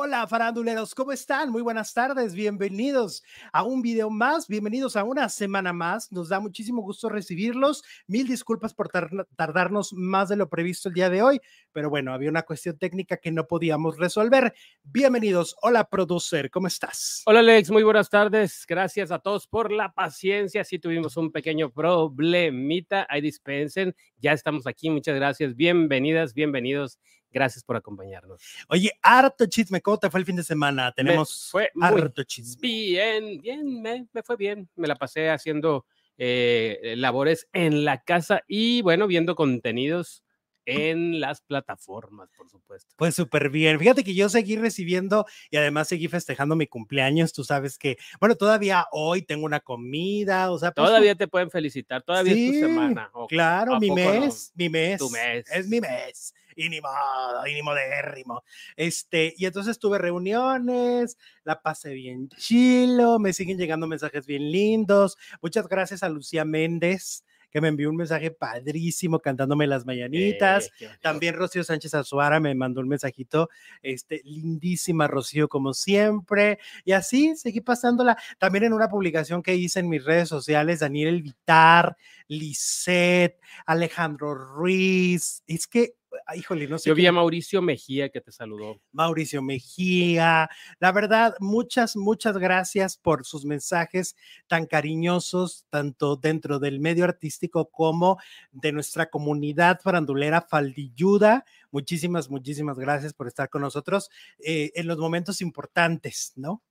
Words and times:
Hola 0.00 0.28
faranduleros, 0.28 0.94
¿cómo 0.94 1.10
están? 1.10 1.50
Muy 1.50 1.60
buenas 1.60 1.92
tardes, 1.92 2.32
bienvenidos 2.32 3.24
a 3.52 3.64
un 3.64 3.82
video 3.82 4.10
más, 4.10 4.46
bienvenidos 4.46 4.94
a 4.94 5.02
una 5.02 5.28
semana 5.28 5.72
más. 5.72 6.12
Nos 6.12 6.28
da 6.28 6.38
muchísimo 6.38 6.82
gusto 6.82 7.08
recibirlos. 7.08 7.82
Mil 8.06 8.28
disculpas 8.28 8.74
por 8.74 8.90
tardarnos 8.90 9.92
más 9.92 10.28
de 10.28 10.36
lo 10.36 10.48
previsto 10.48 10.88
el 10.88 10.94
día 10.94 11.10
de 11.10 11.20
hoy, 11.22 11.40
pero 11.72 11.90
bueno, 11.90 12.12
había 12.12 12.30
una 12.30 12.44
cuestión 12.44 12.78
técnica 12.78 13.16
que 13.16 13.32
no 13.32 13.48
podíamos 13.48 13.98
resolver. 13.98 14.54
Bienvenidos. 14.84 15.56
Hola, 15.62 15.88
producer, 15.88 16.48
¿cómo 16.48 16.68
estás? 16.68 17.24
Hola, 17.26 17.40
Alex, 17.40 17.68
muy 17.72 17.82
buenas 17.82 18.08
tardes. 18.08 18.66
Gracias 18.68 19.10
a 19.10 19.18
todos 19.18 19.48
por 19.48 19.72
la 19.72 19.92
paciencia. 19.92 20.62
Sí 20.62 20.78
tuvimos 20.78 21.16
un 21.16 21.32
pequeño 21.32 21.72
problemita. 21.72 23.04
Ahí 23.10 23.20
dispensen. 23.20 23.96
Ya 24.20 24.30
estamos 24.30 24.68
aquí. 24.68 24.90
Muchas 24.90 25.16
gracias. 25.16 25.56
Bienvenidas, 25.56 26.34
bienvenidos 26.34 27.00
Gracias 27.30 27.62
por 27.62 27.76
acompañarnos. 27.76 28.40
Oye, 28.68 28.90
harto 29.02 29.46
chisme, 29.46 29.80
¿cómo 29.80 29.98
te 29.98 30.10
fue 30.10 30.20
el 30.20 30.26
fin 30.26 30.36
de 30.36 30.42
semana? 30.42 30.92
Tenemos 30.92 31.48
fue 31.50 31.70
harto 31.80 32.22
chisme. 32.24 32.60
Bien, 32.60 33.40
bien, 33.40 33.82
me, 33.82 34.06
fue 34.22 34.36
bien. 34.36 34.68
Me 34.76 34.88
la 34.88 34.96
pasé 34.96 35.28
haciendo 35.30 35.84
eh, 36.16 36.94
labores 36.96 37.48
en 37.52 37.84
la 37.84 38.02
casa 38.02 38.42
y 38.48 38.82
bueno, 38.82 39.06
viendo 39.06 39.34
contenidos 39.34 40.22
en 40.68 41.18
las 41.18 41.40
plataformas, 41.40 42.28
por 42.36 42.48
supuesto. 42.50 42.94
Pues 42.96 43.14
súper 43.14 43.48
bien. 43.48 43.78
Fíjate 43.78 44.04
que 44.04 44.14
yo 44.14 44.28
seguí 44.28 44.56
recibiendo 44.56 45.24
y 45.50 45.56
además 45.56 45.88
seguí 45.88 46.08
festejando 46.08 46.56
mi 46.56 46.66
cumpleaños. 46.66 47.32
Tú 47.32 47.42
sabes 47.42 47.78
que, 47.78 47.96
bueno, 48.20 48.36
todavía 48.36 48.86
hoy 48.92 49.22
tengo 49.22 49.46
una 49.46 49.60
comida, 49.60 50.50
o 50.50 50.58
sea. 50.58 50.72
Pues, 50.72 50.86
todavía 50.86 51.14
te 51.14 51.26
pueden 51.26 51.50
felicitar, 51.50 52.02
todavía 52.02 52.34
es 52.34 52.52
tu 52.52 52.60
semana. 52.60 53.10
claro, 53.28 53.80
mi 53.80 53.90
mes, 53.90 54.52
mi 54.54 54.68
mes. 54.68 54.98
Tu 54.98 55.08
mes. 55.08 55.50
Es 55.50 55.66
mi 55.68 55.80
mes. 55.80 56.34
Y 56.58 56.68
ni 56.68 56.80
modo, 56.80 57.46
y 57.46 57.54
ni 57.54 57.62
modérrimo. 57.62 58.42
Este, 58.74 59.32
y 59.36 59.46
entonces 59.46 59.78
tuve 59.78 59.96
reuniones, 59.96 61.16
la 61.44 61.62
pasé 61.62 61.94
bien 61.94 62.28
chilo, 62.30 63.20
me 63.20 63.32
siguen 63.32 63.58
llegando 63.58 63.86
mensajes 63.86 64.26
bien 64.26 64.50
lindos. 64.50 65.16
Muchas 65.40 65.68
gracias 65.68 66.02
a 66.02 66.08
Lucía 66.08 66.44
Méndez 66.44 67.22
que 67.50 67.60
me 67.60 67.68
envió 67.68 67.88
un 67.88 67.96
mensaje 67.96 68.30
padrísimo 68.30 69.20
cantándome 69.20 69.66
las 69.66 69.86
mañanitas. 69.86 70.70
También 71.00 71.34
Rocío 71.34 71.64
Sánchez 71.64 71.94
Azuara 71.94 72.40
me 72.40 72.54
mandó 72.54 72.80
un 72.80 72.88
mensajito, 72.88 73.48
este, 73.82 74.20
lindísima 74.24 75.06
Rocío 75.06 75.48
como 75.48 75.72
siempre. 75.74 76.58
Y 76.84 76.92
así 76.92 77.36
seguí 77.36 77.60
pasándola. 77.60 78.18
También 78.38 78.64
en 78.64 78.72
una 78.72 78.88
publicación 78.88 79.42
que 79.42 79.54
hice 79.54 79.80
en 79.80 79.88
mis 79.88 80.04
redes 80.04 80.28
sociales, 80.28 80.80
Daniel 80.80 81.22
Vitar, 81.22 81.96
Lisette, 82.26 83.40
Alejandro 83.66 84.34
Ruiz. 84.34 85.42
Es 85.46 85.66
que 85.66 85.94
Ah, 86.30 86.36
híjole, 86.36 86.68
no 86.68 86.78
sé. 86.78 86.90
Yo 86.90 86.94
vi 86.94 87.06
a 87.06 87.12
Mauricio 87.12 87.62
Mejía 87.62 88.10
que 88.10 88.20
te 88.20 88.30
saludó. 88.30 88.82
Mauricio 88.92 89.40
Mejía, 89.40 90.50
la 90.78 90.92
verdad, 90.92 91.34
muchas, 91.40 91.96
muchas 91.96 92.36
gracias 92.36 92.98
por 92.98 93.24
sus 93.24 93.46
mensajes 93.46 94.14
tan 94.46 94.66
cariñosos, 94.66 95.64
tanto 95.70 96.16
dentro 96.16 96.58
del 96.58 96.80
medio 96.80 97.06
artístico 97.06 97.70
como 97.70 98.18
de 98.52 98.72
nuestra 98.72 99.08
comunidad 99.08 99.80
farandulera 99.82 100.42
Faldilluda. 100.42 101.46
Muchísimas, 101.70 102.28
muchísimas 102.28 102.78
gracias 102.78 103.14
por 103.14 103.26
estar 103.26 103.48
con 103.48 103.62
nosotros 103.62 104.10
eh, 104.38 104.70
en 104.74 104.86
los 104.86 104.98
momentos 104.98 105.40
importantes, 105.40 106.34
¿no? 106.36 106.62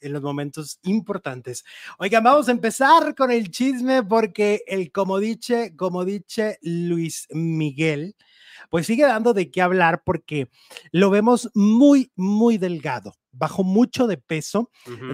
en 0.00 0.12
los 0.12 0.22
momentos 0.22 0.80
importantes. 0.82 1.64
Oigan, 1.98 2.24
vamos 2.24 2.48
a 2.48 2.52
empezar 2.52 3.14
con 3.14 3.30
el 3.30 3.50
chisme 3.50 4.02
porque 4.02 4.64
el 4.66 4.90
como 4.90 5.18
dice, 5.18 5.76
como 5.76 6.04
dice 6.04 6.58
Luis 6.62 7.28
Miguel, 7.30 8.16
pues 8.70 8.86
sigue 8.86 9.04
dando 9.04 9.34
de 9.34 9.50
qué 9.50 9.62
hablar 9.62 10.02
porque 10.04 10.48
lo 10.92 11.10
vemos 11.10 11.50
muy, 11.54 12.10
muy 12.16 12.58
delgado 12.58 13.14
bajó 13.36 13.64
mucho 13.64 14.06
de 14.06 14.16
peso 14.16 14.70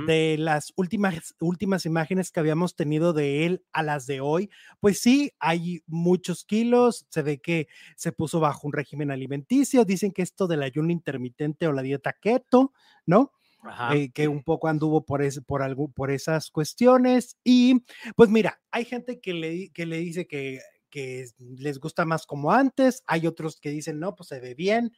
de 0.07 0.37
las 0.39 0.73
últimas, 0.77 1.35
últimas 1.41 1.87
imágenes 1.87 2.31
que 2.31 2.41
habíamos 2.41 2.77
tenido 2.77 3.13
de 3.13 3.47
él 3.47 3.65
a 3.73 3.83
las 3.83 4.07
de 4.07 4.21
hoy. 4.21 4.51
Pues 4.79 5.01
sí, 5.01 5.33
hay 5.41 5.83
muchos 5.87 6.45
kilos, 6.45 7.07
se 7.09 7.23
ve 7.23 7.41
que 7.41 7.69
se 7.97 8.13
puso 8.13 8.41
bajo 8.41 8.67
un 8.67 8.73
régimen 8.73 9.11
alimenticio, 9.11 9.85
dicen 9.85 10.13
que 10.13 10.23
esto 10.23 10.47
del 10.47 10.63
ayuno 10.63 10.93
intermitente 10.93 11.67
o 11.67 11.73
la 11.73 11.83
dieta 11.83 12.13
keto, 12.13 12.73
¿no? 13.07 13.33
Eh, 13.93 14.11
que 14.13 14.27
un 14.27 14.43
poco 14.43 14.69
anduvo 14.69 15.05
por, 15.05 15.21
por, 15.45 15.63
algo, 15.63 15.89
por 15.91 16.11
esas 16.11 16.51
cuestiones. 16.51 17.37
Y 17.45 17.83
pues 18.17 18.31
mira, 18.31 18.61
hay 18.71 18.85
gente 18.85 19.21
que 19.21 19.35
le, 19.35 19.71
que 19.71 19.85
le 19.85 19.99
dice 19.99 20.27
que 20.27 20.61
que 20.91 21.27
les 21.39 21.79
gusta 21.79 22.05
más 22.05 22.27
como 22.27 22.53
antes, 22.53 23.03
hay 23.07 23.27
otros 23.27 23.61
que 23.61 23.71
dicen, 23.71 23.99
no, 23.99 24.15
pues 24.15 24.29
se 24.29 24.41
ve 24.41 24.55
bien, 24.55 24.93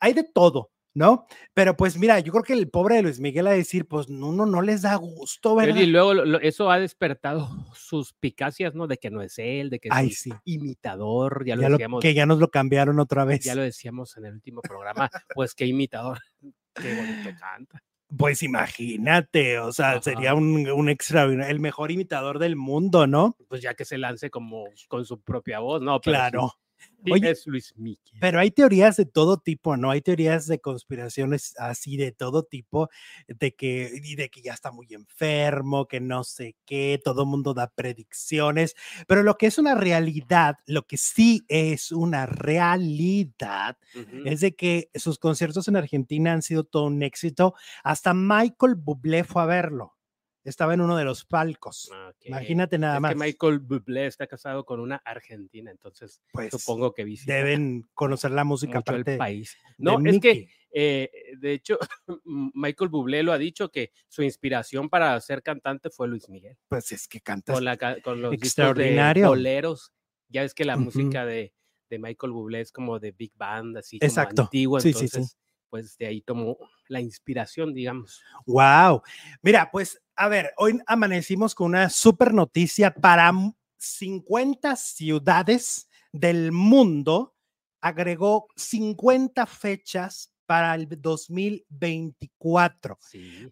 hay 0.00 0.12
de 0.14 0.24
todo, 0.24 0.72
¿no? 0.94 1.26
Pero 1.52 1.76
pues 1.76 1.98
mira, 1.98 2.18
yo 2.20 2.32
creo 2.32 2.42
que 2.42 2.54
el 2.54 2.70
pobre 2.70 2.96
de 2.96 3.02
Luis 3.02 3.20
Miguel 3.20 3.46
a 3.46 3.50
decir, 3.50 3.86
pues 3.86 4.08
no, 4.08 4.32
no, 4.32 4.46
no 4.46 4.62
les 4.62 4.82
da 4.82 4.96
gusto, 4.96 5.54
¿verdad? 5.54 5.76
Y 5.76 5.86
luego 5.86 6.14
eso 6.38 6.70
ha 6.70 6.78
despertado 6.78 7.48
sus 7.74 8.14
picacias, 8.14 8.74
¿no? 8.74 8.86
De 8.86 8.96
que 8.96 9.10
no 9.10 9.20
es 9.20 9.38
él, 9.38 9.70
de 9.70 9.78
que 9.78 9.90
es 9.90 10.24
imitador, 10.44 11.44
ya 11.46 11.54
lo 11.54 11.68
decíamos. 11.68 12.02
que 12.02 12.14
ya 12.14 12.24
nos 12.24 12.38
lo 12.38 12.50
cambiaron 12.50 12.98
otra 12.98 13.24
vez. 13.24 13.44
Ya 13.44 13.54
lo 13.54 13.62
decíamos 13.62 14.16
en 14.16 14.24
el 14.24 14.34
último 14.34 14.62
programa, 14.62 15.10
pues 15.34 15.54
qué 15.54 15.66
imitador, 15.66 16.18
qué 16.74 16.94
bonito 16.94 17.30
canta. 17.40 17.82
Pues 18.16 18.42
imagínate, 18.42 19.58
o 19.58 19.72
sea, 19.72 20.00
sería 20.00 20.34
un, 20.34 20.68
un 20.70 20.88
extraordinario, 20.88 21.50
el 21.50 21.60
mejor 21.60 21.90
imitador 21.90 22.38
del 22.38 22.54
mundo, 22.54 23.06
¿no? 23.06 23.36
Pues 23.48 23.62
ya 23.62 23.74
que 23.74 23.84
se 23.84 23.98
lance 23.98 24.30
como 24.30 24.64
con 24.88 25.04
su 25.04 25.20
propia 25.20 25.58
voz, 25.58 25.82
¿no? 25.82 26.00
claro. 26.00 26.52
Oye, 27.10 27.30
es 27.30 27.46
Luis 27.46 27.74
Miguel. 27.76 28.00
Pero 28.20 28.40
hay 28.40 28.50
teorías 28.50 28.96
de 28.96 29.06
todo 29.06 29.38
tipo, 29.38 29.76
¿no? 29.76 29.90
Hay 29.90 30.00
teorías 30.00 30.46
de 30.46 30.60
conspiraciones 30.60 31.54
así 31.58 31.96
de 31.96 32.12
todo 32.12 32.42
tipo, 32.42 32.88
de 33.28 33.54
que, 33.54 33.92
y 34.02 34.16
de 34.16 34.28
que 34.28 34.42
ya 34.42 34.52
está 34.52 34.72
muy 34.72 34.88
enfermo, 34.90 35.86
que 35.86 36.00
no 36.00 36.24
sé 36.24 36.56
qué, 36.66 37.00
todo 37.02 37.22
el 37.22 37.28
mundo 37.28 37.54
da 37.54 37.68
predicciones, 37.68 38.74
pero 39.06 39.22
lo 39.22 39.36
que 39.36 39.46
es 39.46 39.58
una 39.58 39.74
realidad, 39.74 40.56
lo 40.66 40.86
que 40.86 40.96
sí 40.96 41.44
es 41.48 41.92
una 41.92 42.26
realidad, 42.26 43.78
es 44.24 44.40
de 44.40 44.54
que 44.54 44.90
sus 44.94 45.18
conciertos 45.18 45.68
en 45.68 45.76
Argentina 45.76 46.32
han 46.32 46.42
sido 46.42 46.64
todo 46.64 46.84
un 46.84 47.02
éxito. 47.02 47.54
Hasta 47.84 48.14
Michael 48.14 48.74
Bublé 48.74 49.24
fue 49.24 49.42
a 49.42 49.46
verlo 49.46 49.95
estaba 50.48 50.74
en 50.74 50.80
uno 50.80 50.96
de 50.96 51.04
los 51.04 51.24
palcos. 51.24 51.90
Ah, 51.92 52.12
Imagínate 52.24 52.78
nada 52.78 53.00
más. 53.00 53.12
Que 53.12 53.18
Michael 53.18 53.58
Bublé 53.58 54.06
está 54.06 54.26
casado 54.26 54.64
con 54.64 54.80
una 54.80 54.96
argentina, 54.96 55.70
entonces 55.70 56.22
pues, 56.32 56.50
supongo 56.50 56.94
que 56.94 57.04
deben 57.26 57.82
conocer 57.94 58.30
la 58.30 58.44
música 58.44 58.82
del 58.86 59.18
país. 59.18 59.56
No, 59.78 59.98
es 60.04 60.20
que 60.20 60.48
eh, 60.70 61.10
de 61.38 61.52
hecho 61.52 61.78
Michael 62.24 62.90
Bublé 62.90 63.22
lo 63.22 63.32
ha 63.32 63.38
dicho 63.38 63.70
que 63.70 63.92
su 64.08 64.22
inspiración 64.22 64.88
para 64.88 65.20
ser 65.20 65.42
cantante 65.42 65.90
fue 65.90 66.08
Luis 66.08 66.28
Miguel. 66.28 66.56
Pues 66.68 66.92
es 66.92 67.08
que 67.08 67.20
canta 67.20 67.52
con, 67.52 67.64
con 68.02 68.22
los 68.22 68.32
extraordinario. 68.34 69.28
boleros. 69.28 69.92
Ya 70.28 70.42
es 70.42 70.54
que 70.54 70.64
la 70.64 70.76
música 70.76 71.24
de, 71.24 71.52
de, 71.88 71.98
Michael 71.98 72.32
Bublé 72.32 72.60
es 72.60 72.72
como 72.72 72.98
de 72.98 73.12
big 73.12 73.32
band, 73.36 73.76
así 73.78 73.98
como 73.98 74.08
Exacto. 74.08 74.42
antiguo, 74.42 74.78
entonces 74.78 75.36
pues 75.70 75.96
de 75.98 76.06
ahí 76.06 76.20
tomó 76.20 76.56
la 76.88 77.00
inspiración, 77.00 77.74
digamos. 77.74 78.22
Wow. 78.46 79.02
Mira, 79.42 79.70
pues 79.70 80.00
a 80.14 80.28
ver, 80.28 80.52
hoy 80.56 80.80
amanecimos 80.86 81.54
con 81.54 81.66
una 81.68 81.90
super 81.90 82.32
noticia 82.32 82.94
para 82.94 83.32
50 83.76 84.76
ciudades 84.76 85.88
del 86.12 86.52
mundo. 86.52 87.34
Agregó 87.80 88.46
50 88.56 89.44
fechas 89.46 90.32
para 90.46 90.74
el 90.74 90.88
2024. 90.88 92.98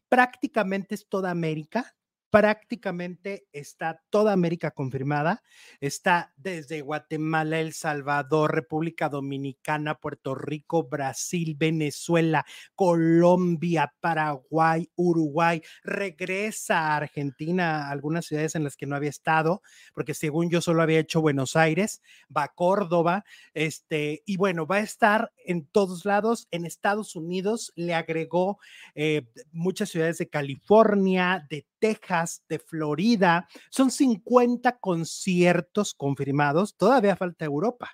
Prácticamente 0.09 0.95
es 0.95 1.07
toda 1.09 1.31
América 1.31 1.95
prácticamente 2.35 3.47
está 3.53 4.03
toda 4.11 4.33
América 4.33 4.73
confirmada. 4.73 5.45
Está 5.81 6.33
desde 6.37 6.81
Guatemala, 6.81 7.61
El 7.61 7.75
Salvador, 7.75 8.53
República 8.53 9.09
Dominicana, 9.09 9.95
Puerto 9.95 10.35
Rico, 10.35 10.89
Brasil, 10.89 11.55
Venezuela, 11.57 12.45
Colombia, 12.75 13.95
Paraguay, 14.01 14.91
Uruguay. 14.97 15.63
Regresa 15.85 16.81
a 16.81 16.97
Argentina, 16.97 17.89
algunas 17.89 18.27
ciudades 18.27 18.57
en 18.57 18.65
las 18.65 18.77
que 18.77 18.87
no 18.87 18.97
había 18.97 19.11
estado, 19.11 19.63
porque 19.95 20.13
según 20.13 20.51
yo 20.51 20.61
solo 20.61 20.83
había 20.83 20.99
hecho 20.99 21.21
Buenos 21.21 21.55
Aires, 21.55 22.03
va 22.37 22.43
a 22.43 22.53
Córdoba, 22.53 23.25
este, 23.53 24.25
y 24.27 24.39
bueno, 24.39 24.67
va 24.67 24.79
a 24.79 24.81
estar 24.81 25.33
en 25.47 25.67
todos 25.67 26.05
lados. 26.05 26.49
En 26.51 26.67
Estados 26.67 27.15
Unidos 27.15 27.73
le 27.77 27.95
agregó 27.95 28.59
eh, 28.97 29.23
muchas 29.53 29.91
ciudades 29.91 30.19
de 30.19 30.29
California, 30.29 31.47
de 31.49 31.65
Texas, 31.85 32.43
de 32.49 32.59
Florida. 32.59 33.47
Son 33.69 33.91
50 33.91 34.79
conciertos 34.79 35.93
confirmados. 35.93 36.77
Todavía 36.79 37.15
falta 37.15 37.45
Europa. 37.45 37.91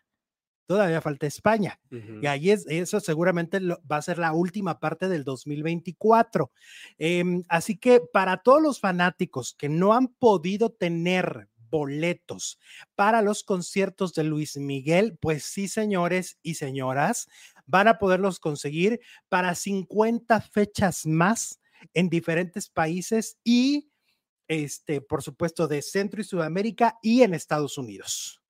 Todavía 0.66 1.00
falta 1.00 1.26
España. 1.26 1.80
Y 2.22 2.26
ahí 2.28 2.52
es, 2.52 2.64
eso 2.68 3.00
seguramente 3.00 3.58
va 3.58 3.96
a 3.96 4.02
ser 4.02 4.18
la 4.18 4.32
última 4.32 4.78
parte 4.78 5.08
del 5.08 5.24
2024. 5.24 6.52
Em, 6.98 7.42
así 7.48 7.78
que 7.78 8.00
para 8.12 8.36
todos 8.36 8.62
los 8.62 8.78
fanáticos 8.78 9.56
que 9.58 9.68
no 9.68 9.92
han 9.92 10.06
podido 10.06 10.70
tener 10.70 11.48
boletos 11.56 12.60
para 12.94 13.22
los 13.22 13.42
conciertos 13.42 14.14
de 14.14 14.22
Luis 14.22 14.56
Miguel, 14.56 15.18
pues 15.20 15.42
sí, 15.42 15.66
señores 15.66 16.38
y 16.44 16.54
señoras, 16.54 17.26
van 17.66 17.88
a 17.88 17.98
poderlos 17.98 18.38
conseguir 18.38 19.00
para 19.28 19.56
50 19.56 20.40
fechas 20.40 21.06
más 21.06 21.59
en 21.94 22.08
diferentes 22.08 22.68
países 22.68 23.38
y, 23.44 23.90
este, 24.48 25.00
por 25.00 25.22
supuesto, 25.22 25.68
de 25.68 25.82
Centro 25.82 26.20
y 26.20 26.24
Sudamérica 26.24 26.98
y 27.02 27.22
en 27.22 27.34
Estados 27.34 27.78
Unidos. 27.78 28.40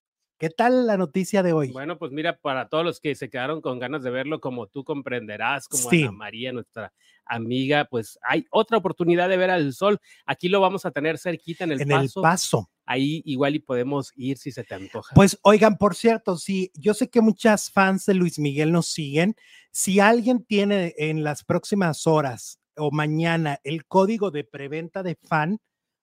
¿Qué 0.40 0.48
tal 0.48 0.86
la 0.86 0.96
noticia 0.96 1.42
de 1.42 1.52
hoy? 1.52 1.70
Bueno, 1.70 1.98
pues 1.98 2.12
mira, 2.12 2.38
para 2.38 2.70
todos 2.70 2.82
los 2.82 2.98
que 2.98 3.14
se 3.14 3.28
quedaron 3.28 3.60
con 3.60 3.78
ganas 3.78 4.02
de 4.02 4.08
verlo, 4.08 4.40
como 4.40 4.68
tú 4.68 4.84
comprenderás, 4.84 5.68
como 5.68 5.90
Ana 5.90 6.12
María, 6.12 6.50
nuestra 6.50 6.94
amiga, 7.26 7.84
pues 7.84 8.18
hay 8.22 8.46
otra 8.50 8.78
oportunidad 8.78 9.28
de 9.28 9.36
ver 9.36 9.50
al 9.50 9.74
sol. 9.74 10.00
Aquí 10.24 10.48
lo 10.48 10.62
vamos 10.62 10.86
a 10.86 10.92
tener 10.92 11.18
cerquita 11.18 11.64
en 11.64 11.72
el 11.72 11.82
en 11.82 11.88
paso. 11.90 12.20
el 12.20 12.22
paso. 12.22 12.70
Ahí 12.86 13.20
igual 13.26 13.54
y 13.54 13.58
podemos 13.58 14.12
ir 14.16 14.38
si 14.38 14.50
se 14.50 14.64
te 14.64 14.74
antoja. 14.74 15.14
Pues 15.14 15.38
oigan, 15.42 15.76
por 15.76 15.94
cierto, 15.94 16.38
sí, 16.38 16.72
yo 16.74 16.94
sé 16.94 17.10
que 17.10 17.20
muchas 17.20 17.70
fans 17.70 18.06
de 18.06 18.14
Luis 18.14 18.38
Miguel 18.38 18.72
nos 18.72 18.86
siguen. 18.86 19.36
Si 19.72 20.00
alguien 20.00 20.42
tiene 20.42 20.94
en 20.96 21.22
las 21.22 21.44
próximas 21.44 22.06
horas 22.06 22.59
o 22.80 22.90
mañana 22.90 23.60
el 23.64 23.86
código 23.86 24.30
de 24.30 24.44
preventa 24.44 25.02
de 25.02 25.16
fan, 25.16 25.60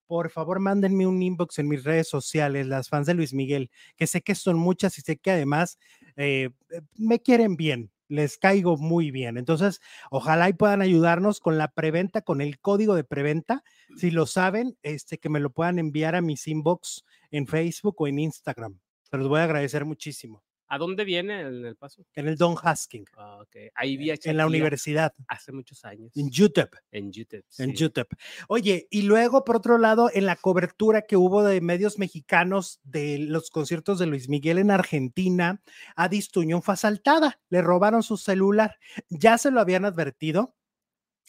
por 0.08 0.30
favor 0.30 0.60
mándenme 0.60 1.06
un 1.06 1.22
inbox 1.22 1.60
en 1.60 1.68
mis 1.68 1.84
redes 1.84 2.08
sociales, 2.08 2.68
las 2.68 2.90
fans 2.90 3.08
de 3.08 3.14
Luis 3.14 3.34
Miguel, 3.34 3.70
que 3.98 4.08
sé 4.08 4.22
que 4.22 4.36
son 4.36 4.58
muchas 4.58 4.98
y 4.98 5.02
sé 5.02 5.18
que 5.18 5.32
además 5.32 5.78
eh, 6.16 6.50
eh, 6.70 6.82
me 6.96 7.22
quieren 7.22 7.58
bien, 7.58 7.92
les 8.08 8.38
caigo 8.38 8.78
muy 8.78 9.12
bien. 9.12 9.38
Entonces, 9.38 9.82
ojalá 10.10 10.50
y 10.50 10.54
puedan 10.54 10.82
ayudarnos 10.82 11.40
con 11.40 11.58
la 11.58 11.68
preventa, 11.68 12.22
con 12.22 12.42
el 12.42 12.60
código 12.60 12.96
de 12.96 13.04
preventa. 13.04 13.64
Si 13.98 14.12
lo 14.12 14.26
saben, 14.26 14.78
este, 14.82 15.18
que 15.18 15.30
me 15.30 15.42
lo 15.42 15.52
puedan 15.52 15.80
enviar 15.80 16.16
a 16.16 16.22
mis 16.22 16.48
inbox 16.48 17.04
en 17.32 17.48
Facebook 17.48 17.96
o 18.00 18.08
en 18.08 18.20
Instagram. 18.20 18.80
Se 19.04 19.18
los 19.18 19.28
voy 19.28 19.42
a 19.42 19.44
agradecer 19.44 19.86
muchísimo. 19.86 20.47
¿A 20.70 20.78
dónde 20.78 21.06
viene 21.06 21.42
el, 21.42 21.66
el 21.66 21.76
paso? 21.78 22.06
En 22.14 22.28
el 22.28 22.36
Don 22.36 22.54
Husking. 22.54 23.06
Ah, 23.16 23.40
okay. 23.42 23.70
Ahí 23.74 23.96
vi 23.96 24.12
En 24.12 24.38
la 24.38 24.46
universidad. 24.46 25.14
Hace 25.28 25.52
muchos 25.54 25.86
años. 25.86 26.12
En 26.16 26.30
YouTube. 26.30 26.70
En 26.92 27.12
YouTube. 27.12 27.46
En 27.58 27.74
YouTube. 27.74 28.08
Oye, 28.50 28.88
y 28.90 29.04
luego, 29.04 29.46
por 29.46 29.56
otro 29.56 29.78
lado, 29.78 30.10
en 30.14 30.26
la 30.26 30.36
cobertura 30.36 31.04
que 31.04 31.16
hubo 31.16 31.44
de 31.44 31.62
medios 31.62 31.98
mexicanos 32.00 32.82
de 32.84 33.18
los 33.20 33.50
conciertos 33.50 33.98
de 34.00 34.08
Luis 34.08 34.28
Miguel 34.28 34.58
en 34.58 34.72
Argentina, 34.72 35.62
Adis 35.96 36.32
Tuñón 36.32 36.62
fue 36.62 36.74
asaltada. 36.74 37.40
Le 37.50 37.62
robaron 37.62 38.04
su 38.04 38.18
celular. 38.18 38.78
Ya 39.10 39.38
se 39.38 39.52
lo 39.52 39.62
habían 39.62 39.86
advertido, 39.86 40.54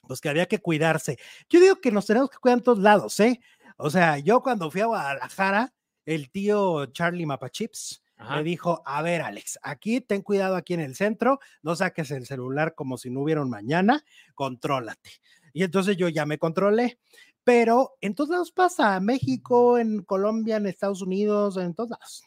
pues 0.09 0.21
que 0.21 0.31
había 0.31 0.47
que 0.47 0.59
cuidarse. 0.59 1.19
Yo 1.49 1.61
digo 1.61 1.81
que 1.81 1.93
nos 1.93 2.07
tenemos 2.07 2.31
que 2.31 2.39
cuidar 2.39 2.59
en 2.59 2.65
todos 2.65 2.79
lados, 2.81 3.21
¿eh? 3.21 3.41
O 3.77 3.91
sea, 3.91 4.19
yo 4.19 4.43
cuando 4.43 4.69
fui 4.73 4.81
a 4.81 4.87
Guadalajara, 4.87 5.73
el 6.05 6.31
tío 6.31 6.87
Charlie 6.87 7.27
Mapachips 7.27 8.03
me 8.19 8.43
dijo, 8.43 8.83
a 8.85 9.03
ver, 9.03 9.23
Alex, 9.23 9.59
aquí 9.63 10.01
ten 10.01 10.23
cuidado 10.23 10.57
aquí 10.57 10.75
en 10.75 10.81
el 10.81 10.97
centro, 10.97 11.39
no 11.63 11.77
saques 11.77 12.11
el 12.11 12.27
celular 12.27 12.75
como 12.75 12.99
si 12.99 13.11
no 13.11 13.21
hubiera 13.21 13.43
un 13.43 13.51
mañana, 13.51 14.05
contrólate. 14.35 15.11
Y 15.53 15.63
entonces 15.63 15.97
yo 15.97 16.09
ya 16.09 16.27
me 16.27 16.39
controlé, 16.39 16.99
pero 17.45 17.97
en 18.01 18.15
todos 18.15 18.31
lados 18.31 18.53
pasa, 18.53 18.99
México, 19.01 19.79
en 19.79 20.03
Colombia, 20.03 20.57
en 20.57 20.67
Estados 20.67 21.01
Unidos, 21.03 21.57
en 21.57 21.75
todos 21.75 21.91
lados. 21.91 22.25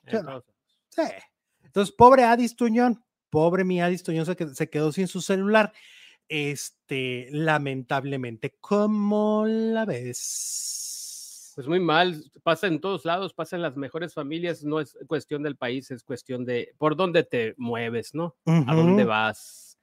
Sí. 0.89 1.01
Entonces, 1.63 1.93
pobre 1.95 2.23
Adis 2.23 2.55
Tuñón, 2.55 3.03
pobre 3.29 3.63
mi 3.63 3.81
Adis 3.81 4.03
Tuñón 4.03 4.25
se, 4.25 4.35
se 4.55 4.69
quedó 4.69 4.91
sin 4.91 5.07
su 5.07 5.21
celular. 5.21 5.71
Este, 6.27 7.27
lamentablemente, 7.31 8.55
¿cómo 8.59 9.45
la 9.45 9.85
ves? 9.85 10.90
Pues 11.61 11.69
muy 11.69 11.79
mal, 11.79 12.23
pasa 12.41 12.65
en 12.65 12.81
todos 12.81 13.05
lados, 13.05 13.35
pasa 13.35 13.55
en 13.55 13.61
las 13.61 13.77
mejores 13.77 14.15
familias, 14.15 14.63
no 14.63 14.79
es 14.79 14.97
cuestión 15.05 15.43
del 15.43 15.57
país, 15.57 15.91
es 15.91 16.03
cuestión 16.03 16.43
de 16.43 16.73
por 16.79 16.95
dónde 16.95 17.23
te 17.23 17.53
mueves, 17.55 18.15
¿no? 18.15 18.35
A 18.47 18.73
dónde 18.73 19.03
vas. 19.03 19.77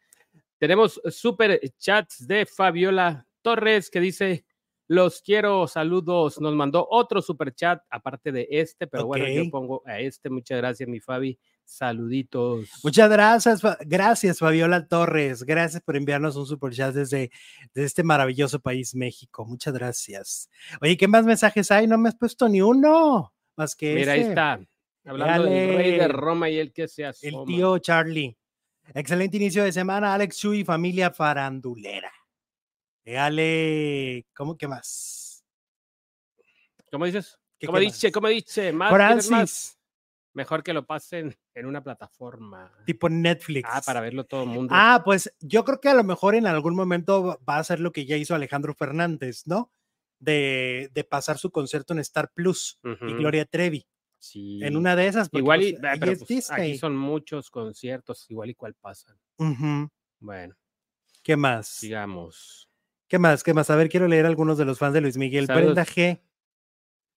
Tenemos 0.59 1.01
super 1.09 1.61
chats 1.79 2.27
de 2.27 2.47
Fabiola 2.47 3.29
Torres 3.43 3.91
que 3.91 4.01
dice, 4.01 4.45
los 4.89 5.23
quiero, 5.23 5.69
saludos. 5.69 6.41
Nos 6.41 6.53
mandó 6.57 6.85
otro 6.91 7.23
super 7.23 7.55
chat 7.55 7.81
aparte 7.91 8.33
de 8.33 8.49
este, 8.51 8.89
pero 8.89 9.07
bueno, 9.07 9.29
yo 9.29 9.49
pongo 9.49 9.85
a 9.87 10.01
este. 10.01 10.31
Muchas 10.31 10.59
gracias, 10.59 10.89
mi 10.89 10.99
Fabi. 10.99 11.39
Saluditos. 11.69 12.67
Muchas 12.83 13.11
gracias, 13.11 13.61
gracias 13.81 14.39
Fabiola 14.39 14.89
Torres. 14.89 15.45
Gracias 15.45 15.83
por 15.83 15.97
enviarnos 15.97 16.35
un 16.35 16.47
super 16.47 16.73
chat 16.73 16.95
desde, 16.95 17.31
este 17.75 18.03
maravilloso 18.03 18.59
país, 18.59 18.95
México. 18.95 19.45
Muchas 19.45 19.75
gracias. 19.75 20.49
Oye, 20.81 20.97
¿qué 20.97 21.07
más 21.07 21.27
mensajes 21.27 21.71
hay? 21.71 21.87
No 21.87 21.99
me 21.99 22.09
has 22.09 22.17
puesto 22.17 22.49
ni 22.49 22.63
uno, 22.63 23.35
más 23.55 23.77
que 23.77 23.95
Mira, 23.95 24.15
ahí 24.15 24.23
está. 24.23 24.59
Hablando 25.05 25.45
del 25.45 25.77
rey 25.77 25.99
de 25.99 26.09
Roma 26.09 26.49
y 26.49 26.59
el 26.59 26.73
que 26.73 26.89
se 26.89 27.05
asoma. 27.05 27.43
El 27.43 27.47
tío 27.47 27.79
Charlie. 27.79 28.39
Excelente 28.95 29.37
inicio 29.37 29.63
de 29.63 29.71
semana, 29.71 30.15
Alex 30.15 30.39
Chu 30.39 30.55
y 30.55 30.65
familia 30.65 31.11
farandulera. 31.11 32.11
Ale, 33.07 34.27
¿cómo 34.35 34.57
que 34.57 34.67
más? 34.67 35.45
¿Cómo 36.91 37.05
dices? 37.05 37.39
¿Cómo 37.65 37.79
dice? 37.79 38.11
¿Cómo 38.11 38.29
dice? 38.29 38.73
¿Más, 38.73 38.91
Francis. 38.91 39.78
Mejor 40.39 40.63
que 40.63 40.73
lo 40.73 40.87
pasen 40.87 41.37
en 41.53 41.67
una 41.67 41.83
plataforma. 41.83 42.73
Tipo 42.87 43.09
Netflix. 43.09 43.69
Ah, 43.69 43.83
para 43.85 44.01
verlo 44.01 44.25
todo 44.25 44.45
el 44.45 44.51
mundo. 44.51 44.73
Ah, 44.73 45.03
pues 45.05 45.35
yo 45.41 45.65
creo 45.65 45.81
que 45.81 45.89
a 45.89 45.95
lo 45.95 46.05
mejor 46.05 46.37
en 46.37 46.47
algún 46.47 46.77
momento 46.77 47.41
va 47.47 47.59
a 47.59 47.65
ser 47.65 47.81
lo 47.81 47.91
que 47.91 48.07
ya 48.07 48.17
hizo 48.17 48.37
Alejandro 48.37 48.73
Fernández, 48.73 49.49
¿no? 49.49 49.73
De, 50.21 50.93
pasar 51.11 51.39
su 51.39 51.51
concierto 51.51 51.93
en 51.93 51.99
Star 51.99 52.31
Plus 52.33 52.79
y 52.85 53.15
Gloria 53.15 53.47
Trevi. 53.47 53.85
Sí. 54.17 54.61
En 54.63 54.77
una 54.77 54.95
de 54.95 55.09
esas. 55.09 55.29
Igual 55.33 55.65
y, 55.65 55.77
pues, 55.99 56.25
pues, 56.25 56.51
aquí 56.53 56.79
son 56.79 56.97
muchos 56.97 57.51
conciertos, 57.51 58.31
igual 58.31 58.51
y 58.51 58.55
cuál 58.55 58.75
pasan. 58.75 59.19
Bueno. 60.21 60.55
¿Qué 61.25 61.37
más? 61.37 61.67
Sigamos. 61.67 62.71
¿Qué 63.09 63.19
más? 63.19 63.43
¿Qué 63.43 63.55
más? 63.55 63.71
A 63.71 63.75
ver, 63.77 63.89
quiero 63.89 64.07
leer 64.07 64.25
algunos 64.25 64.57
de 64.57 64.67
los 64.67 64.79
fans 64.79 64.95
de 64.95 65.01
Luis 65.01 65.17
Miguel. 65.17 65.49
Brenda 65.49 65.85
G. 65.85 66.21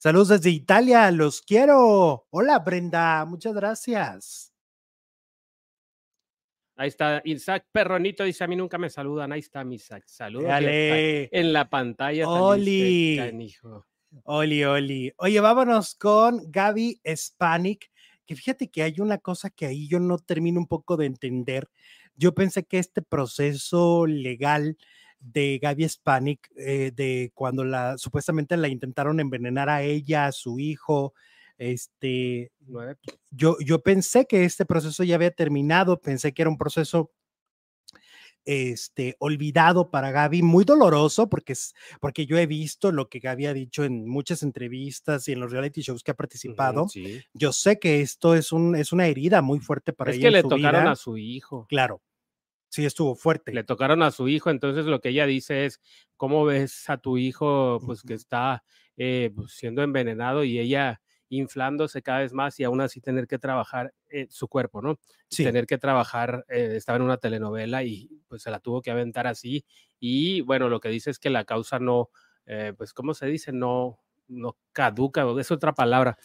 Saludos 0.04 0.30
desde 0.30 0.50
Italia, 0.50 1.12
los 1.12 1.44
quiero. 1.44 2.26
Hola, 2.32 2.58
Brenda, 2.58 3.24
muchas 3.26 3.54
gracias. 3.54 4.52
Ahí 6.76 6.88
está 6.88 7.22
Isaac 7.24 7.68
Perronito, 7.72 8.24
dice 8.24 8.44
a 8.44 8.48
mí 8.48 8.56
nunca 8.56 8.80
me 8.80 8.90
saludan. 8.90 9.32
Ahí 9.32 9.42
está 9.42 9.64
mi 9.64 9.76
Isaac. 9.76 10.04
Saludos. 10.08 10.50
En 10.60 11.54
la 11.54 11.70
pantalla. 11.70 12.28
Oli. 12.28 13.20
Oli, 14.24 14.64
Oli. 14.64 15.14
Oye, 15.18 15.40
vámonos 15.40 15.94
con 15.94 16.52
Gaby 16.52 17.00
Spanik, 17.16 17.92
que 18.26 18.36
fíjate 18.36 18.72
que 18.72 18.82
hay 18.82 18.96
una 19.02 19.20
cosa 19.20 19.52
que 19.52 19.68
ahí 19.68 19.88
yo 19.88 20.00
no 20.00 20.18
termino 20.18 20.60
un 20.60 20.68
poco 20.68 20.98
de 20.98 21.06
entender. 21.06 21.70
Yo 22.16 22.34
pensé 22.34 22.64
que 22.64 22.80
este 22.80 23.04
proceso 23.04 24.08
legal 24.08 24.80
de 25.22 25.60
Gaby 25.62 25.88
Spanik, 25.88 26.52
eh, 26.58 26.92
de 26.94 27.32
cuando 27.34 27.64
la 27.64 27.98
supuestamente 27.98 28.58
la 28.58 28.68
intentaron 28.68 29.20
envenenar 29.20 29.70
a 29.70 29.84
ella, 29.84 30.26
a 30.26 30.32
su 30.32 30.60
hijo. 30.60 31.14
Este, 31.58 32.52
yo, 33.30 33.56
yo 33.60 33.84
pensé 33.84 34.26
que 34.26 34.46
este 34.46 34.66
proceso 34.66 35.04
ya 35.04 35.16
había 35.16 35.32
terminado, 35.32 36.02
pensé 36.02 36.34
que 36.34 36.42
era 36.42 36.50
un 36.50 36.58
proceso 36.58 37.12
este, 38.46 39.16
olvidado 39.20 39.92
para 39.92 40.10
Gaby, 40.10 40.42
muy 40.42 40.64
doloroso, 40.66 41.30
porque, 41.30 41.54
porque 42.00 42.26
yo 42.26 42.38
he 42.38 42.48
visto 42.48 42.92
lo 42.92 43.08
que 43.10 43.20
Gaby 43.20 43.46
ha 43.46 43.54
dicho 43.54 43.84
en 43.84 44.08
muchas 44.08 44.42
entrevistas 44.42 45.28
y 45.28 45.34
en 45.34 45.40
los 45.40 45.52
reality 45.52 45.82
shows 45.82 46.04
que 46.04 46.12
ha 46.12 46.16
participado. 46.16 46.88
Yo 47.34 47.54
sé 47.54 47.78
que 47.78 48.02
esto 48.02 48.34
es, 48.34 48.52
un, 48.52 48.76
es 48.76 48.92
una 48.92 49.06
herida 49.06 49.44
muy 49.44 49.60
fuerte 49.60 49.94
para 49.94 50.12
ella. 50.12 50.20
Es 50.20 50.26
que 50.26 50.32
le 50.32 50.44
tocaron 50.44 50.88
a 50.88 50.96
su 50.96 51.18
hijo. 51.18 51.68
Claro, 51.70 52.02
sí 52.72 52.86
estuvo 52.86 53.16
fuerte. 53.16 53.54
Le 53.54 53.64
tocaron 53.64 54.02
a 54.02 54.12
su 54.12 54.28
hijo, 54.30 54.50
entonces 54.50 54.86
lo 54.86 55.02
que 55.02 55.10
ella 55.10 55.26
dice 55.26 55.66
es, 55.66 55.82
¿cómo 56.18 56.46
ves 56.46 56.90
a 56.90 56.98
tu 56.98 57.18
hijo 57.18 57.80
pues 57.86 58.02
que 58.02 58.14
está 58.14 58.64
eh, 58.98 59.32
pues, 59.36 59.52
siendo 59.52 59.84
envenenado 59.84 60.44
y 60.44 60.58
ella 60.58 61.02
inflándose 61.30 62.02
cada 62.02 62.20
vez 62.20 62.34
más 62.34 62.60
y 62.60 62.64
aún 62.64 62.82
así 62.82 63.00
tener 63.02 63.28
que 63.28 63.38
trabajar 63.40 63.94
eh, 64.10 64.28
su 64.30 64.48
cuerpo, 64.48 64.82
¿no? 64.82 65.00
Sí. 65.30 65.44
Tener 65.44 65.66
que 65.66 65.78
trabajar, 65.78 66.46
eh, 66.50 66.74
estaba 66.76 66.98
en 66.98 67.04
una 67.04 67.18
telenovela 67.18 67.84
y 67.84 68.10
pues 68.28 68.42
se 68.44 68.52
la 68.52 68.60
tuvo 68.60 68.82
que 68.82 68.92
aventar 68.92 69.28
así 69.28 69.66
y 70.00 70.42
bueno, 70.42 70.70
lo 70.70 70.80
que 70.80 70.90
dice 70.90 71.12
es 71.12 71.20
que 71.20 71.30
la 71.30 71.46
causa 71.46 71.80
no, 71.80 72.10
pues 72.78 72.94
¿cómo 72.94 73.14
se 73.14 73.28
dice? 73.28 73.54
No, 73.54 74.00
no 74.32 74.58
caduca, 74.72 75.26
es 75.40 75.52
otra 75.52 75.74
palabra. 75.74 76.18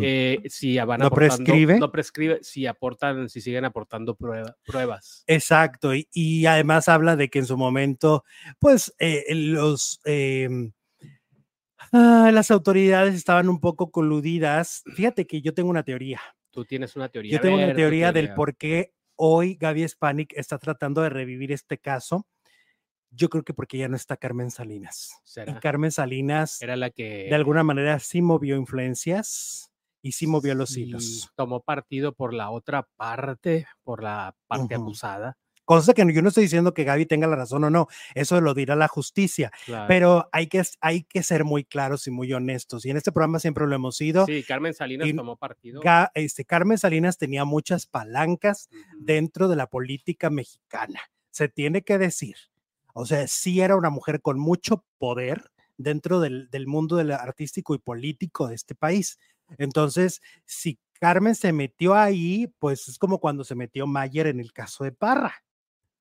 Eh, 0.00 0.40
si 0.48 0.78
van 0.78 1.00
no 1.00 1.10
prescribe. 1.10 1.78
No 1.78 1.90
prescribe, 1.90 2.38
si 2.42 2.66
aportan, 2.66 3.28
si 3.28 3.40
siguen 3.40 3.64
aportando 3.64 4.16
pruebas. 4.16 5.24
Exacto, 5.26 5.92
y, 5.94 6.46
además 6.46 6.88
habla 6.88 7.16
de 7.16 7.28
que 7.28 7.40
en 7.40 7.46
su 7.46 7.56
momento, 7.56 8.24
pues 8.58 8.94
eh, 8.98 9.24
los... 9.34 10.00
Ah, 11.92 12.30
las 12.32 12.50
autoridades 12.50 13.14
estaban 13.14 13.48
un 13.48 13.60
poco 13.60 13.90
coludidas. 13.90 14.82
Fíjate 14.94 15.26
que 15.26 15.40
yo 15.40 15.54
tengo 15.54 15.70
una 15.70 15.84
teoría. 15.84 16.20
Tú 16.50 16.64
tienes 16.64 16.96
una 16.96 17.08
teoría. 17.08 17.32
Yo 17.32 17.40
tengo 17.40 17.56
una 17.56 17.72
teoría 17.74 18.12
del 18.12 18.34
por 18.34 18.56
qué 18.56 18.92
hoy 19.16 19.56
Gaby 19.58 19.88
Spanik 19.88 20.32
está 20.36 20.58
tratando 20.58 21.02
de 21.02 21.08
revivir 21.08 21.52
este 21.52 21.78
caso 21.78 22.26
yo 23.18 23.28
creo 23.28 23.42
que 23.42 23.52
porque 23.52 23.78
ya 23.78 23.88
no 23.88 23.96
está 23.96 24.16
Carmen 24.16 24.50
Salinas. 24.50 25.10
Y 25.46 25.52
Carmen 25.60 25.90
Salinas 25.90 26.62
era 26.62 26.76
la 26.76 26.90
que 26.90 27.26
de 27.28 27.34
alguna 27.34 27.62
manera 27.64 27.98
sí 27.98 28.22
movió 28.22 28.56
influencias 28.56 29.70
y 30.02 30.12
sí 30.12 30.26
movió 30.26 30.54
los 30.54 30.76
hilos. 30.76 31.30
Tomó 31.34 31.60
partido 31.62 32.12
por 32.14 32.32
la 32.32 32.50
otra 32.50 32.88
parte, 32.96 33.66
por 33.82 34.02
la 34.02 34.34
parte 34.46 34.74
acusada. 34.76 35.36
Cosa 35.64 35.92
que 35.92 36.00
yo 36.14 36.22
no 36.22 36.28
estoy 36.28 36.44
diciendo 36.44 36.72
que 36.72 36.84
Gaby 36.84 37.04
tenga 37.04 37.26
la 37.26 37.36
razón 37.36 37.62
o 37.64 37.68
no, 37.68 37.88
eso 38.14 38.40
lo 38.40 38.54
dirá 38.54 38.74
la 38.74 38.88
justicia, 38.88 39.50
Claro. 39.66 39.84
pero 39.86 40.28
hay 40.32 40.46
que, 40.46 40.62
hay 40.80 41.02
que 41.02 41.22
ser 41.22 41.44
muy 41.44 41.62
claros 41.62 42.06
y 42.06 42.10
muy 42.10 42.32
honestos. 42.32 42.86
Y 42.86 42.90
en 42.90 42.96
este 42.96 43.12
programa 43.12 43.38
siempre 43.38 43.66
lo 43.66 43.74
hemos 43.74 43.96
sido. 43.98 44.24
Sí, 44.24 44.42
Carmen 44.44 44.72
Salinas 44.72 45.06
y 45.06 45.12
tomó 45.12 45.36
partido. 45.36 45.82
Ga- 45.82 46.10
este, 46.14 46.46
Carmen 46.46 46.78
Salinas 46.78 47.18
tenía 47.18 47.44
muchas 47.44 47.86
palancas 47.86 48.70
Ujú. 48.72 49.04
dentro 49.04 49.48
de 49.48 49.56
la 49.56 49.66
política 49.66 50.30
mexicana. 50.30 51.00
Se 51.30 51.48
tiene 51.50 51.82
que 51.82 51.98
decir. 51.98 52.36
O 52.98 53.06
sea, 53.06 53.26
sí 53.28 53.60
era 53.60 53.76
una 53.76 53.90
mujer 53.90 54.20
con 54.20 54.38
mucho 54.38 54.84
poder 54.98 55.50
dentro 55.76 56.20
del, 56.20 56.50
del 56.50 56.66
mundo 56.66 56.96
del 56.96 57.12
artístico 57.12 57.74
y 57.74 57.78
político 57.78 58.48
de 58.48 58.54
este 58.56 58.74
país. 58.74 59.18
Entonces, 59.56 60.20
si 60.44 60.78
Carmen 60.94 61.34
se 61.34 61.52
metió 61.52 61.94
ahí, 61.94 62.52
pues 62.58 62.88
es 62.88 62.98
como 62.98 63.18
cuando 63.20 63.44
se 63.44 63.54
metió 63.54 63.86
Mayer 63.86 64.26
en 64.26 64.40
el 64.40 64.52
caso 64.52 64.84
de 64.84 64.92
Parra. 64.92 65.34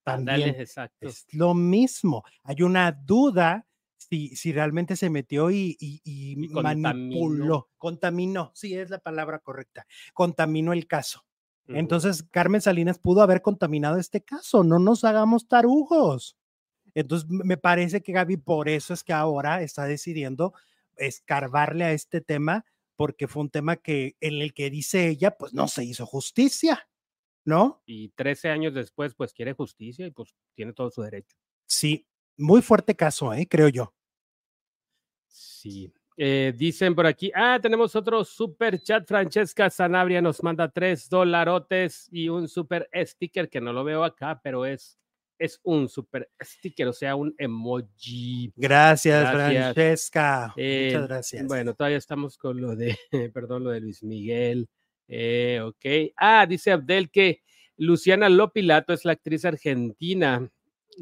También 0.04 0.56
exacto. 0.60 1.08
es 1.08 1.26
lo 1.32 1.54
mismo. 1.54 2.24
Hay 2.44 2.62
una 2.62 2.92
duda 2.92 3.68
si, 3.98 4.36
si 4.36 4.54
realmente 4.54 4.96
se 4.96 5.10
metió 5.10 5.52
y, 5.52 5.76
y- 5.80 6.02
y 6.04 6.32
Y 6.46 6.48
manipuló, 6.48 7.70
contaminó, 7.78 8.52
sí 8.56 8.74
es 8.76 8.90
la 8.90 9.00
palabra 9.00 9.40
correcta, 9.40 9.86
contaminó 10.14 10.72
el 10.74 10.88
caso. 10.88 11.24
Entonces, 11.70 12.24
Carmen 12.24 12.62
Salinas 12.62 12.98
pudo 12.98 13.22
haber 13.22 13.42
contaminado 13.42 13.98
este 13.98 14.22
caso, 14.22 14.64
no 14.64 14.80
nos 14.80 15.04
hagamos 15.04 15.50
tarugos. 15.50 16.37
Entonces, 17.00 17.30
me 17.30 17.58
parece 17.58 18.02
que 18.02 18.12
Gaby 18.12 18.38
por 18.38 18.68
eso 18.68 18.92
es 18.92 19.04
que 19.04 19.14
ahora 19.14 19.62
está 19.62 19.86
decidiendo 19.86 20.56
escarbarle 20.96 21.84
a 21.84 21.92
este 21.92 22.22
tema, 22.22 22.66
porque 22.96 23.28
fue 23.28 23.44
un 23.44 23.52
tema 23.52 23.76
que 23.76 24.16
en 24.20 24.42
el 24.42 24.52
que 24.56 24.72
dice 24.72 25.08
ella, 25.08 25.38
pues 25.38 25.54
no 25.54 25.68
se 25.68 25.84
hizo 25.84 26.08
justicia, 26.08 26.90
¿no? 27.46 27.84
Y 27.86 28.10
13 28.10 28.50
años 28.50 28.74
después, 28.74 29.14
pues 29.14 29.32
quiere 29.32 29.54
justicia 29.54 30.08
y 30.08 30.12
pues 30.12 30.34
tiene 30.56 30.74
todo 30.74 30.90
su 30.90 31.04
derecho. 31.04 31.38
Sí, 31.68 32.08
muy 32.36 32.64
fuerte 32.64 32.96
caso, 32.96 33.32
¿eh? 33.32 33.46
creo 33.48 33.70
yo. 33.70 33.94
Sí. 35.28 35.94
Eh, 36.18 36.52
dicen 36.58 36.96
por 36.96 37.06
aquí, 37.06 37.32
ah, 37.36 37.60
tenemos 37.62 37.96
otro 37.96 38.24
super 38.24 38.82
chat. 38.82 39.08
Francesca 39.08 39.70
Sanabria 39.70 40.20
nos 40.20 40.42
manda 40.42 40.68
tres 40.68 41.08
dolarotes 41.10 42.10
y 42.12 42.28
un 42.28 42.48
super 42.48 42.90
sticker 42.92 43.52
que 43.52 43.62
no 43.62 43.72
lo 43.72 43.84
veo 43.84 44.04
acá, 44.04 44.42
pero 44.44 44.66
es, 44.66 44.98
es 45.40 45.60
un 45.64 45.90
super 45.90 46.30
sticker, 46.42 46.88
o 46.88 46.94
sea, 46.94 47.16
un 47.16 47.34
emoji. 47.38 48.52
Gracias, 48.56 49.32
Gracias. 49.32 49.74
Francesca. 49.74 50.54
Eh, 50.58 50.90
Muchas 50.94 51.08
gracias. 51.08 51.48
Bueno, 51.48 51.74
todavía 51.74 51.98
estamos 51.98 52.38
con 52.38 52.60
lo 52.62 52.76
de, 52.76 52.98
perdón, 53.34 53.64
lo 53.64 53.70
de 53.72 53.82
Luis 53.82 54.04
Miguel. 54.04 54.68
Eh, 55.08 55.62
ok. 55.64 56.14
Ah, 56.18 56.46
dice 56.48 56.72
Abdel 56.72 57.10
que 57.12 57.42
Luciana 57.78 58.28
Lopilato 58.30 58.94
es 58.94 59.06
la 59.06 59.14
actriz 59.14 59.46
argentina 59.46 60.50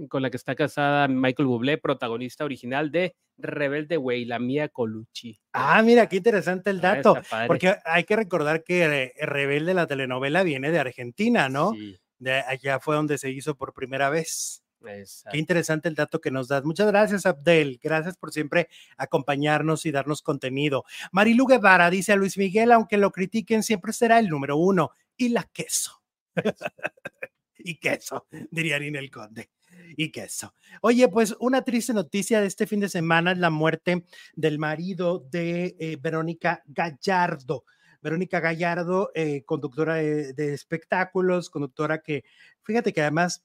con 0.09 0.21
la 0.21 0.29
que 0.29 0.35
está 0.37 0.55
casada 0.55 1.07
Michael 1.07 1.47
Bublé, 1.47 1.77
protagonista 1.77 2.43
original 2.43 2.91
de 2.91 3.15
Rebelde 3.37 3.97
Way, 3.97 4.25
la 4.25 4.39
mía 4.39 4.67
Colucci. 4.67 5.39
Ah, 5.53 5.81
mira, 5.83 6.07
qué 6.09 6.17
interesante 6.17 6.69
el 6.69 6.77
Ah, 6.79 6.95
dato. 6.95 7.17
Porque 7.47 7.75
hay 7.85 8.03
que 8.03 8.15
recordar 8.17 8.63
que 8.65 8.83
eh, 8.83 9.13
Rebelde, 9.25 9.73
la 9.73 9.87
telenovela, 9.87 10.43
viene 10.43 10.69
de 10.71 10.79
Argentina, 10.79 11.47
¿no? 11.47 11.71
Sí, 11.71 11.97
De 12.17 12.33
allá 12.33 12.79
fue 12.79 12.95
donde 12.95 13.17
se 13.17 13.29
hizo 13.29 13.55
por 13.55 13.73
primera 13.73 14.09
vez. 14.09 14.63
exacto. 14.85 15.33
Qué 15.33 15.37
interesante 15.37 15.89
el 15.89 15.95
dato 15.95 16.21
que 16.21 16.31
nos 16.31 16.47
das. 16.47 16.63
Muchas 16.63 16.87
gracias, 16.87 17.25
Abdel. 17.25 17.79
Gracias 17.81 18.17
por 18.17 18.31
siempre 18.31 18.69
acompañarnos 18.97 19.85
y 19.85 19.91
darnos 19.91 20.21
contenido. 20.21 20.85
Marilu 21.11 21.45
Guevara 21.45 21.89
dice 21.89 22.13
a 22.13 22.15
Luis 22.15 22.37
Miguel, 22.37 22.71
aunque 22.71 22.97
lo 22.97 23.11
critiquen, 23.11 23.63
siempre 23.63 23.93
será 23.93 24.19
el 24.19 24.29
número 24.29 24.57
uno. 24.57 24.91
Y 25.17 25.29
la 25.29 25.43
queso. 25.43 26.01
y 27.57 27.75
queso, 27.77 28.27
diría 28.51 28.79
Ninel 28.79 29.09
Conde. 29.09 29.49
Y 29.97 30.11
queso. 30.11 30.53
Oye, 30.81 31.07
pues 31.09 31.35
una 31.39 31.63
triste 31.63 31.93
noticia 31.93 32.41
de 32.41 32.47
este 32.47 32.67
fin 32.67 32.79
de 32.79 32.89
semana 32.89 33.31
es 33.31 33.37
la 33.37 33.49
muerte 33.49 34.05
del 34.33 34.59
marido 34.59 35.19
de 35.19 35.75
eh, 35.79 35.97
Verónica 35.99 36.63
Gallardo. 36.65 37.65
Verónica 38.05 38.39
Gallardo, 38.39 39.09
eh, 39.15 39.43
conductora 39.45 39.95
de, 39.95 40.33
de 40.33 40.53
espectáculos, 40.53 41.49
conductora 41.49 42.03
que, 42.03 42.23
fíjate 42.61 42.93
que 42.93 43.01
además 43.01 43.43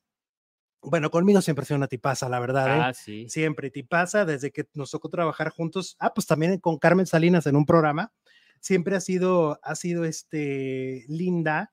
bueno, 0.82 1.10
conmigo 1.10 1.42
siempre 1.42 1.62
ha 1.62 1.66
sido 1.66 1.76
una 1.76 1.88
tipaza, 1.88 2.28
la 2.28 2.40
verdad. 2.40 2.68
¿eh? 2.68 2.80
Ah, 2.82 2.94
sí. 2.94 3.28
Siempre 3.28 3.70
tipaza, 3.70 4.24
desde 4.24 4.50
que 4.50 4.66
nos 4.74 4.90
tocó 4.90 5.08
trabajar 5.08 5.50
juntos. 5.50 5.96
Ah, 5.98 6.14
pues 6.14 6.26
también 6.26 6.58
con 6.58 6.78
Carmen 6.78 7.06
Salinas 7.06 7.46
en 7.46 7.56
un 7.56 7.66
programa. 7.66 8.12
Siempre 8.60 8.96
ha 8.96 9.00
sido, 9.00 9.58
ha 9.62 9.74
sido 9.74 10.04
este, 10.04 11.04
linda. 11.08 11.72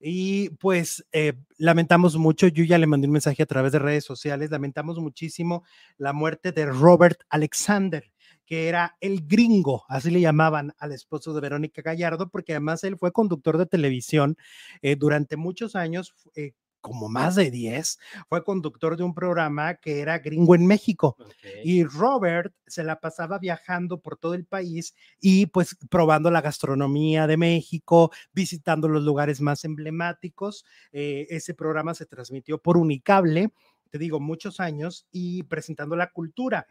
Y 0.00 0.50
pues 0.50 1.04
eh, 1.12 1.32
lamentamos 1.56 2.16
mucho, 2.16 2.46
yo 2.46 2.62
ya 2.64 2.78
le 2.78 2.86
mandé 2.86 3.08
un 3.08 3.12
mensaje 3.14 3.42
a 3.42 3.46
través 3.46 3.72
de 3.72 3.80
redes 3.80 4.04
sociales, 4.04 4.50
lamentamos 4.50 4.98
muchísimo 5.00 5.64
la 5.96 6.12
muerte 6.12 6.52
de 6.52 6.66
Robert 6.66 7.22
Alexander, 7.28 8.04
que 8.48 8.66
era 8.66 8.96
el 9.02 9.26
gringo, 9.26 9.84
así 9.88 10.10
le 10.10 10.22
llamaban 10.22 10.72
al 10.78 10.92
esposo 10.92 11.34
de 11.34 11.42
Verónica 11.42 11.82
Gallardo, 11.82 12.30
porque 12.30 12.52
además 12.52 12.82
él 12.82 12.96
fue 12.96 13.12
conductor 13.12 13.58
de 13.58 13.66
televisión 13.66 14.38
eh, 14.80 14.96
durante 14.96 15.36
muchos 15.36 15.76
años, 15.76 16.14
eh, 16.34 16.52
como 16.80 17.10
más 17.10 17.34
de 17.34 17.50
10, 17.50 17.98
fue 18.28 18.44
conductor 18.44 18.96
de 18.96 19.02
un 19.02 19.12
programa 19.12 19.74
que 19.74 20.00
era 20.00 20.18
gringo 20.20 20.54
en 20.54 20.64
México. 20.64 21.16
Y 21.62 21.84
Robert 21.84 22.54
se 22.66 22.84
la 22.84 23.00
pasaba 23.00 23.38
viajando 23.38 24.00
por 24.00 24.16
todo 24.16 24.32
el 24.32 24.46
país 24.46 24.94
y 25.20 25.46
pues 25.46 25.76
probando 25.90 26.30
la 26.30 26.40
gastronomía 26.40 27.26
de 27.26 27.36
México, 27.36 28.12
visitando 28.32 28.88
los 28.88 29.02
lugares 29.02 29.42
más 29.42 29.64
emblemáticos. 29.64 30.64
Eh, 30.92 31.26
ese 31.28 31.52
programa 31.52 31.92
se 31.92 32.06
transmitió 32.06 32.62
por 32.62 32.78
Unicable, 32.78 33.50
te 33.90 33.98
digo, 33.98 34.20
muchos 34.20 34.60
años 34.60 35.06
y 35.10 35.42
presentando 35.44 35.96
la 35.96 36.10
cultura. 36.10 36.66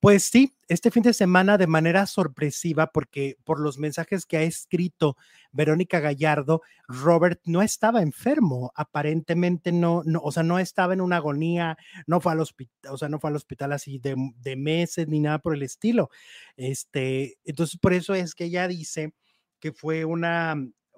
Pues 0.00 0.24
sí, 0.24 0.52
este 0.68 0.90
fin 0.90 1.02
de 1.02 1.12
semana 1.12 1.58
de 1.58 1.66
manera 1.66 2.06
sorpresiva, 2.06 2.88
porque 2.88 3.36
por 3.44 3.60
los 3.60 3.78
mensajes 3.78 4.26
que 4.26 4.36
ha 4.38 4.42
escrito 4.42 5.16
Verónica 5.52 6.00
Gallardo, 6.00 6.62
Robert 6.88 7.40
no 7.44 7.62
estaba 7.62 8.02
enfermo, 8.02 8.72
aparentemente 8.74 9.70
no, 9.70 10.02
no, 10.04 10.20
o 10.20 10.32
sea, 10.32 10.42
no 10.42 10.58
estaba 10.58 10.94
en 10.94 11.00
una 11.00 11.16
agonía, 11.16 11.76
no 12.06 12.20
fue 12.20 12.32
al 12.32 12.40
hospital, 12.40 12.92
o 12.92 12.98
sea, 12.98 13.08
no 13.08 13.20
fue 13.20 13.30
al 13.30 13.36
hospital 13.36 13.72
así 13.72 13.98
de, 13.98 14.16
de 14.38 14.56
meses 14.56 15.08
ni 15.08 15.20
nada 15.20 15.38
por 15.38 15.54
el 15.54 15.62
estilo. 15.62 16.10
Este, 16.56 17.38
entonces, 17.44 17.78
por 17.78 17.92
eso 17.92 18.14
es 18.14 18.34
que 18.34 18.44
ella 18.44 18.66
dice 18.66 19.14
que 19.60 19.72
fue 19.72 20.04
una, 20.04 20.56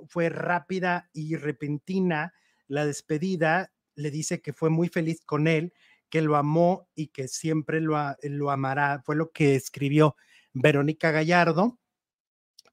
fue 0.09 0.29
rápida 0.29 1.11
y 1.13 1.37
repentina 1.37 2.33
la 2.67 2.87
despedida, 2.87 3.74
le 3.97 4.11
dice 4.11 4.41
que 4.41 4.53
fue 4.53 4.71
muy 4.71 4.89
feliz 4.89 5.21
con 5.25 5.47
él, 5.49 5.73
que 6.11 6.23
lo 6.23 6.37
amó 6.37 6.89
y 6.95 7.09
que 7.09 7.29
siempre 7.29 7.81
lo, 7.81 7.97
lo 8.23 8.51
amará, 8.51 9.03
fue 9.05 9.17
lo 9.17 9.31
que 9.33 9.55
escribió 9.57 10.17
Verónica 10.53 11.11
Gallardo. 11.11 11.79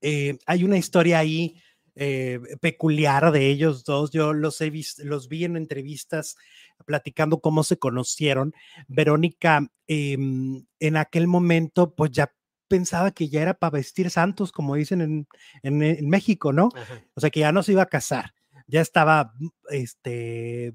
Eh, 0.01 0.37
hay 0.45 0.63
una 0.63 0.77
historia 0.77 1.19
ahí 1.19 1.61
eh, 1.95 2.39
peculiar 2.61 3.31
de 3.31 3.47
ellos 3.47 3.83
dos. 3.83 4.11
Yo 4.11 4.33
los 4.33 4.59
he 4.61 4.69
visto, 4.69 5.03
los 5.05 5.27
vi 5.27 5.45
en 5.45 5.57
entrevistas 5.57 6.37
platicando 6.85 7.39
cómo 7.41 7.63
se 7.63 7.77
conocieron. 7.77 8.53
Verónica 8.87 9.67
em, 9.87 10.65
en 10.79 10.97
aquel 10.97 11.27
momento, 11.27 11.93
pues 11.95 12.11
ya 12.11 12.33
pensaba 12.67 13.11
que 13.11 13.27
ya 13.29 13.41
era 13.41 13.53
para 13.53 13.71
vestir 13.71 14.09
santos, 14.09 14.51
como 14.51 14.75
dicen 14.75 15.01
en, 15.01 15.27
en- 15.63 15.83
en 15.83 16.09
México, 16.09 16.53
¿no? 16.53 16.69
Ajá. 16.75 17.03
O 17.13 17.19
sea, 17.21 17.29
que 17.29 17.41
ya 17.41 17.51
no 17.51 17.63
se 17.63 17.73
iba 17.73 17.83
a 17.83 17.87
casar, 17.87 18.33
ya 18.67 18.79
estaba, 18.81 19.33
este, 19.69 20.73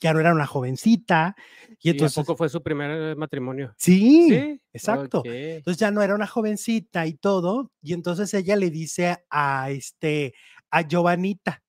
ya 0.00 0.12
no 0.14 0.20
era 0.20 0.32
una 0.32 0.46
jovencita. 0.46 1.36
Y 1.82 1.90
¿Y 1.90 2.02
a 2.04 2.10
entonces, 2.10 2.10
poco 2.10 2.36
fue 2.36 2.48
su 2.48 2.62
primer 2.62 3.16
matrimonio? 3.16 3.76
sí, 3.76 4.48
exacto. 4.72 5.26
Entonces 5.58 5.80
ya 5.80 5.90
no 5.90 6.02
era 6.02 6.14
una 6.14 6.26
jovencita 6.26 7.06
y 7.06 7.14
todo, 7.14 7.72
y 7.82 7.92
entonces 7.94 8.32
ella 8.34 8.56
le 8.56 8.70
dice 8.70 9.18
a 9.30 9.70
este, 9.70 10.34
a 10.70 10.82
Giovanita, 10.86 11.62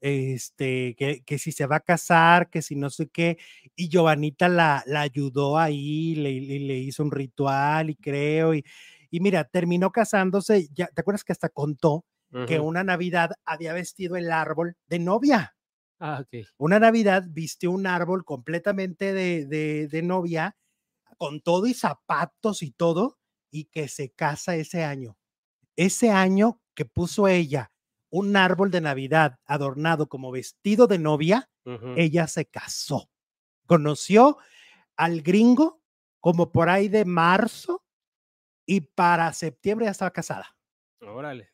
este, 0.00 0.96
que, 0.98 1.22
que 1.24 1.38
si 1.38 1.52
se 1.52 1.66
va 1.66 1.76
a 1.76 1.80
casar, 1.80 2.50
que 2.50 2.62
si 2.62 2.76
no 2.76 2.90
sé 2.90 3.08
qué, 3.10 3.38
y 3.76 3.88
Giovanita 3.90 4.48
la, 4.48 4.82
la 4.86 5.02
ayudó 5.02 5.58
ahí, 5.58 6.14
le, 6.16 6.40
le- 6.40 6.60
le 6.60 6.78
hizo 6.78 7.02
un 7.04 7.12
ritual 7.12 7.90
y 7.90 7.96
creo, 7.96 8.54
y, 8.54 8.64
y 9.10 9.20
mira, 9.20 9.44
terminó 9.44 9.90
casándose, 9.92 10.68
ya, 10.74 10.88
¿te 10.88 11.02
acuerdas 11.02 11.24
que 11.24 11.32
hasta 11.32 11.48
contó 11.50 12.04
que 12.46 12.60
una 12.60 12.84
Navidad 12.84 13.32
había 13.46 13.72
vestido 13.74 14.16
el 14.16 14.30
árbol 14.32 14.76
de 14.88 14.98
novia? 15.00 15.56
Ah. 16.06 16.22
Una 16.58 16.78
Navidad 16.78 17.24
vistió 17.30 17.70
un 17.70 17.86
árbol 17.86 18.26
completamente 18.26 19.14
de, 19.14 19.46
de, 19.46 19.88
de 19.88 20.02
novia, 20.02 20.54
con 21.16 21.40
todo 21.40 21.66
y 21.66 21.72
zapatos 21.72 22.62
y 22.62 22.72
todo, 22.72 23.18
y 23.50 23.64
que 23.66 23.88
se 23.88 24.10
casa 24.10 24.54
ese 24.54 24.84
año. 24.84 25.16
Ese 25.76 26.10
año 26.10 26.60
que 26.74 26.84
puso 26.84 27.26
ella 27.26 27.72
un 28.10 28.36
árbol 28.36 28.70
de 28.70 28.80
Navidad 28.80 29.40
adornado 29.46 30.08
como 30.08 30.30
vestido 30.30 30.86
de 30.86 30.98
novia, 30.98 31.50
ella 31.96 32.26
se 32.26 32.44
casó. 32.44 33.10
Conoció 33.66 34.36
al 34.96 35.22
gringo 35.22 35.80
como 36.20 36.52
por 36.52 36.68
ahí 36.68 36.88
de 36.88 37.04
marzo 37.04 37.82
y 38.66 38.82
para 38.82 39.32
septiembre 39.32 39.86
ya 39.86 39.92
estaba 39.92 40.12
casada. 40.12 40.56
Órale. 41.00 41.53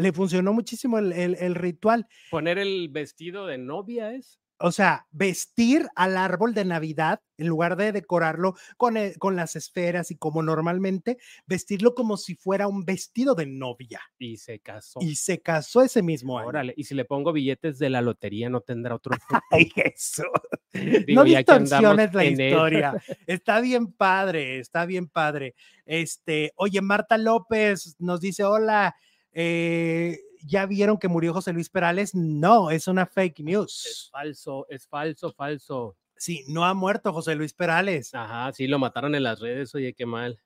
Le 0.00 0.12
funcionó 0.12 0.52
muchísimo 0.52 0.98
el, 0.98 1.12
el- 1.12 1.36
el 1.40 1.54
ritual. 1.54 2.06
Poner 2.30 2.58
el 2.58 2.88
vestido 2.90 3.46
de 3.46 3.58
novia 3.58 4.12
es. 4.14 4.38
o 4.62 4.72
sea, 4.72 5.06
vestir 5.10 5.86
al 5.96 6.18
árbol 6.18 6.52
de 6.52 6.66
Navidad, 6.66 7.22
en 7.38 7.46
lugar 7.46 7.76
de 7.76 7.92
decorarlo 7.92 8.54
con, 8.76 8.98
eh, 8.98 9.14
con 9.18 9.34
las 9.34 9.56
esferas 9.56 10.10
y 10.10 10.16
como 10.18 10.42
normalmente, 10.42 11.16
vestirlo 11.46 11.94
como 11.94 12.18
si 12.18 12.34
fuera 12.34 12.68
un 12.68 12.84
vestido 12.84 13.34
de 13.34 13.46
novia. 13.46 14.00
Y 14.18 14.36
se 14.36 14.58
casó. 14.60 15.00
Y 15.02 15.14
se 15.14 15.40
casó 15.40 15.80
ese 15.80 16.02
mismo 16.02 16.38
año. 16.38 16.48
Órale, 16.48 16.74
y 16.76 16.84
si 16.84 16.94
le 16.94 17.06
pongo 17.06 17.32
billetes 17.32 17.78
de 17.78 17.88
la 17.88 18.02
lotería, 18.02 18.50
no 18.50 18.60
tendrá 18.60 18.94
otro. 18.96 19.16
Ay, 19.50 19.70
eso. 19.76 20.24
Digo, 20.74 21.04
no 21.22 21.24
distorsiones 21.24 22.12
la 22.14 22.24
historia. 22.26 22.92
Está 23.26 23.60
bien 23.62 23.92
padre, 23.92 24.58
está 24.58 24.84
bien 24.86 25.08
padre. 25.08 25.54
Este, 25.86 26.52
oye, 26.56 26.80
Marta 26.82 27.16
López 27.18 27.96
nos 27.98 28.20
dice: 28.20 28.44
Hola, 28.44 28.94
eh, 29.32 30.20
¿ya 30.44 30.66
vieron 30.66 30.98
que 30.98 31.08
murió 31.08 31.32
José 31.32 31.52
Luis 31.52 31.68
Perales? 31.68 32.14
No, 32.14 32.70
es 32.70 32.88
una 32.88 33.06
fake 33.06 33.40
Es 33.40 33.44
news. 33.44 34.08
falso, 34.12 34.66
es 34.68 34.86
falso, 34.86 35.32
falso. 35.32 35.96
Sí, 36.16 36.44
no 36.48 36.64
ha 36.66 36.74
muerto 36.74 37.12
José 37.12 37.34
Luis 37.34 37.54
Perales. 37.54 38.14
Ajá, 38.14 38.52
sí, 38.52 38.66
lo 38.66 38.78
mataron 38.78 39.14
en 39.14 39.22
las 39.22 39.40
redes, 39.40 39.74
oye, 39.74 39.94
qué 39.94 40.04
mal. 40.04 40.38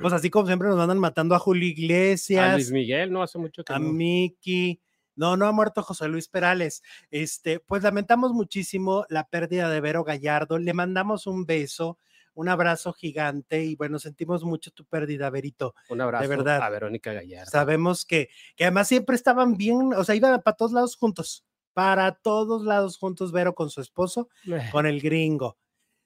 Pues 0.00 0.12
así 0.14 0.30
como 0.30 0.46
siempre 0.46 0.68
nos 0.68 0.78
andan 0.80 0.98
matando 0.98 1.34
a 1.34 1.38
Julio 1.38 1.64
A 1.64 1.68
Luis 1.68 1.78
Iglesias, 1.78 2.70
Miguel, 2.70 3.12
no 3.12 3.22
hace 3.22 3.38
mucho 3.38 3.64
que 3.64 3.72
a 3.72 3.78
no. 3.78 3.92
Miki. 3.92 4.80
No, 5.16 5.36
no 5.36 5.46
ha 5.46 5.52
muerto 5.52 5.82
José 5.82 6.08
Luis 6.08 6.28
Perales. 6.28 6.82
Este, 7.10 7.60
pues 7.60 7.82
lamentamos 7.82 8.32
muchísimo 8.32 9.04
la 9.10 9.28
pérdida 9.28 9.68
de 9.68 9.80
Vero 9.82 10.02
Gallardo. 10.02 10.56
Le 10.56 10.72
mandamos 10.72 11.26
un 11.26 11.44
beso, 11.44 11.98
un 12.40 12.48
abrazo 12.48 12.92
gigante 12.94 13.62
y 13.62 13.76
bueno, 13.76 13.98
sentimos 13.98 14.44
mucho 14.44 14.70
tu 14.70 14.86
pérdida, 14.86 15.28
Verito. 15.28 15.74
Un 15.90 16.00
abrazo 16.00 16.26
verdad. 16.28 16.62
a 16.62 16.70
Verónica 16.70 17.12
Gallardo. 17.12 17.50
Sabemos 17.50 18.06
que, 18.06 18.30
que 18.56 18.64
además 18.64 18.88
siempre 18.88 19.14
estaban 19.14 19.56
bien, 19.58 19.92
o 19.94 20.02
sea, 20.04 20.14
iban 20.14 20.40
para 20.42 20.56
todos 20.56 20.72
lados 20.72 20.96
juntos, 20.96 21.44
para 21.74 22.12
todos 22.14 22.64
lados 22.64 22.96
juntos, 22.98 23.30
Vero 23.30 23.54
con 23.54 23.68
su 23.68 23.80
esposo, 23.82 24.28
Eh, 24.46 24.68
con 24.72 24.86
el 24.86 25.00
gringo. 25.02 25.58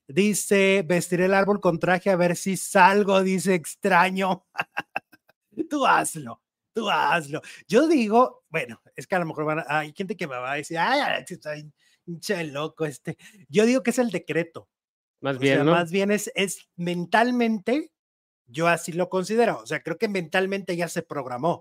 Dice, 0.08 0.84
vestiré 0.86 1.26
el 1.26 1.34
árbol 1.34 1.60
con 1.60 1.78
traje 1.78 2.10
a 2.10 2.16
ver 2.16 2.34
si 2.36 2.56
salgo, 2.56 3.22
dice 3.22 3.54
extraño. 3.54 4.44
tú 5.70 5.86
hazlo, 5.86 6.42
tú 6.74 6.90
hazlo. 6.90 7.40
Yo 7.68 7.86
digo, 7.86 8.44
bueno, 8.48 8.82
es 8.96 9.06
que 9.06 9.14
a 9.14 9.20
lo 9.20 9.26
mejor 9.26 9.44
van 9.44 9.60
a- 9.60 9.66
hay 9.68 9.92
gente 9.94 10.16
que 10.16 10.26
me 10.26 10.36
va 10.36 10.52
a 10.52 10.56
decir, 10.56 10.78
ay, 10.78 11.24
está 11.28 12.42
loco 12.42 12.84
este. 12.84 13.16
Yo 13.48 13.64
digo 13.66 13.82
que 13.82 13.90
es 13.90 13.98
el 13.98 14.10
decreto. 14.10 14.68
Más 15.24 15.36
O 15.36 15.38
bien, 15.38 15.54
sea, 15.56 15.64
¿no? 15.64 15.70
más 15.72 15.90
bien 15.90 16.10
es, 16.10 16.30
es 16.34 16.68
mentalmente, 16.76 17.90
yo 18.46 18.68
así 18.68 18.92
lo 18.92 19.08
considero. 19.08 19.58
O 19.58 19.66
sea, 19.66 19.82
creo 19.82 19.96
que 19.96 20.06
mentalmente 20.06 20.76
ya 20.76 20.86
se 20.88 21.00
programó. 21.00 21.52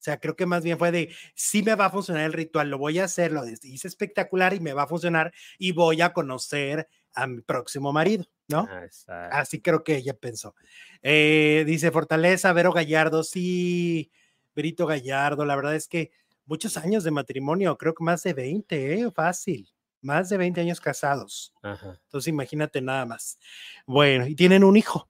O 0.00 0.04
sea, 0.04 0.18
creo 0.18 0.34
que 0.34 0.46
más 0.46 0.64
bien 0.64 0.78
fue 0.78 0.90
de, 0.90 1.14
sí 1.36 1.62
me 1.62 1.76
va 1.76 1.86
a 1.86 1.90
funcionar 1.90 2.24
el 2.24 2.32
ritual, 2.32 2.70
lo 2.70 2.78
voy 2.78 2.98
a 2.98 3.04
hacer, 3.04 3.30
lo 3.30 3.46
hice 3.46 3.86
espectacular 3.86 4.52
y 4.52 4.58
me 4.58 4.72
va 4.72 4.82
a 4.82 4.86
funcionar 4.88 5.32
y 5.58 5.70
voy 5.70 6.00
a 6.00 6.12
conocer 6.12 6.88
a 7.14 7.28
mi 7.28 7.40
próximo 7.42 7.92
marido, 7.92 8.24
¿no? 8.48 8.66
Ah, 8.68 8.84
exacto. 8.84 9.36
Así 9.36 9.60
creo 9.60 9.84
que 9.84 9.98
ella 9.98 10.14
pensó. 10.14 10.56
Eh, 11.02 11.62
dice 11.68 11.92
Fortaleza, 11.92 12.52
Vero 12.52 12.72
Gallardo, 12.72 13.22
sí, 13.22 14.10
Verito 14.56 14.86
Gallardo, 14.86 15.44
la 15.44 15.54
verdad 15.54 15.76
es 15.76 15.86
que 15.86 16.10
muchos 16.46 16.76
años 16.78 17.04
de 17.04 17.12
matrimonio, 17.12 17.78
creo 17.78 17.94
que 17.94 18.02
más 18.02 18.24
de 18.24 18.34
20, 18.34 18.94
¿eh? 18.94 19.10
Fácil, 19.12 19.68
más 20.02 20.28
de 20.28 20.36
20 20.36 20.60
años 20.60 20.80
casados. 20.80 21.52
Ajá. 21.62 21.98
Entonces 22.04 22.28
imagínate 22.28 22.80
nada 22.80 23.06
más. 23.06 23.38
Bueno, 23.86 24.26
y 24.26 24.34
tienen 24.34 24.64
un 24.64 24.76
hijo. 24.76 25.08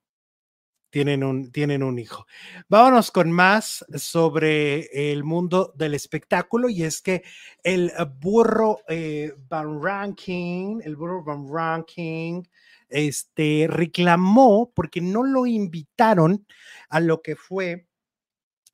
Tienen 0.90 1.24
un, 1.24 1.50
tienen 1.50 1.82
un 1.82 1.98
hijo. 1.98 2.26
Vámonos 2.68 3.10
con 3.10 3.32
más 3.32 3.82
sobre 3.96 5.10
el 5.10 5.24
mundo 5.24 5.72
del 5.74 5.94
espectáculo 5.94 6.68
y 6.68 6.82
es 6.82 7.00
que 7.00 7.22
el 7.62 7.90
burro 8.20 8.80
eh, 8.86 9.32
Van 9.48 9.82
Ranking, 9.82 10.80
el 10.84 10.96
burro 10.96 11.24
Van 11.24 11.46
Ranking, 11.50 12.42
este, 12.90 13.68
reclamó 13.70 14.70
porque 14.74 15.00
no 15.00 15.22
lo 15.22 15.46
invitaron 15.46 16.46
a 16.90 17.00
lo 17.00 17.22
que 17.22 17.36
fue 17.36 17.86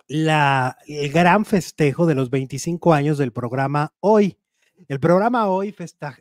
la, 0.08 0.76
el 0.86 1.12
gran 1.12 1.44
festejo 1.44 2.04
de 2.06 2.16
los 2.16 2.30
25 2.30 2.94
años 2.94 3.18
del 3.18 3.32
programa 3.32 3.94
Hoy. 4.00 4.36
El 4.86 5.00
programa 5.00 5.48
Hoy 5.48 5.74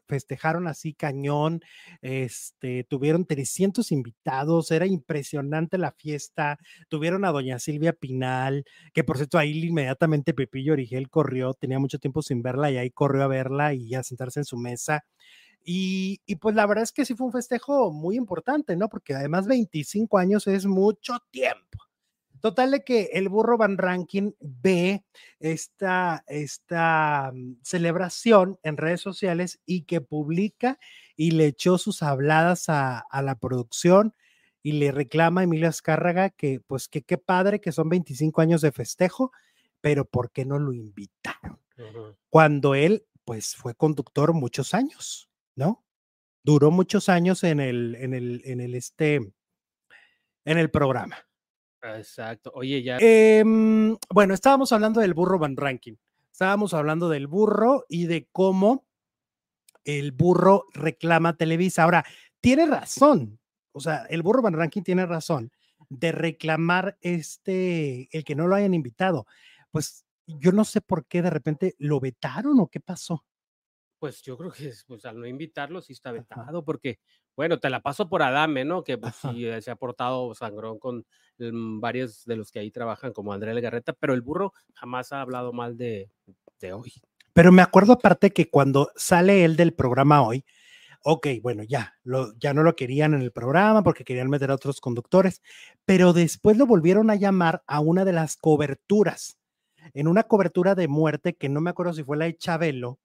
festejaron 0.07 0.67
así 0.67 0.93
cañón, 0.93 1.61
este, 2.01 2.83
tuvieron 2.85 3.25
300 3.25 3.91
invitados, 3.91 4.71
era 4.71 4.87
impresionante 4.87 5.77
la 5.77 5.91
fiesta, 5.91 6.57
tuvieron 6.89 7.23
a 7.25 7.31
doña 7.31 7.59
Silvia 7.59 7.93
Pinal, 7.93 8.65
que 8.93 9.03
por 9.03 9.17
cierto 9.17 9.37
ahí 9.37 9.63
inmediatamente 9.63 10.33
Pepillo 10.33 10.73
Origel 10.73 11.09
corrió, 11.09 11.53
tenía 11.53 11.77
mucho 11.77 11.99
tiempo 11.99 12.21
sin 12.21 12.41
verla 12.41 12.71
y 12.71 12.77
ahí 12.77 12.89
corrió 12.89 13.23
a 13.23 13.27
verla 13.27 13.73
y 13.73 13.93
a 13.93 14.03
sentarse 14.03 14.39
en 14.39 14.45
su 14.45 14.57
mesa. 14.57 15.05
Y, 15.63 16.21
y 16.25 16.37
pues 16.37 16.55
la 16.55 16.65
verdad 16.65 16.83
es 16.83 16.93
que 16.93 17.05
sí 17.05 17.13
fue 17.13 17.27
un 17.27 17.33
festejo 17.33 17.91
muy 17.91 18.15
importante, 18.15 18.75
¿no? 18.75 18.89
Porque 18.89 19.13
además 19.13 19.47
25 19.47 20.17
años 20.17 20.47
es 20.47 20.65
mucho 20.65 21.17
tiempo. 21.29 21.86
Total 22.41 22.71
de 22.71 22.83
que 22.83 23.09
el 23.13 23.29
burro 23.29 23.57
Van 23.57 23.77
Ranking 23.77 24.31
ve 24.39 25.03
esta, 25.39 26.23
esta 26.27 27.31
mm, 27.33 27.57
celebración 27.63 28.59
en 28.63 28.77
redes 28.77 29.01
sociales 29.01 29.59
y 29.65 29.83
que 29.83 30.01
publica 30.01 30.79
y 31.15 31.31
le 31.31 31.47
echó 31.47 31.77
sus 31.77 32.03
habladas 32.03 32.69
a, 32.69 32.99
a 32.99 33.21
la 33.21 33.35
producción 33.35 34.13
y 34.61 34.73
le 34.73 34.91
reclama 34.91 35.41
a 35.41 35.43
Emilio 35.45 35.69
Azcárraga 35.69 36.29
que 36.29 36.59
pues 36.59 36.87
que 36.87 37.01
qué 37.01 37.17
padre 37.17 37.61
que 37.61 37.71
son 37.71 37.89
25 37.89 38.41
años 38.41 38.61
de 38.61 38.71
festejo, 38.71 39.31
pero 39.81 40.05
¿por 40.05 40.31
qué 40.31 40.45
no 40.45 40.59
lo 40.59 40.73
invitaron? 40.73 41.59
Cuando 42.29 42.75
él 42.75 43.05
pues 43.23 43.55
fue 43.55 43.75
conductor 43.75 44.33
muchos 44.33 44.73
años, 44.73 45.29
¿no? 45.55 45.85
Duró 46.43 46.71
muchos 46.71 47.09
años 47.09 47.43
en 47.43 47.59
el, 47.59 47.95
en 47.95 48.13
el, 48.13 48.41
en 48.45 48.61
el 48.61 48.73
este, 48.73 49.15
en 50.45 50.57
el 50.57 50.71
programa. 50.71 51.26
Exacto. 51.81 52.51
Oye, 52.53 52.83
ya. 52.83 52.97
Em, 52.99 53.95
bueno, 54.09 54.33
estábamos 54.33 54.71
hablando 54.71 55.01
del 55.01 55.13
burro 55.13 55.39
Van 55.39 55.55
Ranking. 55.55 55.95
Estábamos 56.31 56.73
hablando 56.73 57.09
del 57.09 57.27
burro 57.27 57.85
y 57.89 58.05
de 58.05 58.27
cómo 58.31 58.85
el 59.83 60.11
burro 60.11 60.65
reclama 60.73 61.37
Televisa. 61.37 61.83
Ahora, 61.83 62.05
tiene 62.41 62.65
razón. 62.65 63.39
O 63.71 63.79
sea, 63.79 64.05
el 64.09 64.21
burro 64.21 64.41
Van 64.41 64.53
Ranking 64.53 64.83
tiene 64.83 65.05
razón 65.05 65.51
de 65.89 66.11
reclamar 66.11 66.97
este, 67.01 68.09
el 68.11 68.23
que 68.23 68.35
no 68.35 68.47
lo 68.47 68.55
hayan 68.55 68.73
invitado. 68.73 69.25
Pues 69.71 70.05
yo 70.25 70.51
no 70.51 70.65
sé 70.65 70.81
por 70.81 71.05
qué 71.05 71.21
de 71.21 71.29
repente 71.29 71.75
lo 71.77 71.99
vetaron 71.99 72.59
o 72.59 72.67
qué 72.67 72.79
pasó. 72.79 73.25
Pues 73.99 74.21
yo 74.21 74.37
creo 74.37 74.51
que 74.51 74.73
pues, 74.85 75.05
al 75.05 75.19
no 75.19 75.25
invitarlo 75.25 75.81
sí 75.81 75.93
está 75.93 76.11
vetado, 76.11 76.63
porque, 76.63 76.99
bueno, 77.37 77.59
te 77.59 77.69
la 77.69 77.81
paso 77.81 78.09
por 78.09 78.23
Adame, 78.23 78.65
¿no? 78.65 78.83
Que 78.83 78.97
pues, 78.97 79.15
sí 79.15 79.45
eh, 79.45 79.61
se 79.61 79.71
ha 79.71 79.75
portado 79.75 80.33
sangrón 80.35 80.79
con 80.79 81.05
mm, 81.37 81.79
varios 81.79 82.25
de 82.25 82.35
los 82.35 82.51
que 82.51 82.59
ahí 82.59 82.71
trabajan, 82.71 83.13
como 83.13 83.31
Andrea 83.31 83.53
Legarreta, 83.53 83.93
pero 83.93 84.13
el 84.13 84.21
burro 84.21 84.53
jamás 84.73 85.13
ha 85.13 85.21
hablado 85.21 85.53
mal 85.53 85.77
de, 85.77 86.09
de 86.59 86.73
hoy. 86.73 86.91
Pero 87.33 87.51
me 87.51 87.61
acuerdo 87.61 87.93
aparte 87.93 88.31
que 88.31 88.49
cuando 88.49 88.91
sale 88.95 89.45
él 89.45 89.55
del 89.55 89.73
programa 89.73 90.23
hoy, 90.23 90.43
ok, 91.03 91.27
bueno, 91.43 91.61
ya, 91.61 91.93
lo, 92.03 92.33
ya 92.39 92.53
no 92.55 92.63
lo 92.63 92.75
querían 92.75 93.13
en 93.13 93.21
el 93.21 93.31
programa 93.31 93.83
porque 93.83 94.03
querían 94.03 94.29
meter 94.29 94.49
a 94.49 94.55
otros 94.55 94.81
conductores, 94.81 95.43
pero 95.85 96.13
después 96.13 96.57
lo 96.57 96.65
volvieron 96.65 97.11
a 97.11 97.15
llamar 97.15 97.63
a 97.67 97.79
una 97.79 98.03
de 98.03 98.13
las 98.13 98.35
coberturas, 98.35 99.37
en 99.93 100.07
una 100.07 100.23
cobertura 100.23 100.73
de 100.73 100.87
muerte 100.87 101.35
que 101.35 101.49
no 101.49 101.61
me 101.61 101.69
acuerdo 101.69 101.93
si 101.93 102.03
fue 102.03 102.17
la 102.17 102.25
de 102.25 102.35
Chabelo, 102.35 102.99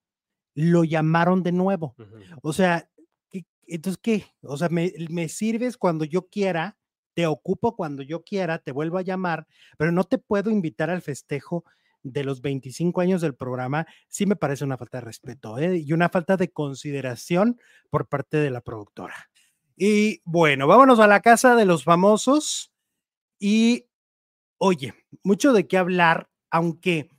lo 0.54 0.84
llamaron 0.84 1.42
de 1.42 1.52
nuevo. 1.52 1.94
O 2.42 2.52
sea, 2.52 2.80
¿qué- 2.80 2.91
entonces, 3.74 4.00
¿qué? 4.02 4.26
O 4.42 4.56
sea, 4.56 4.68
me, 4.68 5.28
sirves 5.28 5.76
cuando 5.76 6.04
yo 6.04 6.28
quiera, 6.28 6.76
te 7.14 7.26
ocupo 7.26 7.76
cuando 7.76 8.02
yo 8.02 8.22
quiera, 8.22 8.58
te 8.58 8.72
vuelvo 8.72 8.98
a 8.98 9.02
llamar, 9.02 9.46
pero 9.78 9.92
no 9.92 10.04
te 10.04 10.18
puedo 10.18 10.50
invitar 10.50 10.90
al 10.90 11.02
festejo 11.02 11.64
de 12.02 12.24
los 12.24 12.40
25 12.42 13.00
años 13.00 13.20
del 13.20 13.34
programa. 13.34 13.86
Sí 14.08 14.26
me 14.26 14.36
parece 14.36 14.64
una 14.64 14.76
falta 14.76 14.98
de 14.98 15.04
respeto 15.04 15.58
¿eh? 15.58 15.78
y 15.78 15.92
una 15.92 16.08
falta 16.08 16.36
de 16.36 16.50
consideración 16.50 17.60
por 17.90 18.08
parte 18.08 18.38
de 18.38 18.50
la 18.50 18.60
productora. 18.60 19.30
Y 19.76 20.20
bueno, 20.24 20.66
vámonos 20.66 21.00
a 21.00 21.06
la 21.06 21.20
casa 21.20 21.56
de 21.56 21.64
los 21.64 21.84
famosos. 21.84 22.72
Y 23.38 23.86
oye, 24.58 24.94
mucho 25.22 25.52
de 25.52 25.66
qué 25.66 25.78
hablar, 25.78 26.28
aunque 26.50 27.10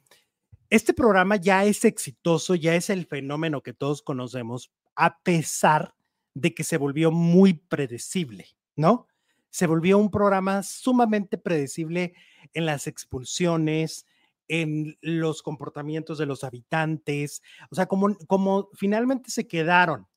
este 0.69 0.93
programa 0.93 1.35
ya 1.35 1.65
es 1.65 1.85
exitoso, 1.85 2.55
ya 2.55 2.75
es 2.75 2.89
el 2.89 3.05
fenómeno 3.05 3.61
que 3.61 3.73
todos 3.73 4.01
conocemos, 4.01 4.71
a 4.95 5.19
pesar 5.19 5.93
de 6.33 6.53
que 6.53 6.63
se 6.63 6.77
volvió 6.77 7.11
muy 7.11 7.53
predecible, 7.53 8.47
¿no? 8.75 9.07
Se 9.49 9.67
volvió 9.67 9.97
un 9.99 10.09
programa 10.09 10.63
sumamente 10.63 11.37
predecible 11.37 12.13
en 12.53 12.65
las 12.65 12.87
expulsiones, 12.87 14.05
en 14.47 14.97
los 15.01 15.41
comportamientos 15.43 16.17
de 16.17 16.25
los 16.25 16.43
habitantes, 16.43 17.41
o 17.71 17.75
sea, 17.75 17.85
como, 17.85 18.17
como 18.27 18.69
finalmente 18.73 19.31
se 19.31 19.47
quedaron 19.47 20.07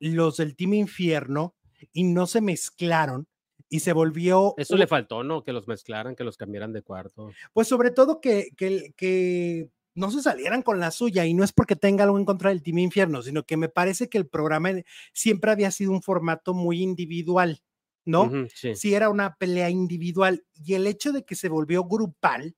los 0.00 0.36
del 0.36 0.54
Team 0.54 0.74
Infierno 0.74 1.56
y 1.92 2.04
no 2.04 2.26
se 2.26 2.40
mezclaron 2.40 3.26
y 3.70 3.80
se 3.80 3.92
volvió 3.92 4.54
Eso 4.56 4.74
un- 4.74 4.80
le 4.80 4.86
faltó, 4.86 5.24
¿no? 5.24 5.42
Que 5.44 5.52
los 5.52 5.66
mezclaran, 5.66 6.14
que 6.14 6.24
los 6.24 6.36
cambiaran 6.36 6.72
de 6.72 6.82
cuarto. 6.82 7.30
pues 7.52 7.68
sobre 7.68 7.90
todo 7.90 8.20
que, 8.20 8.50
que, 8.56 8.92
que 8.96 9.70
no 9.98 10.12
se 10.12 10.22
salieran 10.22 10.62
con 10.62 10.78
la 10.78 10.92
suya 10.92 11.26
y 11.26 11.34
no 11.34 11.42
es 11.42 11.52
porque 11.52 11.74
tenga 11.74 12.04
algo 12.04 12.18
en 12.18 12.24
contra 12.24 12.50
del 12.50 12.62
Team 12.62 12.78
Infierno, 12.78 13.20
sino 13.20 13.44
que 13.44 13.56
me 13.56 13.68
parece 13.68 14.08
que 14.08 14.16
el 14.16 14.28
programa 14.28 14.70
siempre 15.12 15.50
había 15.50 15.72
sido 15.72 15.90
un 15.90 16.02
formato 16.02 16.54
muy 16.54 16.82
individual, 16.82 17.60
¿no? 18.04 18.30
sí. 18.54 18.94
era 18.94 19.10
una 19.10 19.34
pelea 19.34 19.70
individual 19.70 20.44
y 20.54 20.74
el 20.74 20.86
hecho 20.86 21.12
de 21.12 21.24
que 21.24 21.34
se 21.34 21.48
volvió 21.48 21.84
grupal 21.84 22.56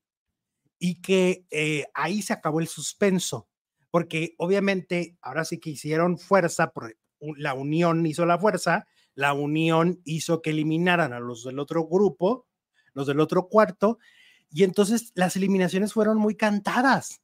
y 0.77 1.01
que 1.01 1.45
eh, 1.49 1.85
ahí 1.95 2.21
se 2.21 2.33
acabó 2.33 2.59
el 2.59 2.67
suspenso, 2.67 3.49
porque 3.89 4.35
obviamente 4.37 5.17
ahora 5.21 5.43
sí 5.43 5.59
que 5.59 5.71
hicieron 5.71 6.19
fuerza, 6.19 6.71
por, 6.71 6.95
la 7.37 7.55
unión 7.55 8.05
hizo 8.05 8.25
la 8.27 8.37
fuerza, 8.37 8.85
la 9.15 9.33
unión 9.33 9.99
hizo 10.05 10.43
que 10.43 10.51
eliminaran 10.51 11.11
a 11.11 11.19
los 11.19 11.43
del 11.43 11.57
otro 11.57 11.87
grupo, 11.87 12.45
los 12.93 13.07
del 13.07 13.19
otro 13.19 13.47
cuarto, 13.47 13.97
y 14.51 14.63
entonces 14.63 15.11
las 15.15 15.35
eliminaciones 15.35 15.93
fueron 15.93 16.17
muy 16.17 16.35
cantadas. 16.35 17.20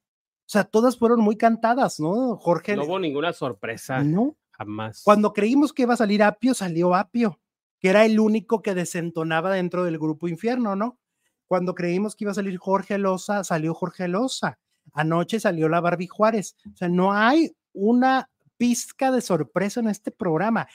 O 0.48 0.50
sea, 0.50 0.64
todas 0.64 0.98
fueron 0.98 1.20
muy 1.20 1.36
cantadas, 1.36 2.00
¿no? 2.00 2.38
Jorge. 2.38 2.78
No 2.78 2.86
hubo 2.86 3.00
ninguna 3.00 3.34
sorpresa. 3.34 4.02
No. 4.02 4.38
Jamás. 4.52 5.02
Cuando 5.04 5.34
creímos 5.34 5.74
que 5.74 5.82
iba 5.82 5.94
a 5.94 5.98
salir 5.98 6.24
Apio, 6.24 6.54
salió 6.54 6.96
Apio, 6.96 7.40
que 7.80 7.90
era 7.90 8.06
el 8.06 8.18
único 8.18 8.62
que 8.62 8.74
desentonaba 8.74 9.52
dentro 9.52 9.84
del 9.84 10.00
grupo 10.00 10.30
infierno, 10.30 10.76
¿no? 10.78 10.98
Cuando 11.48 11.76
creímos 11.76 12.16
que 12.16 12.24
iba 12.24 12.32
a 12.32 12.36
salir 12.36 12.58
Jorge 12.58 12.98
Loza, 12.98 13.44
salió 13.44 13.74
Jorge 13.74 14.08
Loza. 14.08 14.58
Anoche 14.94 15.42
salió 15.42 15.68
la 15.68 15.82
Barbie 15.82 16.08
Juárez. 16.08 16.56
O 16.74 16.78
sea, 16.78 16.88
no 16.88 17.12
hay 17.12 17.52
una 17.74 18.30
pizca 18.56 19.12
de 19.12 19.22
sorpresa 19.22 19.82
en 19.82 19.90
este 19.90 20.12
programa. 20.12 20.68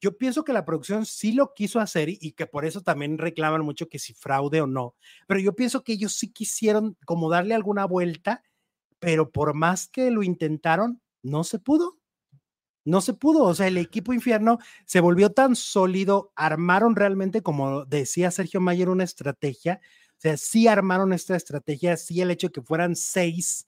Yo 0.00 0.16
pienso 0.18 0.44
que 0.44 0.52
la 0.52 0.64
producción 0.64 1.06
sí 1.06 1.32
lo 1.32 1.54
quiso 1.54 1.78
hacer 1.78 2.08
y, 2.08 2.32
que 2.32 2.46
por 2.46 2.64
eso 2.64 2.82
también 2.82 3.16
reclaman 3.16 3.62
mucho 3.62 3.88
que 3.88 3.98
si 3.98 4.12
fraude 4.14 4.60
o 4.60 4.66
no, 4.66 4.94
pero 5.26 5.40
yo 5.40 5.54
pienso 5.54 5.84
que 5.84 5.92
ellos 5.92 6.14
sí 6.14 6.32
quisieron 6.32 6.96
como 7.04 7.28
darle 7.28 7.54
alguna 7.54 7.84
vuelta, 7.84 8.42
pero 9.00 9.30
por 9.30 9.54
más 9.54 9.88
que 9.88 10.10
lo 10.10 10.22
intentaron, 10.22 11.02
no 11.22 11.44
se 11.44 11.58
pudo. 11.58 11.98
No 12.84 13.02
se 13.02 13.12
pudo, 13.12 13.44
o 13.44 13.54
sea, 13.54 13.66
el 13.68 13.76
equipo 13.76 14.14
infierno 14.14 14.58
se 14.86 15.00
volvió 15.00 15.30
tan 15.32 15.54
sólido, 15.54 16.32
armaron 16.34 16.96
realmente, 16.96 17.42
como 17.42 17.84
decía 17.84 18.30
Sergio 18.30 18.60
Mayer, 18.60 18.88
una 18.88 19.04
estrategia, 19.04 19.80
o 20.18 20.20
sea, 20.20 20.36
sí 20.38 20.66
armaron 20.66 21.12
esta 21.12 21.36
estrategia, 21.36 21.96
sí 21.98 22.20
el 22.22 22.30
hecho 22.30 22.48
de 22.48 22.52
que 22.52 22.62
fueran 22.62 22.96
seis 22.96 23.66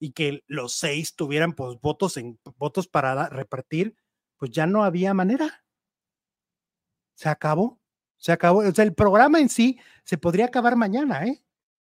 y 0.00 0.12
que 0.12 0.42
los 0.48 0.74
seis 0.74 1.16
tuvieran 1.16 1.54
pues 1.54 1.80
votos 1.80 2.16
en 2.18 2.38
votos 2.58 2.88
para 2.88 3.28
repartir, 3.30 3.96
pues 4.38 4.50
ya 4.50 4.66
no 4.66 4.84
había 4.84 5.14
manera. 5.14 5.64
Se 7.14 7.28
acabó, 7.28 7.80
se 8.16 8.32
acabó. 8.32 8.60
O 8.60 8.72
sea, 8.72 8.84
el 8.84 8.94
programa 8.94 9.40
en 9.40 9.48
sí 9.48 9.78
se 10.04 10.18
podría 10.18 10.46
acabar 10.46 10.76
mañana, 10.76 11.24
¿eh? 11.26 11.42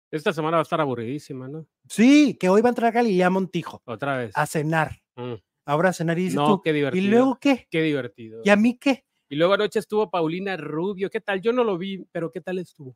Esta 0.10 0.32
semana 0.32 0.58
va 0.58 0.62
a 0.62 0.63
estar 0.63 0.80
aburridísima, 0.80 1.48
¿no? 1.48 1.67
Sí, 1.89 2.38
que 2.39 2.50
hoy 2.50 2.62
va 2.62 2.70
a 2.70 2.72
entrar 2.72 2.93
Galilea 2.93 3.30
Montijo. 3.30 3.82
Otra 3.86 4.17
vez. 4.17 4.32
A 4.36 4.46
cenar. 4.46 5.02
Mm. 5.15 5.34
Ahora 5.65 5.89
a 5.89 5.93
cenar 5.93 6.17
y 6.17 6.24
dice 6.24 6.38
no, 6.38 6.62
qué 6.62 6.72
divertido. 6.72 7.06
¿Y 7.06 7.10
luego 7.10 7.38
qué? 7.41 7.67
Qué 7.70 7.82
divertido. 7.82 8.41
¿Y 8.43 8.50
a 8.50 8.56
mí 8.56 8.78
qué? 8.78 9.04
Y 9.28 9.36
luego 9.36 9.54
anoche 9.54 9.80
estuvo 9.80 10.10
Paulina 10.10 10.56
Rubio. 10.56 11.10
¿Qué 11.10 11.20
tal? 11.20 11.41
Yo 11.41 11.52
no 11.52 11.65
lo 11.65 11.78
vi, 11.78 12.06
pero 12.12 12.32
¿qué 12.32 12.39
tal 12.39 12.60
estuvo? 12.60 12.96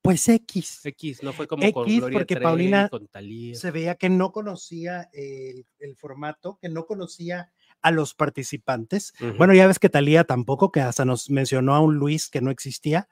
Pues 0.00 0.28
X. 0.28 0.80
X, 0.84 1.22
no 1.22 1.32
fue 1.32 1.46
como 1.46 1.64
X, 1.64 1.74
con 1.74 1.84
Gloria 1.84 2.18
porque 2.18 2.36
Paulina 2.36 2.88
se 3.54 3.70
veía 3.70 3.96
que 3.96 4.08
no 4.08 4.32
conocía 4.32 5.10
el, 5.12 5.66
formato, 5.96 6.58
que 6.62 6.68
no 6.68 6.86
conocía 6.86 7.52
a 7.82 7.90
los 7.90 8.14
participantes. 8.14 9.12
Bueno, 9.36 9.52
ya 9.52 9.66
ves 9.66 9.78
que 9.78 9.88
Talía 9.88 10.24
tampoco, 10.24 10.70
que 10.72 10.80
hasta 10.80 11.04
nos 11.04 11.28
mencionó 11.28 11.74
a 11.74 11.80
un 11.80 11.96
Luis 11.96 12.30
que 12.30 12.40
no 12.40 12.50
existía. 12.50 13.08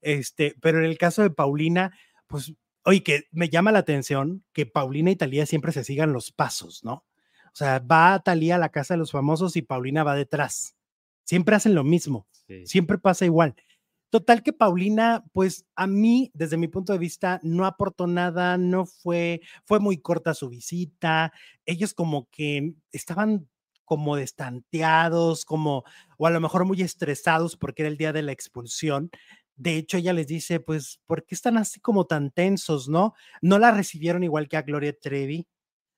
Este, 0.00 0.54
pero 0.60 0.78
en 0.78 0.84
el 0.84 0.98
caso 0.98 1.22
de 1.22 1.30
Paulina, 1.30 1.96
pues, 2.26 2.52
oye, 2.84 3.02
que 3.02 3.24
me 3.32 3.48
llama 3.48 3.72
la 3.72 3.80
atención 3.80 4.44
que 4.52 4.66
Paulina 4.66 5.10
y 5.10 5.16
Talía 5.16 5.46
siempre 5.46 5.72
se 5.72 5.84
sigan 5.84 6.12
los 6.12 6.32
pasos, 6.32 6.84
¿no? 6.84 7.04
O 7.52 7.56
sea, 7.56 7.78
va 7.78 8.20
Talía 8.20 8.56
a 8.56 8.58
la 8.58 8.70
casa 8.70 8.94
de 8.94 8.98
los 8.98 9.12
famosos 9.12 9.56
y 9.56 9.62
Paulina 9.62 10.04
va 10.04 10.14
detrás. 10.14 10.76
Siempre 11.24 11.56
hacen 11.56 11.74
lo 11.74 11.84
mismo, 11.84 12.26
siempre 12.64 12.98
pasa 12.98 13.24
igual. 13.24 13.54
Total 14.10 14.42
que 14.42 14.52
Paulina, 14.52 15.24
pues 15.32 15.66
a 15.74 15.86
mí, 15.86 16.30
desde 16.34 16.56
mi 16.56 16.68
punto 16.68 16.92
de 16.92 17.00
vista, 17.00 17.40
no 17.42 17.66
aportó 17.66 18.06
nada, 18.06 18.56
no 18.58 18.86
fue, 18.86 19.40
fue 19.64 19.80
muy 19.80 19.98
corta 19.98 20.34
su 20.34 20.48
visita. 20.48 21.32
Ellos 21.66 21.94
como 21.94 22.28
que 22.30 22.74
estaban 22.92 23.48
como 23.84 24.16
destanteados, 24.16 25.44
como, 25.44 25.84
o 26.16 26.26
a 26.26 26.30
lo 26.30 26.40
mejor 26.40 26.64
muy 26.64 26.80
estresados 26.82 27.56
porque 27.56 27.82
era 27.82 27.88
el 27.88 27.96
día 27.96 28.12
de 28.12 28.22
la 28.22 28.32
expulsión. 28.32 29.10
De 29.56 29.76
hecho, 29.76 29.96
ella 29.98 30.12
les 30.12 30.26
dice, 30.26 30.60
pues, 30.60 31.00
¿por 31.06 31.24
qué 31.24 31.34
están 31.34 31.56
así 31.58 31.80
como 31.80 32.06
tan 32.06 32.30
tensos, 32.30 32.88
no? 32.88 33.14
No 33.40 33.58
la 33.58 33.70
recibieron 33.70 34.24
igual 34.24 34.48
que 34.48 34.56
a 34.56 34.62
Gloria 34.62 34.98
Trevi, 34.98 35.46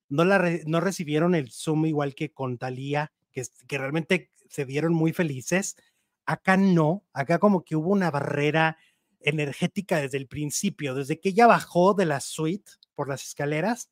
no, 0.09 0.25
la 0.25 0.43
no 0.67 0.81
recibieron 0.81 1.35
el 1.35 1.51
Zoom 1.51 1.87
igual 1.87 2.15
que 2.15 2.33
con 2.33 2.59
Talía, 2.59 3.13
que, 3.33 3.43
que 3.67 3.79
realmente 3.79 4.31
se 4.49 4.65
vieron 4.65 4.95
muy 4.95 5.13
felices 5.13 5.77
Acá 6.27 6.57
no, 6.57 7.05
acá 7.13 7.39
como 7.39 7.65
que 7.65 7.77
hubo 7.77 7.91
una 7.91 8.11
barrera 8.11 8.77
energética 9.21 10.01
desde 10.01 10.19
el 10.19 10.27
principio, 10.27 10.95
desde 10.95 11.21
que 11.21 11.29
ella 11.29 11.47
bajó 11.47 11.95
de 11.95 12.05
la 12.05 12.19
suite 12.19 12.73
por 12.97 13.09
las 13.09 13.23
escaleras, 13.23 13.91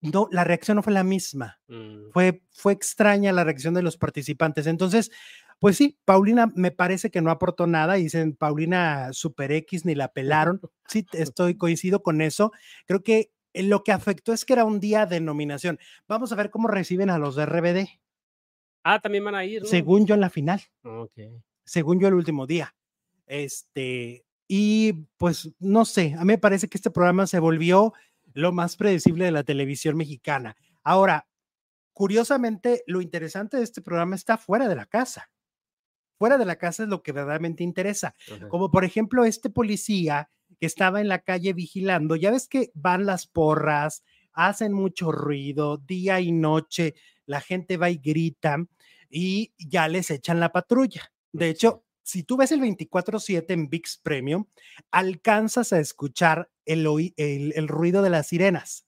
no, 0.00 0.28
la 0.32 0.42
reacción 0.42 0.76
no 0.76 0.82
fue 0.82 0.92
la 0.92 1.04
misma. 1.04 1.60
Mm. 1.68 2.10
Fue, 2.12 2.42
fue 2.50 2.72
extraña 2.72 3.32
la 3.32 3.44
reacción 3.44 3.74
de 3.74 3.82
los 3.82 3.96
participantes. 3.96 4.66
Entonces, 4.66 5.12
pues 5.58 5.76
sí, 5.76 5.98
Paulina 6.04 6.52
me 6.54 6.70
parece 6.70 7.10
que 7.10 7.22
no 7.22 7.30
aportó 7.30 7.66
nada. 7.66 7.94
Dicen 7.94 8.34
Paulina 8.34 9.12
Super 9.12 9.52
X 9.52 9.84
ni 9.84 9.94
la 9.94 10.12
pelaron. 10.12 10.60
Sí, 10.88 11.04
estoy 11.14 11.56
coincido 11.56 12.04
con 12.04 12.20
eso. 12.20 12.52
Creo 12.86 13.02
que 13.02 13.32
lo 13.52 13.82
que 13.82 13.90
afectó 13.90 14.32
es 14.32 14.44
que 14.44 14.52
era 14.52 14.64
un 14.64 14.78
día 14.78 15.04
de 15.04 15.20
nominación. 15.20 15.80
Vamos 16.06 16.30
a 16.30 16.36
ver 16.36 16.50
cómo 16.50 16.68
reciben 16.68 17.10
a 17.10 17.18
los 17.18 17.34
de 17.34 17.44
RBD. 17.44 17.88
Ah, 18.84 19.00
también 19.00 19.24
van 19.24 19.34
a 19.34 19.44
ir. 19.44 19.62
¿no? 19.62 19.68
Según 19.68 20.06
yo 20.06 20.14
en 20.14 20.20
la 20.20 20.30
final. 20.30 20.60
Según 21.64 21.98
yo 21.98 22.06
el 22.06 22.14
último 22.14 22.46
día. 22.46 22.76
Este, 23.26 24.24
y 24.46 24.92
pues 25.16 25.50
no 25.58 25.84
sé, 25.84 26.14
a 26.14 26.20
mí 26.20 26.26
me 26.26 26.38
parece 26.38 26.68
que 26.68 26.78
este 26.78 26.92
programa 26.92 27.26
se 27.26 27.40
volvió 27.40 27.94
lo 28.32 28.52
más 28.52 28.76
predecible 28.76 29.24
de 29.24 29.32
la 29.32 29.42
televisión 29.42 29.96
mexicana. 29.96 30.56
Ahora, 30.84 31.26
curiosamente, 31.92 32.84
lo 32.86 33.00
interesante 33.00 33.56
de 33.56 33.64
este 33.64 33.82
programa 33.82 34.14
está 34.14 34.36
fuera 34.36 34.68
de 34.68 34.76
la 34.76 34.86
casa. 34.86 35.30
Fuera 36.18 36.38
de 36.38 36.44
la 36.44 36.56
casa 36.56 36.84
es 36.84 36.88
lo 36.88 37.02
que 37.02 37.12
verdaderamente 37.12 37.62
interesa. 37.62 38.14
Como 38.48 38.70
por 38.70 38.84
ejemplo 38.84 39.24
este 39.24 39.50
policía 39.50 40.30
que 40.58 40.66
estaba 40.66 41.00
en 41.00 41.08
la 41.08 41.20
calle 41.20 41.52
vigilando, 41.52 42.16
ya 42.16 42.30
ves 42.30 42.48
que 42.48 42.70
van 42.74 43.04
las 43.04 43.26
porras, 43.26 44.02
hacen 44.32 44.72
mucho 44.72 45.12
ruido 45.12 45.78
día 45.78 46.20
y 46.20 46.32
noche, 46.32 46.94
la 47.26 47.40
gente 47.40 47.76
va 47.76 47.90
y 47.90 47.98
grita 47.98 48.58
y 49.10 49.52
ya 49.58 49.88
les 49.88 50.10
echan 50.10 50.40
la 50.40 50.52
patrulla. 50.52 51.12
De 51.32 51.48
hecho, 51.48 51.84
si 52.02 52.22
tú 52.22 52.36
ves 52.36 52.52
el 52.52 52.60
24/7 52.60 53.52
en 53.52 53.68
VIX 53.68 53.98
Premium, 53.98 54.46
alcanzas 54.90 55.72
a 55.72 55.80
escuchar 55.80 56.50
el, 56.64 56.86
el, 57.16 57.68
ruido 57.68 58.02
de 58.02 58.10
las 58.10 58.28
sirenas. 58.28 58.86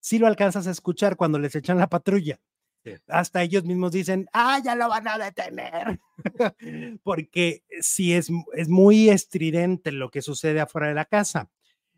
Sí 0.00 0.18
lo 0.18 0.26
alcanzas 0.26 0.66
a 0.66 0.70
escuchar 0.70 1.16
cuando 1.16 1.38
les 1.38 1.54
echan 1.54 1.78
la 1.78 1.88
patrulla. 1.88 2.40
Hasta 3.08 3.42
ellos 3.42 3.64
mismos 3.64 3.92
dicen, 3.92 4.26
ah, 4.32 4.60
ya 4.64 4.74
lo 4.74 4.88
van 4.88 5.06
a 5.08 5.18
detener. 5.18 6.00
Porque 7.02 7.62
sí 7.80 8.12
es, 8.12 8.28
es 8.54 8.68
muy 8.68 9.08
estridente 9.08 9.92
lo 9.92 10.10
que 10.10 10.22
sucede 10.22 10.60
afuera 10.60 10.88
de 10.88 10.94
la 10.94 11.04
casa. 11.04 11.50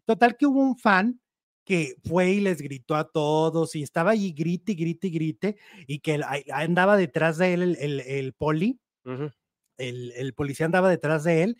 Total 0.05 0.37
que 0.37 0.47
hubo 0.47 0.61
un 0.61 0.77
fan 0.77 1.21
que 1.65 1.97
fue 2.05 2.31
y 2.31 2.41
les 2.41 2.61
gritó 2.61 2.95
a 2.95 3.11
todos 3.11 3.75
y 3.75 3.83
estaba 3.83 4.11
allí 4.11 4.33
grite, 4.33 4.75
grite, 4.75 5.09
grite 5.09 5.57
y 5.87 6.01
que 6.01 6.21
andaba 6.53 6.97
detrás 6.97 7.39
de 7.39 7.55
él 7.55 7.77
el, 7.81 8.01
el, 8.01 8.33
poli, 8.35 8.79
el, 9.79 10.13
el, 10.13 10.35
policía 10.35 10.67
andaba 10.67 10.91
detrás 10.91 11.25
de 11.25 11.43
él 11.43 11.57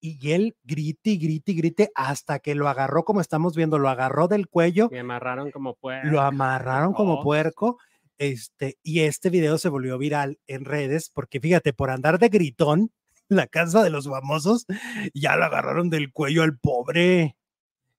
y 0.00 0.32
él 0.32 0.56
grite 0.64 1.10
y 1.10 1.16
grite 1.16 1.52
y 1.52 1.54
grite 1.54 1.92
hasta 1.94 2.40
que 2.40 2.54
lo 2.54 2.68
agarró 2.68 3.04
como 3.04 3.20
estamos 3.20 3.56
viendo, 3.56 3.78
lo 3.78 3.88
agarró 3.88 4.26
del 4.26 4.48
cuello. 4.48 4.88
Me 4.90 4.98
amarraron 4.98 5.50
como 5.50 5.74
puerco. 5.74 6.08
Lo 6.08 6.20
amarraron 6.20 6.92
como 6.92 7.22
puerco. 7.22 7.78
Este, 8.18 8.78
y 8.82 9.00
este 9.00 9.30
video 9.30 9.58
se 9.58 9.68
volvió 9.68 9.98
viral 9.98 10.38
en 10.46 10.64
redes 10.64 11.10
porque 11.10 11.40
fíjate, 11.40 11.72
por 11.72 11.90
andar 11.90 12.18
de 12.18 12.28
gritón, 12.28 12.92
la 13.28 13.46
casa 13.46 13.82
de 13.82 13.90
los 13.90 14.08
famosos, 14.08 14.66
ya 15.14 15.36
lo 15.36 15.44
agarraron 15.44 15.90
del 15.90 16.12
cuello 16.12 16.42
al 16.42 16.58
pobre. 16.58 17.36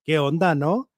¿Qué 0.03 0.19
onda, 0.19 0.55
no? 0.55 0.89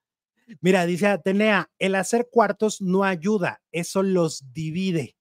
Mira, 0.62 0.86
dice 0.86 1.08
Atenea, 1.08 1.72
el 1.80 1.96
hacer 1.96 2.28
cuartos 2.32 2.82
no 2.82 3.04
ayuda, 3.04 3.62
eso 3.72 4.04
los 4.04 4.54
divide. 4.54 5.16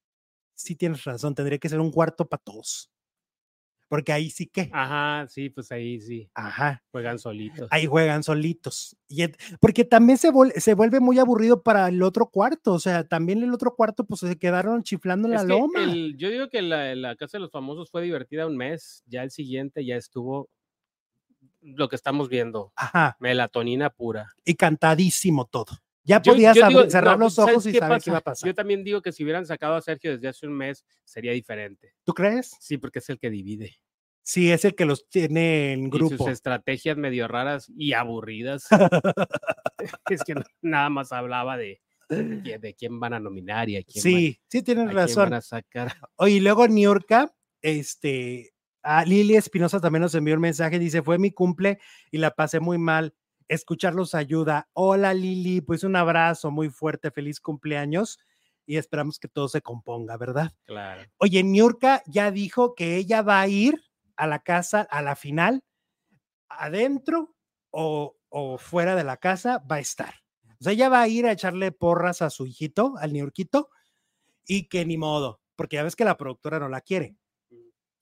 Sí 0.55 0.75
tienes 0.75 1.03
razón, 1.03 1.35
tendría 1.35 1.57
que 1.57 1.69
ser 1.69 1.79
un 1.79 1.91
cuarto 1.91 2.27
para 2.27 2.43
todos. 2.43 2.91
Porque 3.87 4.11
ahí 4.11 4.29
sí 4.29 4.47
que. 4.47 4.69
Ajá, 4.73 5.27
sí, 5.27 5.49
pues 5.49 5.71
ahí 5.71 6.01
sí. 6.01 6.29
Ajá. 6.33 6.83
Juegan 6.91 7.19
solitos. 7.19 7.67
Ahí 7.71 7.85
juegan 7.85 8.23
solitos. 8.23 8.97
Y 9.07 9.25
porque 9.59 9.85
también 9.85 10.17
se, 10.17 10.31
se, 10.57 10.73
vuelve 10.73 10.99
muy 10.99 11.19
aburrido 11.19 11.61
para 11.61 11.87
el 11.87 12.01
otro 12.01 12.27
cuarto. 12.27 12.73
O 12.73 12.79
sea, 12.79 13.07
también 13.07 13.43
el 13.43 13.53
otro 13.53 13.75
cuarto, 13.75 14.05
pues 14.05 14.21
se 14.21 14.37
quedaron 14.37 14.83
chiflando 14.83 15.27
en 15.27 15.35
la 15.35 15.43
loma. 15.43 15.93
yo 16.15 16.29
digo 16.29 16.49
que 16.49 16.61
la, 16.61 16.95
la, 16.95 17.15
Casa 17.15 17.37
de 17.37 17.41
los 17.41 17.51
Famosos 17.51 17.91
fue 17.91 18.01
divertida 18.01 18.47
un 18.47 18.57
mes. 18.57 19.03
Ya 19.05 19.23
el 19.23 19.31
siguiente 19.31 19.85
ya 19.85 19.95
estuvo 19.95 20.49
lo 21.61 21.89
que 21.89 21.95
estamos 21.95 22.29
viendo. 22.29 22.71
Ajá. 22.75 23.17
Melatonina 23.19 23.89
pura. 23.89 24.31
Y 24.45 24.55
cantadísimo 24.55 25.45
todo. 25.45 25.84
Ya 26.05 26.21
podías 26.21 26.55
yo 26.55 26.67
digo, 26.67 26.89
cerrar 26.89 27.17
no, 27.17 27.25
los 27.25 27.33
¿sabes 27.35 27.53
ojos 27.55 27.65
y 27.65 27.71
qué 27.73 27.79
saber 27.79 28.01
qué 28.01 28.09
iba 28.11 28.17
a 28.19 28.21
pasa? 28.21 28.31
pasar. 28.33 28.47
Yo 28.47 28.53
también 28.55 28.83
digo 28.83 29.01
que 29.01 29.11
si 29.11 29.23
hubieran 29.23 29.45
sacado 29.45 29.75
a 29.75 29.81
Sergio 29.81 30.11
desde 30.11 30.27
hace 30.27 30.45
un 30.47 30.53
mes, 30.53 30.85
sería 31.03 31.31
diferente. 31.33 31.93
¿Tú 32.03 32.13
crees? 32.13 32.55
Sí, 32.59 32.77
porque 32.77 32.99
es 32.99 33.09
el 33.09 33.17
que 33.19 33.29
divide. 33.31 33.75
Sí, 34.21 34.51
es 34.51 34.65
el 34.65 34.75
que 34.75 34.85
los 34.85 35.09
tiene 35.09 35.73
en 35.73 35.85
Y 35.85 35.89
grupo. 35.89 36.17
sus 36.17 36.27
estrategias 36.29 36.95
medio 36.97 37.27
raras 37.27 37.71
y 37.75 37.93
aburridas. 37.93 38.67
es 40.09 40.23
que 40.23 40.35
nada 40.61 40.89
más 40.89 41.11
hablaba 41.11 41.57
de, 41.57 41.81
de, 42.09 42.59
de 42.59 42.73
quién 42.75 42.99
van 42.99 43.13
a 43.13 43.19
nominar 43.19 43.69
y 43.69 43.77
a 43.77 43.83
quién, 43.83 44.01
Sí, 44.03 44.39
sí, 44.47 44.59
van, 44.59 44.63
tienes 44.65 44.83
a 44.83 44.87
quién 44.87 44.95
razón. 44.97 45.23
van 45.25 45.33
a 45.33 45.41
sacar. 45.41 45.95
Oye, 46.17 46.35
y 46.35 46.39
luego 46.39 46.67
Niurka, 46.67 47.35
este, 47.61 48.53
a 48.83 49.03
Lili 49.05 49.35
Espinosa 49.35 49.79
también 49.79 50.01
nos 50.03 50.15
envió 50.15 50.35
un 50.35 50.41
mensaje, 50.41 50.77
dice, 50.79 51.01
fue 51.01 51.17
mi 51.17 51.31
cumple 51.31 51.79
y 52.11 52.17
la 52.19 52.31
pasé 52.31 52.59
muy 52.59 52.77
mal. 52.77 53.13
Escucharlos 53.47 54.15
ayuda. 54.15 54.69
Hola 54.73 55.13
Lili, 55.13 55.61
pues 55.61 55.83
un 55.83 55.95
abrazo 55.95 56.51
muy 56.51 56.69
fuerte, 56.69 57.11
feliz 57.11 57.39
cumpleaños 57.39 58.19
y 58.65 58.77
esperamos 58.77 59.19
que 59.19 59.27
todo 59.27 59.47
se 59.47 59.61
componga, 59.61 60.17
¿verdad? 60.17 60.51
Claro. 60.65 61.03
Oye, 61.17 61.43
Niurka 61.43 62.01
ya 62.07 62.31
dijo 62.31 62.73
que 62.75 62.95
ella 62.95 63.21
va 63.21 63.41
a 63.41 63.47
ir 63.47 63.83
a 64.15 64.27
la 64.27 64.39
casa 64.39 64.81
a 64.81 65.01
la 65.01 65.15
final, 65.15 65.63
adentro 66.49 67.35
o, 67.69 68.17
o 68.29 68.57
fuera 68.57 68.95
de 68.95 69.03
la 69.03 69.17
casa, 69.17 69.59
va 69.69 69.75
a 69.75 69.79
estar. 69.79 70.15
O 70.59 70.63
sea, 70.63 70.73
ella 70.73 70.89
va 70.89 71.01
a 71.01 71.07
ir 71.07 71.25
a 71.25 71.31
echarle 71.31 71.71
porras 71.71 72.21
a 72.21 72.29
su 72.29 72.45
hijito, 72.45 72.93
al 72.97 73.13
Niurquito, 73.13 73.69
y 74.47 74.67
que 74.67 74.85
ni 74.85 74.97
modo, 74.97 75.41
porque 75.55 75.75
ya 75.75 75.83
ves 75.83 75.95
que 75.95 76.05
la 76.05 76.17
productora 76.17 76.59
no 76.59 76.69
la 76.69 76.81
quiere. 76.81 77.17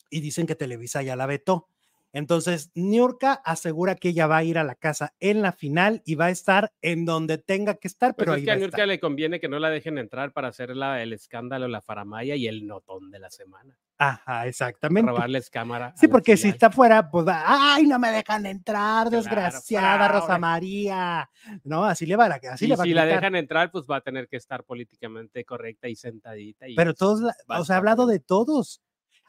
Y 0.10 0.21
dicen 0.21 0.45
que 0.45 0.56
Televisa 0.56 1.01
ya 1.01 1.15
la 1.15 1.25
vetó. 1.25 1.69
Entonces, 2.13 2.71
Niurka 2.76 3.34
asegura 3.43 3.95
que 3.95 4.10
ella 4.10 4.28
va 4.28 4.38
a 4.38 4.43
ir 4.43 4.60
a 4.60 4.63
la 4.63 4.76
casa 4.76 5.15
en 5.19 5.41
la 5.41 5.52
final 5.52 6.04
y 6.06 6.13
va 6.13 6.26
a 6.26 6.30
estar 6.30 6.71
en 6.84 7.06
donde 7.06 7.39
tenga 7.39 7.73
que 7.73 7.88
estar, 7.88 8.12
Pues 8.15 8.26
pero 8.26 8.34
es 8.34 8.38
ahí 8.38 8.43
que 8.45 8.52
va 8.52 8.54
a 8.54 8.58
Niurka 8.60 8.78
estar. 8.78 8.88
le 8.88 8.99
conviene 8.99 9.39
que 9.39 9.49
no 9.49 9.58
la 9.58 9.71
dejen 9.71 9.97
entrar 9.97 10.32
para 10.32 10.49
hacer 10.49 10.76
la- 10.78 11.02
el 11.02 11.12
escándalo, 11.12 11.67
la 11.67 11.82
faramaya 11.82 12.36
y 12.36 12.47
el 12.47 12.67
notón 12.67 13.10
de 13.10 13.17
la 13.17 13.32
semana. 13.32 13.76
Ajá, 13.97 14.47
exactamente. 14.47 15.10
Robarles 15.10 15.49
cámara. 15.49 15.93
Sí, 15.95 16.08
porque 16.08 16.38
si 16.38 16.49
está 16.49 16.69
fuera, 16.69 17.10
pues, 17.10 17.26
va, 17.28 17.43
ay, 17.76 17.88
no 17.88 17.97
me 17.97 18.12
dejan 18.12 18.45
entrar, 18.45 19.08
Claro, 19.08 19.17
desgraciada 19.17 20.08
Rosa. 20.08 20.38
María. 20.38 21.30
No, 21.63 21.84
así 21.86 22.06
le 22.06 22.15
va, 22.15 22.26
a- 22.26 22.39
así 22.52 22.65
y 22.65 22.67
le 22.67 22.76
va 22.76 22.84
a 22.84 22.86
si 22.86 22.93
la 22.93 23.06
dejan 23.06 23.36
entrar, 23.36 23.71
pues 23.71 23.86
va 23.89 23.97
a 23.97 24.02
tener 24.02 24.28
que 24.28 24.38
estar 24.38 24.63
políticamente 24.65 25.43
correcta 25.45 25.88
y 25.88 25.95
sentadita. 25.95 26.67
Y 26.67 26.76
Pero 26.76 26.93
todos, 26.93 27.21
la- 27.21 27.36
o 27.60 27.65
sea, 27.65 27.76
ha 27.76 27.80
hablado 27.80 28.06
de 28.06 28.19
todos. 28.19 28.82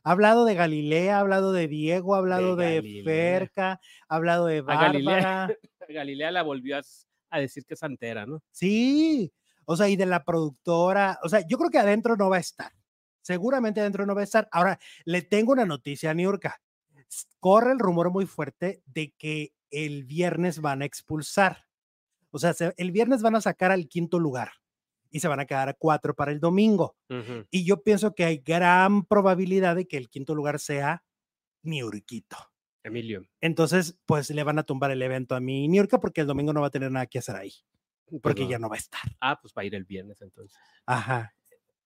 Ha 0.07 0.11
hablado 0.11 0.45
de 0.45 0.55
Galilea, 0.55 1.17
ha 1.17 1.21
hablado 1.21 1.53
de 1.55 1.67
Diego, 1.67 2.15
ha 2.15 2.19
hablado 2.19 2.57
de, 2.57 2.75
Galilea. 2.77 3.05
Ferca, 3.05 3.81
ha 4.07 4.15
hablado 4.15 4.45
de 4.47 4.59
A 4.59 4.63
Galilea. 4.63 5.15
Bárbara. 5.15 5.59
Galilea 5.89 6.31
la 6.31 6.43
volvió 6.43 6.79
a, 7.31 7.39
decir 7.39 7.65
que 7.65 7.73
es 7.73 7.81
santera, 7.81 8.27
¿no? 8.27 8.43
Sí, 8.51 9.33
o 9.65 9.77
sea, 9.77 9.89
y 9.89 9.97
de 9.97 10.05
la 10.05 10.23
productora. 10.23 11.19
O 11.23 11.29
sea, 11.31 11.41
yo 11.49 11.57
creo 11.57 11.71
que 11.71 11.79
adentro 11.79 12.17
no 12.17 12.29
va 12.29 12.37
a 12.37 12.41
estar. 12.41 12.73
Seguramente 13.23 13.81
adentro 13.81 14.05
no 14.05 14.15
va 14.15 14.21
a 14.21 14.25
estar. 14.25 14.47
Ahora, 14.53 14.79
le 15.07 15.23
tengo 15.23 15.53
una 15.53 15.65
noticia 15.65 16.11
a 16.11 16.15
Niurka. 16.15 16.61
Corre 17.41 17.73
el 17.73 17.79
rumor 17.79 18.11
muy 18.11 18.27
fuerte 18.27 18.83
de 18.85 19.15
que 19.17 19.55
el 19.71 20.05
viernes 20.05 20.61
van 20.61 20.83
a 20.83 20.85
expulsar. 20.85 21.65
O 22.31 22.39
sea, 22.39 22.53
se- 22.53 22.75
el 22.77 22.93
viernes 22.93 23.23
van 23.23 23.37
a 23.37 23.41
sacar 23.41 23.71
al 23.71 23.89
quinto 23.89 24.19
lugar 24.19 24.53
y 25.15 25.21
se 25.21 25.29
van 25.29 25.39
a 25.39 25.47
quedar 25.47 25.69
a 25.69 25.75
cuatro 25.75 26.13
para 26.17 26.33
el 26.33 26.41
domingo. 26.41 26.97
Y 27.53 27.65
yo 27.65 27.83
pienso 27.85 28.15
que 28.17 28.25
hay 28.25 28.39
gran 28.39 29.05
probabilidad 29.05 29.77
de 29.77 29.87
que 29.87 29.97
el 29.97 30.11
quinto 30.11 30.35
lugar 30.35 30.59
sea 30.59 31.05
Niurquito. 31.63 32.37
Emilio. 32.83 33.25
Entonces, 33.41 33.97
pues 34.07 34.29
le 34.31 34.43
van 34.43 34.59
a 34.59 34.65
tumbar 34.65 34.91
el 34.91 35.01
evento 35.03 35.35
a 35.37 35.41
mi 35.41 35.69
Niurka 35.69 36.01
porque 36.01 36.21
el 36.21 36.27
domingo 36.27 36.53
no 36.53 36.61
va 36.61 36.67
a 36.67 36.71
tener 36.71 36.91
nada 36.91 37.07
que 37.07 37.21
hacer 37.21 37.37
ahí, 37.37 37.53
pues 38.07 38.21
porque 38.23 38.43
no. 38.43 38.51
ya 38.51 38.59
no 38.59 38.69
va 38.69 38.75
a 38.75 38.79
estar. 38.79 39.01
Ah, 39.21 39.39
pues 39.41 39.55
va 39.57 39.63
a 39.63 39.65
ir 39.65 39.75
el 39.77 39.85
viernes 39.85 40.21
entonces. 40.21 40.59
Ajá. 40.85 41.35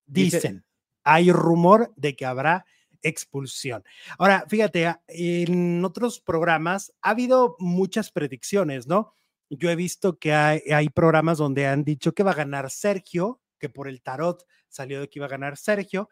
Dice- 0.07 0.38
Dicen, 0.38 0.64
hay 1.05 1.31
rumor 1.31 1.93
de 1.97 2.17
que 2.17 2.25
habrá 2.25 2.64
expulsión. 3.03 3.85
Ahora, 4.19 4.45
fíjate, 4.49 4.87
a- 4.87 5.03
en 5.07 5.85
otros 5.85 6.21
programas 6.21 6.93
ha 7.03 7.11
habido 7.11 7.57
muchas 7.59 8.11
predicciones, 8.11 8.87
¿no? 8.88 9.12
Yo 9.51 9.71
he 9.71 9.77
visto 9.77 10.19
que 10.19 10.33
hay, 10.33 10.61
hay 10.73 10.89
programas 10.89 11.39
donde 11.39 11.67
han 11.67 11.85
dicho 11.85 12.13
que 12.13 12.23
va 12.23 12.33
a 12.33 12.35
ganar 12.35 12.71
Sergio, 12.71 13.41
que 13.59 13.69
por 13.69 13.89
el 13.89 14.03
tarot 14.03 14.45
salió 14.69 15.01
de 15.01 15.09
que 15.09 15.19
iba 15.19 15.27
a 15.27 15.31
ganar 15.31 15.57
Sergio. 15.57 16.09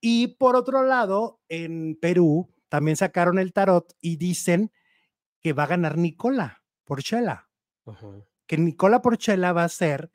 Y 0.00 0.36
por 0.36 0.56
otro 0.56 0.82
lado, 0.84 1.40
en 1.48 1.96
Perú 2.00 2.54
también 2.68 2.96
sacaron 2.96 3.38
el 3.38 3.52
tarot 3.52 3.94
y 4.00 4.16
dicen 4.16 4.72
que 5.42 5.52
va 5.52 5.64
a 5.64 5.68
ganar 5.68 5.98
Nicola 5.98 6.62
Porchela 6.84 7.48
que 8.46 8.58
Nicola 8.58 9.02
Porchela 9.02 9.52
va 9.52 9.64
a 9.64 9.68
ser 9.68 10.10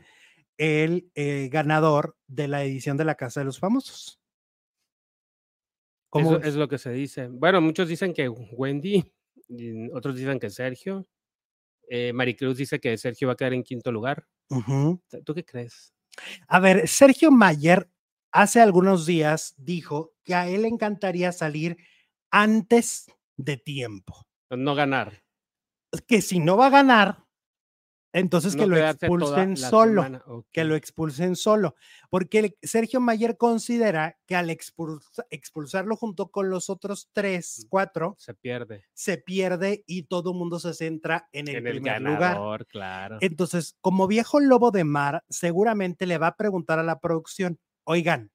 el 0.57 1.09
eh, 1.15 1.49
ganador 1.51 2.17
de 2.27 2.47
la 2.47 2.63
edición 2.63 2.97
de 2.97 3.05
la 3.05 3.15
Casa 3.15 3.41
de 3.41 3.45
los 3.45 3.59
Famosos. 3.59 4.19
¿Cómo 6.09 6.37
Eso 6.37 6.47
es 6.47 6.55
lo 6.55 6.67
que 6.67 6.77
se 6.77 6.91
dice. 6.91 7.27
Bueno, 7.27 7.61
muchos 7.61 7.87
dicen 7.87 8.13
que 8.13 8.27
Wendy, 8.27 9.11
otros 9.93 10.15
dicen 10.15 10.39
que 10.39 10.49
Sergio. 10.49 11.07
Eh, 11.93 12.13
Maricruz 12.13 12.55
dice 12.55 12.79
que 12.79 12.97
Sergio 12.97 13.27
va 13.27 13.33
a 13.33 13.35
quedar 13.35 13.53
en 13.53 13.63
quinto 13.63 13.91
lugar. 13.91 14.25
Ujú. 14.49 15.03
¿Tú 15.25 15.33
qué 15.33 15.43
crees? 15.43 15.93
A 16.47 16.61
ver, 16.61 16.87
Sergio 16.87 17.31
Mayer 17.31 17.91
hace 18.31 18.61
algunos 18.61 19.05
días 19.05 19.55
dijo 19.57 20.13
que 20.23 20.33
a 20.33 20.47
él 20.47 20.61
le 20.61 20.69
encantaría 20.69 21.33
salir 21.33 21.75
antes 22.31 23.07
de 23.35 23.57
tiempo. 23.57 24.25
No 24.49 24.73
ganar. 24.73 25.21
Que 26.07 26.21
si 26.21 26.39
no 26.39 26.55
va 26.55 26.67
a 26.67 26.69
ganar, 26.69 27.25
entonces 28.13 28.55
no 28.55 28.63
que 28.63 28.67
lo 28.69 28.77
expulsen 28.77 29.55
solo. 29.57 30.45
que 30.51 30.63
lo 30.63 30.75
expulsen 30.75 31.35
solo, 31.35 31.75
porque 32.09 32.39
el- 32.39 32.57
Sergio 32.61 32.99
Mayer 32.99 33.37
considera 33.37 34.17
que 34.25 34.35
al 34.35 34.49
expulsa- 34.49 35.25
expulsarlo 35.29 35.95
junto 35.95 36.29
con 36.29 36.49
los 36.49 36.69
otros 36.69 37.09
tres, 37.13 37.65
cuatro, 37.69 38.15
se 38.19 38.33
pierde. 38.33 38.85
se 38.93 39.17
pierde 39.17 39.83
y 39.87 40.03
todo 40.03 40.31
el 40.31 40.37
mundo 40.37 40.59
se 40.59 40.73
centra 40.73 41.29
en 41.31 41.47
el 41.47 41.55
en 41.57 41.67
el 41.67 41.73
primer 41.75 42.01
lugar. 42.01 42.19
ganador, 42.19 42.65
claro. 42.67 43.17
Entonces, 43.21 43.75
como 43.81 44.07
viejo 44.07 44.39
lobo 44.39 44.71
de 44.71 44.83
mar, 44.83 45.23
seguramente 45.29 46.05
le 46.05 46.17
va 46.17 46.27
a 46.27 46.35
preguntar 46.37 46.79
a 46.79 46.83
la 46.83 46.99
producción, 46.99 47.59
oigan, 47.85 48.31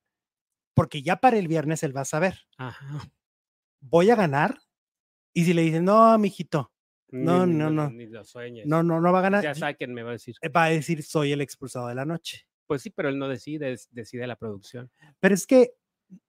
porque 0.74 1.02
ya 1.02 1.16
para 1.16 1.38
el 1.38 1.48
viernes 1.48 1.82
él 1.82 1.96
va 1.96 2.02
a 2.02 2.04
saber, 2.06 2.46
Ajá. 2.58 3.10
¿voy 3.80 4.10
a 4.10 4.16
ganar? 4.16 4.58
Y 5.32 5.44
si 5.44 5.52
le 5.54 5.62
dicen, 5.62 5.84
no, 5.84 6.16
mijito, 6.18 6.72
No, 7.08 7.46
Ni- 7.46 7.54
no, 7.54 7.70
no. 7.70 7.90
Ni 7.90 8.06
lo 8.06 8.24
sueñes. 8.24 8.66
no, 8.66 8.82
no, 8.82 9.00
no 9.00 9.12
va 9.12 9.20
a 9.20 9.22
ganar, 9.22 9.42
Ya 9.44 9.54
sáquenme, 9.54 10.02
va 10.02 10.10
a 10.10 10.12
decir. 10.12 10.34
va 10.54 10.64
a 10.64 10.68
decir, 10.70 11.02
soy 11.02 11.32
el 11.32 11.40
expulsado 11.40 11.86
de 11.88 11.94
la 11.94 12.04
noche. 12.04 12.46
Pues 12.66 12.82
sí, 12.82 12.90
pero 12.90 13.08
él 13.08 13.18
no 13.18 13.28
decide, 13.28 13.76
decide 13.90 14.26
la 14.26 14.36
producción. 14.36 14.90
Pero 15.20 15.34
es 15.34 15.46
que 15.46 15.74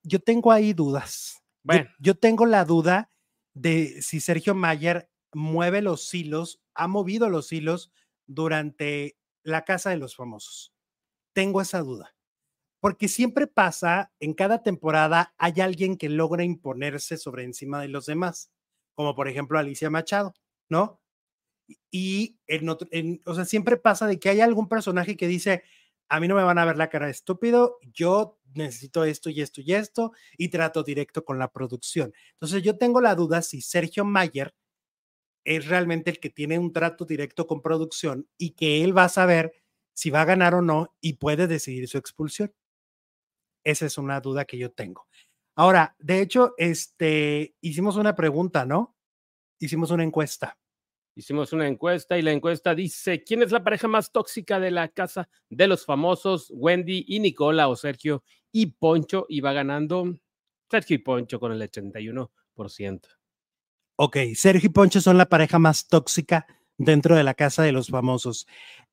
yo 0.03 0.19
tengo 0.19 0.51
ahí 0.51 0.73
dudas. 0.73 1.33
Yo- 1.39 1.41
Bueno. 1.63 1.89
Yo, 1.99 2.15
tengo 2.15 2.45
la 2.45 2.63
duda 2.63 3.11
de 3.55 4.01
si 4.01 4.19
Sergio 4.19 4.53
Mayer 4.55 5.09
mueve 5.33 5.81
los 5.81 6.13
hilos, 6.13 6.61
ha 6.75 6.87
movido 6.87 7.29
los 7.29 7.51
hilos 7.51 7.91
durante 8.27 9.17
la 9.43 9.65
Casa 9.65 9.89
de 9.89 9.97
los 9.97 10.15
Famosos. 10.15 10.73
Tengo 11.33 11.59
esa 11.61 11.79
duda. 11.79 12.13
Porque 12.79 13.07
siempre 13.07 13.47
pasa, 13.47 14.13
en 14.19 14.33
cada 14.35 14.61
temporada 14.61 15.33
hay 15.39 15.59
alguien 15.61 15.97
que 15.97 16.09
logra 16.09 16.43
imponerse 16.43 17.17
sobre 17.17 17.43
encima 17.43 17.81
de 17.81 17.87
los 17.87 18.05
demás, 18.05 18.51
como 18.93 19.15
por 19.15 19.27
ejemplo 19.27 19.57
Alicia 19.57 19.89
Machado, 19.89 20.33
¿no? 20.69 21.01
Y 21.91 22.39
en 22.47 22.69
otro, 22.69 22.87
en- 22.91 23.21
o 23.25 23.33
sea, 23.35 23.45
siempre 23.45 23.77
pasa 23.77 24.07
de 24.07 24.19
que 24.19 24.29
hay 24.29 24.41
algún 24.41 24.67
personaje 24.69 25.17
que 25.17 25.27
dice, 25.27 25.63
a 26.09 26.19
mí 26.19 26.27
no 26.27 26.35
me 26.35 26.43
van 26.43 26.57
a 26.59 26.65
ver 26.65 26.77
la 26.77 26.89
cara 26.89 27.09
estúpido, 27.09 27.77
yo 27.93 28.39
necesito 28.55 29.03
esto 29.05 29.29
y 29.29 29.41
esto 29.41 29.61
y 29.61 29.73
esto, 29.73 30.11
y 30.37 30.49
trato 30.49 30.83
directo 30.83 31.25
con 31.25 31.39
la 31.39 31.51
producción. 31.51 32.13
Entonces 32.33 32.63
yo 32.63 32.77
tengo 32.77 33.01
la 33.01 33.15
duda 33.15 33.41
si 33.41 33.61
Sergio 33.61 34.05
Mayer 34.05 34.53
es 35.45 35.67
realmente 35.67 36.11
el 36.11 36.19
que 36.19 36.29
tiene 36.29 36.59
un 36.59 36.73
trato 36.73 37.05
directo 37.05 37.47
con 37.47 37.61
producción 37.61 38.27
y 38.37 38.51
que 38.51 38.83
él 38.83 38.97
va 38.97 39.05
a 39.05 39.09
saber 39.09 39.53
si 39.93 40.09
va 40.11 40.21
a 40.21 40.25
ganar 40.25 40.55
o 40.55 40.61
no 40.63 40.95
y 41.01 41.13
puede 41.15 41.47
decidir 41.47 41.87
su 41.89 41.97
expulsión. 41.97 42.53
Esa 43.63 43.85
es 43.85 43.97
una 43.97 44.21
duda 44.21 44.45
que 44.45 44.57
yo 44.57 44.71
tengo. 44.71 45.07
Ahora, 45.55 45.95
de 45.99 46.21
hecho, 46.21 46.53
este, 46.57 47.55
hicimos 47.61 47.97
una 47.97 48.15
pregunta, 48.15 48.65
¿no? 48.65 48.96
Hicimos 49.59 49.91
una 49.91 50.03
encuesta. 50.03 50.57
Hicimos 51.15 51.51
una 51.51 51.67
encuesta 51.67 52.17
y 52.17 52.21
la 52.21 52.31
encuesta 52.31 52.75
dice, 52.75 53.23
¿quién 53.23 53.41
es 53.41 53.51
la 53.51 53.63
pareja 53.63 53.87
más 53.87 54.11
tóxica 54.11 54.59
de 54.59 54.69
la 54.69 54.87
casa 54.87 55.29
de 55.49 55.67
los 55.67 55.83
famosos 55.83 56.51
Wendy 56.53 57.05
y 57.07 57.19
Nicola 57.19 57.67
o 57.69 57.75
Sergio 57.75 58.23
y 58.51 58.67
Poncho? 58.67 59.25
Y 59.27 59.41
va 59.41 59.53
ganando 59.53 60.19
Sergio 60.69 60.95
y 60.95 60.99
Poncho 60.99 61.39
con 61.39 61.51
el 61.51 61.61
81%. 61.61 63.01
Ok, 63.95 64.17
Sergio 64.35 64.67
y 64.67 64.73
Poncho 64.73 65.01
son 65.01 65.17
la 65.17 65.25
pareja 65.25 65.57
más 65.57 65.87
tóxica 65.87 66.45
dentro 66.77 67.15
de 67.15 67.23
la 67.23 67.33
casa 67.33 67.63
de 67.63 67.71
los 67.71 67.87
famosos. 67.87 68.45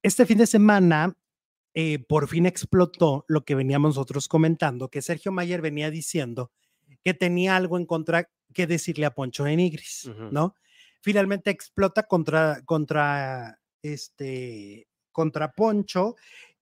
Este 0.03 0.25
fin 0.25 0.39
de 0.39 0.47
semana, 0.47 1.19
eh, 1.75 1.99
por 1.99 2.29
fin 2.29 2.47
explotó 2.47 3.27
lo 3.29 3.45
que 3.45 3.55
veníamos 3.55 3.97
nosotros 3.97 4.29
comentando, 4.29 4.89
que 4.89 5.03
Sergio 5.03 5.31
Mayer 5.31 5.61
venía 5.61 5.91
diciendo 5.91 6.53
que 7.05 7.13
tenía 7.13 7.55
algo 7.55 7.77
en 7.77 7.85
contra 7.85 8.31
que 8.55 8.67
decirle 8.67 9.05
a 9.05 9.15
Poncho 9.15 9.45
de 9.45 9.57
Nigris. 9.57 10.11
¿no? 10.31 10.55
Finalmente 11.03 11.51
explota 11.51 12.05
contra, 12.05 12.63
contra 12.65 13.61
este 13.83 14.89
contra 15.13 15.53
Poncho 15.53 16.17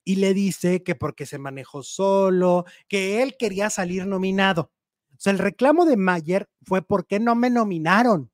y 0.05 0.16
le 0.16 0.35
dice 0.35 0.83
que 0.83 0.94
porque 0.94 1.26
se 1.26 1.38
manejó 1.38 1.83
solo, 1.83 2.64
que 2.88 3.22
él 3.22 3.37
quería 3.38 3.70
salir 3.70 4.07
nominado. 4.07 4.72
O 5.12 5.18
sea, 5.18 5.33
el 5.33 5.38
reclamo 5.38 5.85
de 5.85 5.96
Mayer 5.96 6.48
fue 6.64 6.83
¿por 6.83 7.07
qué 7.07 7.20
no 7.20 7.35
me 7.35 7.50
nominaron? 7.50 8.31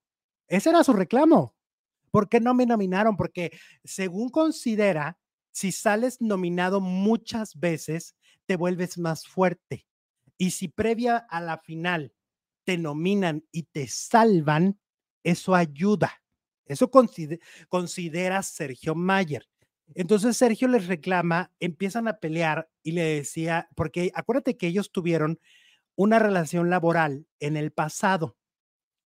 Ese 0.48 0.70
era 0.70 0.82
su 0.82 0.92
reclamo. 0.92 1.54
¿Por 2.10 2.28
qué 2.28 2.40
no 2.40 2.54
me 2.54 2.66
nominaron? 2.66 3.16
Porque 3.16 3.52
según 3.84 4.30
considera, 4.30 5.18
si 5.50 5.72
sales 5.72 6.20
nominado 6.20 6.80
muchas 6.80 7.58
veces, 7.58 8.16
te 8.46 8.56
vuelves 8.56 8.96
más 8.98 9.26
fuerte. 9.26 9.86
Y 10.38 10.52
si 10.52 10.68
previa 10.68 11.18
a 11.18 11.40
la 11.40 11.58
final 11.58 12.14
te 12.68 12.76
nominan 12.76 13.46
y 13.50 13.62
te 13.62 13.88
salvan, 13.88 14.78
eso 15.24 15.54
ayuda. 15.54 16.22
Eso 16.66 16.90
considera 16.90 18.42
Sergio 18.42 18.94
Mayer. 18.94 19.48
Entonces 19.94 20.36
Sergio 20.36 20.68
les 20.68 20.86
reclama, 20.86 21.50
empiezan 21.60 22.08
a 22.08 22.18
pelear 22.18 22.68
y 22.82 22.92
le 22.92 23.04
decía, 23.04 23.70
porque 23.74 24.10
acuérdate 24.12 24.58
que 24.58 24.66
ellos 24.66 24.92
tuvieron 24.92 25.40
una 25.96 26.18
relación 26.18 26.68
laboral 26.68 27.26
en 27.40 27.56
el 27.56 27.72
pasado, 27.72 28.36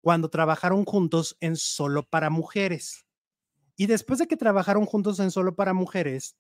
cuando 0.01 0.31
trabajaron 0.31 0.87
juntos 0.87 1.37
en 1.40 1.57
Solo 1.57 2.09
para 2.09 2.31
Mujeres. 2.31 3.05
Y 3.77 3.88
después 3.88 4.20
de 4.20 4.27
que 4.27 4.38
trabajaron 4.38 4.87
juntos 4.87 5.20
en 5.20 5.31
Solo 5.31 5.55
para 5.55 5.75
Mujeres, 5.75 6.35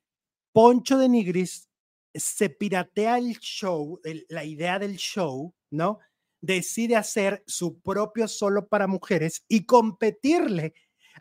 Poncho 0.52 0.96
de 0.96 1.10
Nigris 1.10 1.68
se 2.14 2.48
piratea 2.48 3.18
el 3.18 3.38
show, 3.40 4.00
la 4.30 4.44
idea 4.46 4.78
del 4.78 4.96
show, 4.96 5.54
¿no? 5.68 5.98
Decide 6.40 6.96
hacer 6.96 7.42
su 7.46 7.80
propio 7.80 8.28
Solo 8.28 8.68
para 8.68 8.86
Mujeres 8.86 9.44
y 9.48 9.66
competirle 9.66 10.74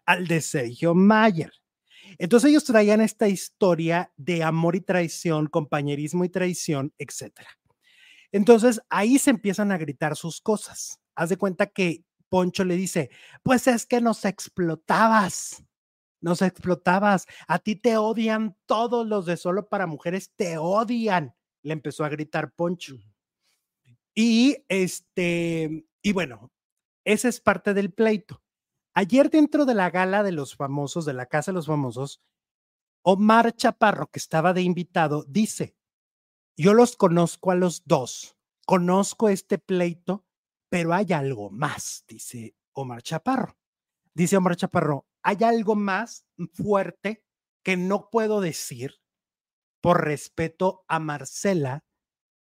al 0.05 0.27
de 0.27 0.41
Sergio 0.41 0.95
Mayer. 0.95 1.51
Entonces 2.17 2.49
ellos 2.49 2.63
traían 2.63 3.01
esta 3.01 3.27
historia 3.27 4.12
de 4.17 4.43
amor 4.43 4.75
y 4.75 4.82
traición, 4.82 5.47
compañerismo 5.47 6.25
y 6.25 6.29
traición, 6.29 6.93
etc. 6.97 7.41
Entonces 8.32 8.82
ahí 8.89 9.19
se 9.19 9.29
empiezan 9.29 9.71
a 9.71 9.77
gritar 9.77 10.15
sus 10.15 10.41
cosas. 10.41 10.99
Haz 11.15 11.29
de 11.29 11.38
cuenta 11.38 11.67
que 11.67 12.03
Poncho 12.29 12.63
le 12.63 12.75
dice, 12.75 13.10
pues 13.43 13.67
es 13.67 13.86
que 13.86 14.01
nos 14.01 14.23
explotabas, 14.23 15.63
nos 16.21 16.41
explotabas, 16.41 17.25
a 17.47 17.60
ti 17.60 17.75
te 17.75 17.97
odian 17.97 18.55
todos 18.65 19.05
los 19.08 19.25
de 19.25 19.36
solo 19.36 19.67
para 19.67 19.88
mujeres, 19.88 20.32
te 20.36 20.58
odian, 20.58 21.36
le 21.63 21.73
empezó 21.73 22.03
a 22.03 22.10
gritar 22.10 22.53
Poncho. 22.53 22.95
Y 24.15 24.65
este, 24.67 25.86
y 26.02 26.13
bueno, 26.13 26.52
esa 27.06 27.28
es 27.28 27.39
parte 27.41 27.74
del 27.74 27.91
pleito. 27.91 28.41
Ayer 28.93 29.30
dentro 29.30 29.65
de 29.65 29.76
la 29.76 29.89
gala 29.89 30.24
de 30.24 30.32
los 30.32 30.56
famosos, 30.56 31.06
de 31.06 31.13
la 31.13 31.28
Casa 31.28 31.52
de 31.52 31.56
los 31.56 31.67
Famosos, 31.67 32.22
Omar 33.04 33.56
Chaparro, 33.56 34.08
que 34.08 34.19
estaba 34.19 34.54
de 34.54 34.62
invitado, 34.62 35.24
dice, 35.28 35.76
yo 36.58 36.74
los 36.74 36.98
conozco 36.98 37.52
a 37.52 37.56
los 37.56 37.84
dos, 37.86 38.36
conozco 38.65 39.30
este 39.30 39.58
pleito, 39.58 40.26
pero 40.69 40.93
hay 40.93 41.13
algo 41.13 41.50
más, 41.50 42.04
dice 42.08 42.56
Omar 42.74 43.02
Chaparro. 43.02 43.58
Dice 44.13 44.38
Omar 44.38 44.56
Chaparro, 44.56 45.08
hay 45.24 45.38
algo 45.43 45.76
más 45.76 46.26
fuerte 46.54 47.24
que 47.63 47.78
no 47.78 48.10
puedo 48.10 48.41
decir 48.41 49.00
por 49.82 50.04
respeto 50.04 50.84
a 50.88 51.00
Marcela, 51.00 51.86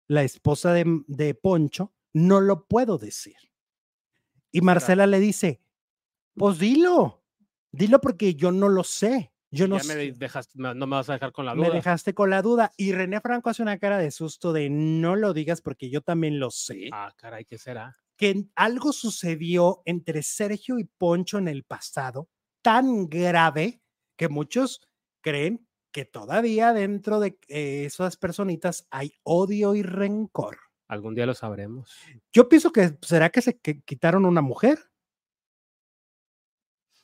la 0.07 0.23
esposa 0.23 0.73
de, 0.73 1.01
de 1.07 1.33
Poncho, 1.33 1.93
no 2.13 2.41
lo 2.41 2.65
puedo 2.65 2.97
decir. 2.97 3.35
Y 4.51 4.61
Marcela 4.61 5.05
le 5.05 5.19
dice, 5.19 5.61
pues 6.35 6.59
dilo, 6.59 7.23
dilo 7.71 7.99
porque 7.99 8.35
yo 8.35 8.51
no 8.51 8.69
lo 8.69 8.83
sé. 8.83 9.33
Yo 9.51 9.67
no, 9.69 9.77
me 9.85 10.11
dejaste, 10.11 10.53
no 10.57 10.73
me 10.73 10.95
vas 10.97 11.09
a 11.09 11.13
dejar 11.13 11.31
con 11.31 11.45
la 11.45 11.53
duda. 11.53 11.67
Me 11.67 11.73
dejaste 11.73 12.13
con 12.13 12.29
la 12.29 12.41
duda. 12.41 12.71
Y 12.75 12.91
René 12.91 13.21
Franco 13.21 13.49
hace 13.49 13.61
una 13.61 13.77
cara 13.77 13.97
de 13.97 14.11
susto 14.11 14.51
de 14.51 14.69
no 14.69 15.15
lo 15.15 15.33
digas 15.33 15.61
porque 15.61 15.89
yo 15.89 16.01
también 16.01 16.39
lo 16.39 16.51
sé. 16.51 16.89
Ah, 16.91 17.13
caray, 17.15 17.45
¿qué 17.45 17.57
será? 17.57 17.97
Que 18.17 18.47
algo 18.55 18.91
sucedió 18.91 19.81
entre 19.85 20.23
Sergio 20.23 20.77
y 20.77 20.85
Poncho 20.85 21.37
en 21.37 21.47
el 21.47 21.63
pasado 21.63 22.29
tan 22.61 23.07
grave 23.07 23.81
que 24.17 24.27
muchos 24.27 24.81
creen 25.21 25.67
que 25.95 26.03
todavía 26.03 26.73
dentro 26.73 27.21
de 27.21 27.39
eh, 27.47 27.85
esas 27.85 28.17
personitas 28.17 28.85
hay 28.91 29.13
odio 29.23 29.75
y 29.75 29.81
rencor. 29.81 30.57
Algún 30.89 31.15
día 31.15 31.25
lo 31.25 31.33
sabremos. 31.33 31.89
Yo 32.33 32.49
pienso 32.49 32.73
que 32.73 32.97
será 33.01 33.29
que 33.29 33.41
se 33.41 33.57
quitaron 33.57 34.25
una 34.25 34.41
mujer. 34.41 34.77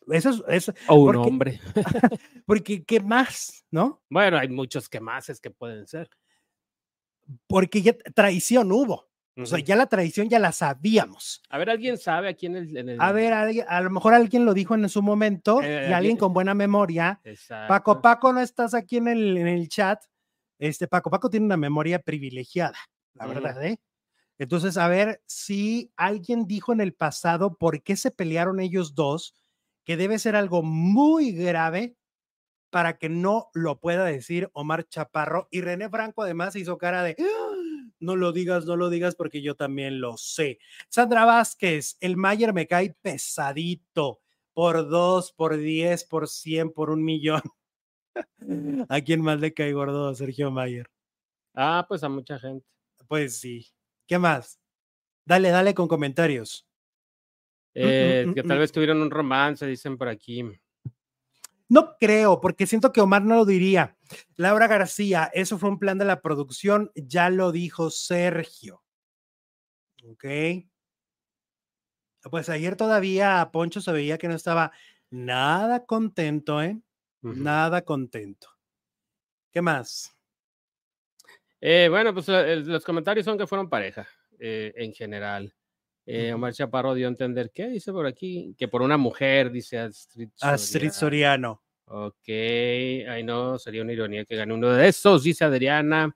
Eso 0.08 0.46
es. 0.50 0.74
o 0.90 0.96
un 0.96 1.16
hombre. 1.16 1.62
porque, 2.46 2.84
¿qué 2.84 3.00
más? 3.00 3.64
¿No? 3.72 4.04
Bueno, 4.10 4.38
hay 4.38 4.50
muchos 4.50 4.90
que 4.90 5.00
más 5.00 5.30
es 5.30 5.40
que 5.40 5.52
pueden 5.52 5.88
ser. 5.88 6.10
Porque 7.48 7.82
ya 7.82 7.98
traición 8.14 8.74
hubo. 8.74 9.10
O 9.38 9.46
sea, 9.46 9.60
ya 9.60 9.76
la 9.76 9.88
traición 9.88 10.30
ya 10.30 10.40
la 10.40 10.52
sabíamos. 10.52 11.42
A 11.50 11.58
ver, 11.58 11.70
¿alguien 11.70 11.98
sabe 11.98 12.28
aquí 12.28 12.48
en 12.48 12.56
el...? 12.58 12.98
A 13.00 13.12
ver, 13.12 13.34
a, 13.34 13.82
lo 13.82 13.90
mejor 13.90 14.14
alguien 14.14 14.46
lo 14.46 14.54
dijo 14.54 14.76
en 14.76 14.90
su 14.90 15.02
momento 15.02 15.62
eh, 15.64 15.88
y 15.90 15.94
alguien 15.94 16.18
con 16.18 16.34
buena 16.34 16.54
memoria. 16.54 17.22
Paco, 17.68 18.02
Paco, 18.02 18.34
no 18.34 18.42
estás 18.42 18.74
aquí 18.74 18.98
en 18.98 19.08
el, 19.08 19.38
en 19.38 19.48
el 19.48 19.70
chat. 19.70 20.04
Este, 20.60 20.88
Paco, 20.88 21.10
Paco 21.10 21.30
tiene 21.30 21.46
una 21.46 21.58
memoria 21.58 22.00
privilegiada, 22.00 22.78
la 23.14 23.26
verdad, 23.26 23.64
¿eh? 23.66 23.80
Entonces, 24.38 24.78
a 24.78 24.88
ver 24.88 25.22
si 25.28 25.92
alguien 25.96 26.46
dijo 26.46 26.74
en 26.74 26.82
el 26.82 26.94
pasado 26.94 27.58
por 27.58 27.84
qué 27.84 27.96
se 27.96 28.12
pelearon 28.12 28.60
ellos 28.60 28.96
dos 28.96 29.36
que 29.86 29.98
debe 29.98 30.20
ser 30.20 30.36
algo 30.36 30.62
muy 30.64 31.32
grave 31.32 31.96
para 32.70 32.98
que 32.98 33.10
no 33.10 33.50
lo 33.54 33.80
pueda 33.80 34.04
decir 34.04 34.50
Omar 34.54 34.88
Chaparro. 34.88 35.48
Y 35.52 35.62
René 35.62 35.90
Franco 35.90 36.24
además 36.24 36.56
hizo 36.56 36.78
cara 36.78 37.04
de, 37.04 37.16
¡Ah! 37.20 37.51
No 38.02 38.16
lo 38.16 38.32
digas, 38.32 38.66
no 38.66 38.76
lo 38.76 38.90
digas 38.90 39.16
porque 39.16 39.42
yo 39.42 39.56
también 39.56 40.02
lo 40.02 40.18
sé. 40.18 40.60
Sandra 40.90 41.26
Vázquez, 41.26 41.98
el 42.00 42.18
Mayer 42.18 42.54
me 42.54 42.68
cae 42.68 42.96
pesadito 43.02 44.22
por 44.54 44.90
dos, 44.90 45.32
por 45.32 45.58
diez, 45.58 46.04
por 46.04 46.28
cien, 46.28 46.72
por 46.72 46.90
un 46.90 47.04
millón. 47.04 47.42
¿A 48.90 49.02
quién 49.02 49.22
más 49.22 49.40
le 49.40 49.54
cae 49.54 49.74
gordo 49.74 50.14
Sergio 50.14 50.52
Mayer? 50.52 50.90
Ah, 51.54 51.86
pues 51.88 52.04
a 52.04 52.10
mucha 52.10 52.40
gente. 52.40 52.66
Pues 53.08 53.38
sí. 53.38 53.68
¿Qué 54.08 54.18
más? 54.18 54.60
Dale, 55.26 55.50
dale 55.50 55.74
con 55.74 55.88
comentarios. 55.88 56.68
Eh, 57.74 58.30
que 58.36 58.44
tal 58.44 58.60
vez 58.60 58.72
tuvieron 58.72 59.02
un 59.02 59.12
romance, 59.12 59.66
dicen 59.66 59.98
por 59.98 60.10
aquí. 60.10 60.44
No 61.72 61.96
creo, 61.98 62.42
porque 62.42 62.68
siento 62.68 62.92
que 62.92 63.00
Omar 63.00 63.24
no 63.24 63.36
lo 63.36 63.46
diría. 63.46 63.96
Laura 64.36 64.68
García, 64.68 65.32
eso 65.34 65.58
fue 65.58 65.70
un 65.70 65.80
plan 65.80 65.98
de 65.98 66.04
la 66.04 66.22
producción, 66.22 66.92
ya 66.96 67.30
lo 67.30 67.54
dijo 67.54 67.90
Sergio. 67.90 68.84
Ok. 70.04 70.26
Pues 72.30 72.50
ayer 72.50 72.76
todavía 72.76 73.50
Poncho 73.54 73.80
se 73.80 73.94
veía 73.94 74.18
que 74.18 74.28
no 74.28 74.36
estaba 74.36 74.74
nada 75.10 75.86
contento, 75.86 76.62
¿eh? 76.62 76.78
Nada 77.22 77.84
contento. 77.84 78.50
¿Qué 79.50 79.62
más? 79.62 80.14
Eh, 81.62 81.88
bueno, 81.90 82.14
pues 82.14 82.28
eh, 82.28 82.58
los 82.58 82.84
comentarios 82.84 83.24
son 83.24 83.38
que 83.38 83.48
fueron 83.48 83.70
pareja 83.70 84.06
en 84.38 84.92
general. 84.92 85.56
Eh, 86.06 86.34
Omar 86.34 86.54
Chaparro 86.54 86.94
dio 86.94 87.08
a 87.08 87.10
entender, 87.10 87.52
¿qué 87.52 87.68
dice 87.68 87.92
por 87.92 88.06
aquí? 88.06 88.56
Que 88.58 88.68
por 88.68 88.82
una 88.82 88.98
mujer, 88.98 89.52
dice 89.52 89.78
Astrid 89.78 90.30
Soriano. 90.36 90.56
Astrid 90.56 90.92
Soriano. 90.92 91.64
Ok, 91.86 92.28
ay 92.28 93.24
no, 93.24 93.60
sería 93.60 93.82
una 93.82 93.92
ironía 93.92 94.26
que 94.26 94.36
gane 94.36 94.54
uno 94.54 94.70
de 94.70 94.88
esos, 94.88 95.24
dice 95.24 95.44
Adriana. 95.44 96.16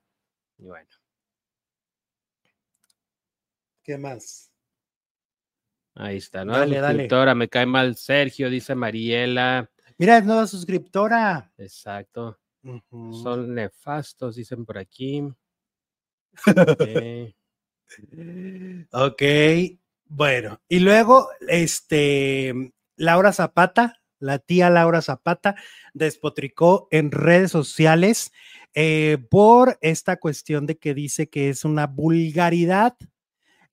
Y 0.58 0.64
bueno. 0.64 0.90
¿Qué 3.84 3.98
más? 3.98 4.52
Ahí 5.96 6.18
está, 6.18 6.44
¿no? 6.44 6.54
Dale, 6.54 6.80
suscriptora, 6.80 7.36
me 7.36 7.48
cae 7.48 7.66
mal 7.66 7.96
Sergio, 7.96 8.50
dice 8.50 8.74
Mariela. 8.74 9.70
Mira, 9.98 10.18
es 10.18 10.26
nueva 10.26 10.48
suscriptora. 10.48 11.52
Exacto. 11.58 12.40
Son 12.90 13.54
nefastos, 13.54 14.36
dicen 14.36 14.66
por 14.66 14.78
aquí. 14.78 15.24
Okay. 16.68 17.34
Ok, 18.92 19.22
bueno, 20.08 20.62
y 20.70 20.80
luego, 20.80 21.30
este, 21.48 22.74
Laura 22.96 23.34
Zapata, 23.34 24.02
la 24.20 24.40
tía 24.40 24.70
Laura 24.70 25.02
Zapata, 25.02 25.56
despotricó 25.94 26.88
en 26.92 27.12
redes 27.12 27.52
sociales 27.52 28.32
eh, 28.74 29.18
por 29.30 29.78
esta 29.82 30.18
cuestión 30.18 30.66
de 30.66 30.78
que 30.78 30.94
dice 30.94 31.28
que 31.28 31.50
es 31.50 31.66
una 31.66 31.88
vulgaridad 31.88 32.96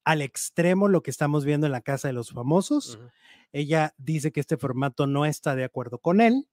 al 0.04 0.22
extremo 0.22 0.88
lo 0.88 1.02
que 1.02 1.10
estamos 1.10 1.44
viendo 1.44 1.66
en 1.66 1.72
la 1.72 1.80
Casa 1.80 2.08
de 2.08 2.14
los 2.14 2.30
Famosos. 2.30 2.98
Ella 3.52 3.94
dice 3.98 4.32
que 4.32 4.40
este 4.40 4.56
formato 4.56 5.06
no 5.06 5.26
está 5.26 5.54
de 5.54 5.64
acuerdo 5.64 5.98
con 5.98 6.20
él. 6.20 6.48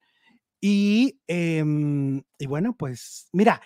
Y, 0.62 1.20
em, 1.28 2.22
y 2.38 2.46
bueno, 2.46 2.76
pues 2.78 3.30
mira, 3.32 3.62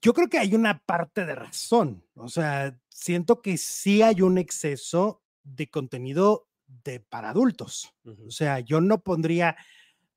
yo 0.00 0.14
creo 0.14 0.28
que 0.28 0.38
hay 0.38 0.54
una 0.54 0.78
parte 0.78 1.26
de 1.26 1.34
razón. 1.34 2.04
O 2.14 2.28
sea, 2.28 2.78
siento 2.88 3.42
que 3.42 3.58
sí 3.58 4.02
hay 4.02 4.22
un 4.22 4.38
exceso 4.38 5.22
de 5.42 5.68
contenido 5.68 6.48
de 6.66 7.00
para 7.00 7.30
adultos. 7.30 7.92
O 8.26 8.30
sea, 8.30 8.60
yo 8.60 8.80
no 8.80 9.02
pondría 9.02 9.56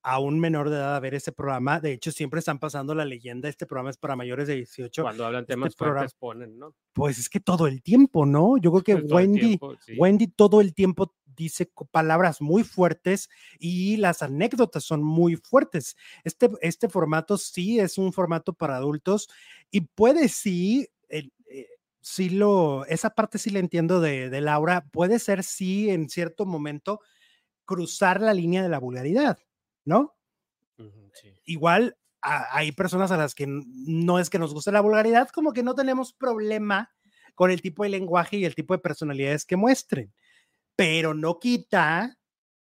a 0.05 0.19
un 0.19 0.39
menor 0.39 0.69
de 0.69 0.75
edad 0.75 0.95
a 0.95 0.99
ver 0.99 1.15
ese 1.15 1.31
programa. 1.31 1.79
De 1.79 1.91
hecho, 1.91 2.11
siempre 2.11 2.37
están 2.37 2.59
pasando 2.59 2.93
la 2.93 3.05
leyenda, 3.05 3.49
este 3.49 3.65
programa 3.65 3.89
es 3.89 3.97
para 3.97 4.15
mayores 4.15 4.47
de 4.47 4.53
18. 4.53 5.01
Cuando 5.01 5.25
hablan 5.25 5.41
Este 5.41 5.53
temas 5.53 5.75
fuertes 5.75 6.13
ponen, 6.13 6.59
¿no? 6.59 6.75
Pues 6.93 7.17
es 7.17 7.27
que 7.27 7.39
todo 7.39 7.65
el 7.65 7.81
tiempo, 7.81 8.27
¿no? 8.27 8.57
Yo 8.57 8.71
creo 8.71 8.83
que 8.83 8.95
Todo 9.07 9.15
Wendy, 9.15 9.39
tiempo, 9.39 9.75
sí. 9.83 9.95
Wendy 9.97 10.27
todo 10.27 10.61
el 10.61 10.75
tiempo 10.75 11.15
dice 11.25 11.71
palabras 11.89 12.39
muy 12.39 12.63
fuertes 12.63 13.29
y 13.57 13.97
las 13.97 14.21
anécdotas 14.21 14.83
son 14.83 15.03
muy 15.03 15.37
fuertes. 15.37 15.97
Este, 16.23 16.51
este 16.61 16.87
formato 16.87 17.39
sí 17.39 17.79
es 17.79 17.97
un 17.97 18.13
formato 18.13 18.53
para 18.53 18.77
adultos 18.77 19.27
y 19.71 19.81
puede 19.81 20.29
sí, 20.29 20.87
eh, 21.09 21.29
sí 21.99 22.29
lo, 22.29 22.85
esa 22.85 23.09
parte 23.09 23.39
sí 23.39 23.49
la 23.49 23.57
entiendo 23.57 24.01
de, 24.01 24.29
de 24.29 24.41
Laura, 24.41 24.85
puede 24.91 25.17
ser 25.17 25.43
sí 25.43 25.89
en 25.89 26.09
cierto 26.09 26.45
momento 26.45 27.01
cruzar 27.65 28.21
la 28.21 28.33
línea 28.33 28.61
de 28.61 28.69
la 28.69 28.79
vulgaridad, 28.79 29.39
¿no? 29.85 30.15
Sí. 31.13 31.33
igual 31.45 31.97
a- 32.21 32.57
hay 32.57 32.71
personas 32.71 33.11
a 33.11 33.17
las 33.17 33.35
que 33.35 33.45
no 33.47 34.19
es 34.19 34.29
que 34.29 34.39
nos 34.39 34.53
guste 34.53 34.71
la 34.71 34.81
vulgaridad, 34.81 35.29
como 35.29 35.53
que 35.53 35.63
no 35.63 35.75
tenemos 35.75 36.13
problema 36.13 36.91
con 37.35 37.51
el 37.51 37.61
tipo 37.61 37.83
de 37.83 37.89
lenguaje 37.89 38.37
y 38.37 38.45
el 38.45 38.55
tipo 38.55 38.73
de 38.73 38.79
personalidades 38.79 39.45
que 39.45 39.55
muestren, 39.55 40.13
pero 40.75 41.13
no 41.13 41.39
quita 41.39 42.17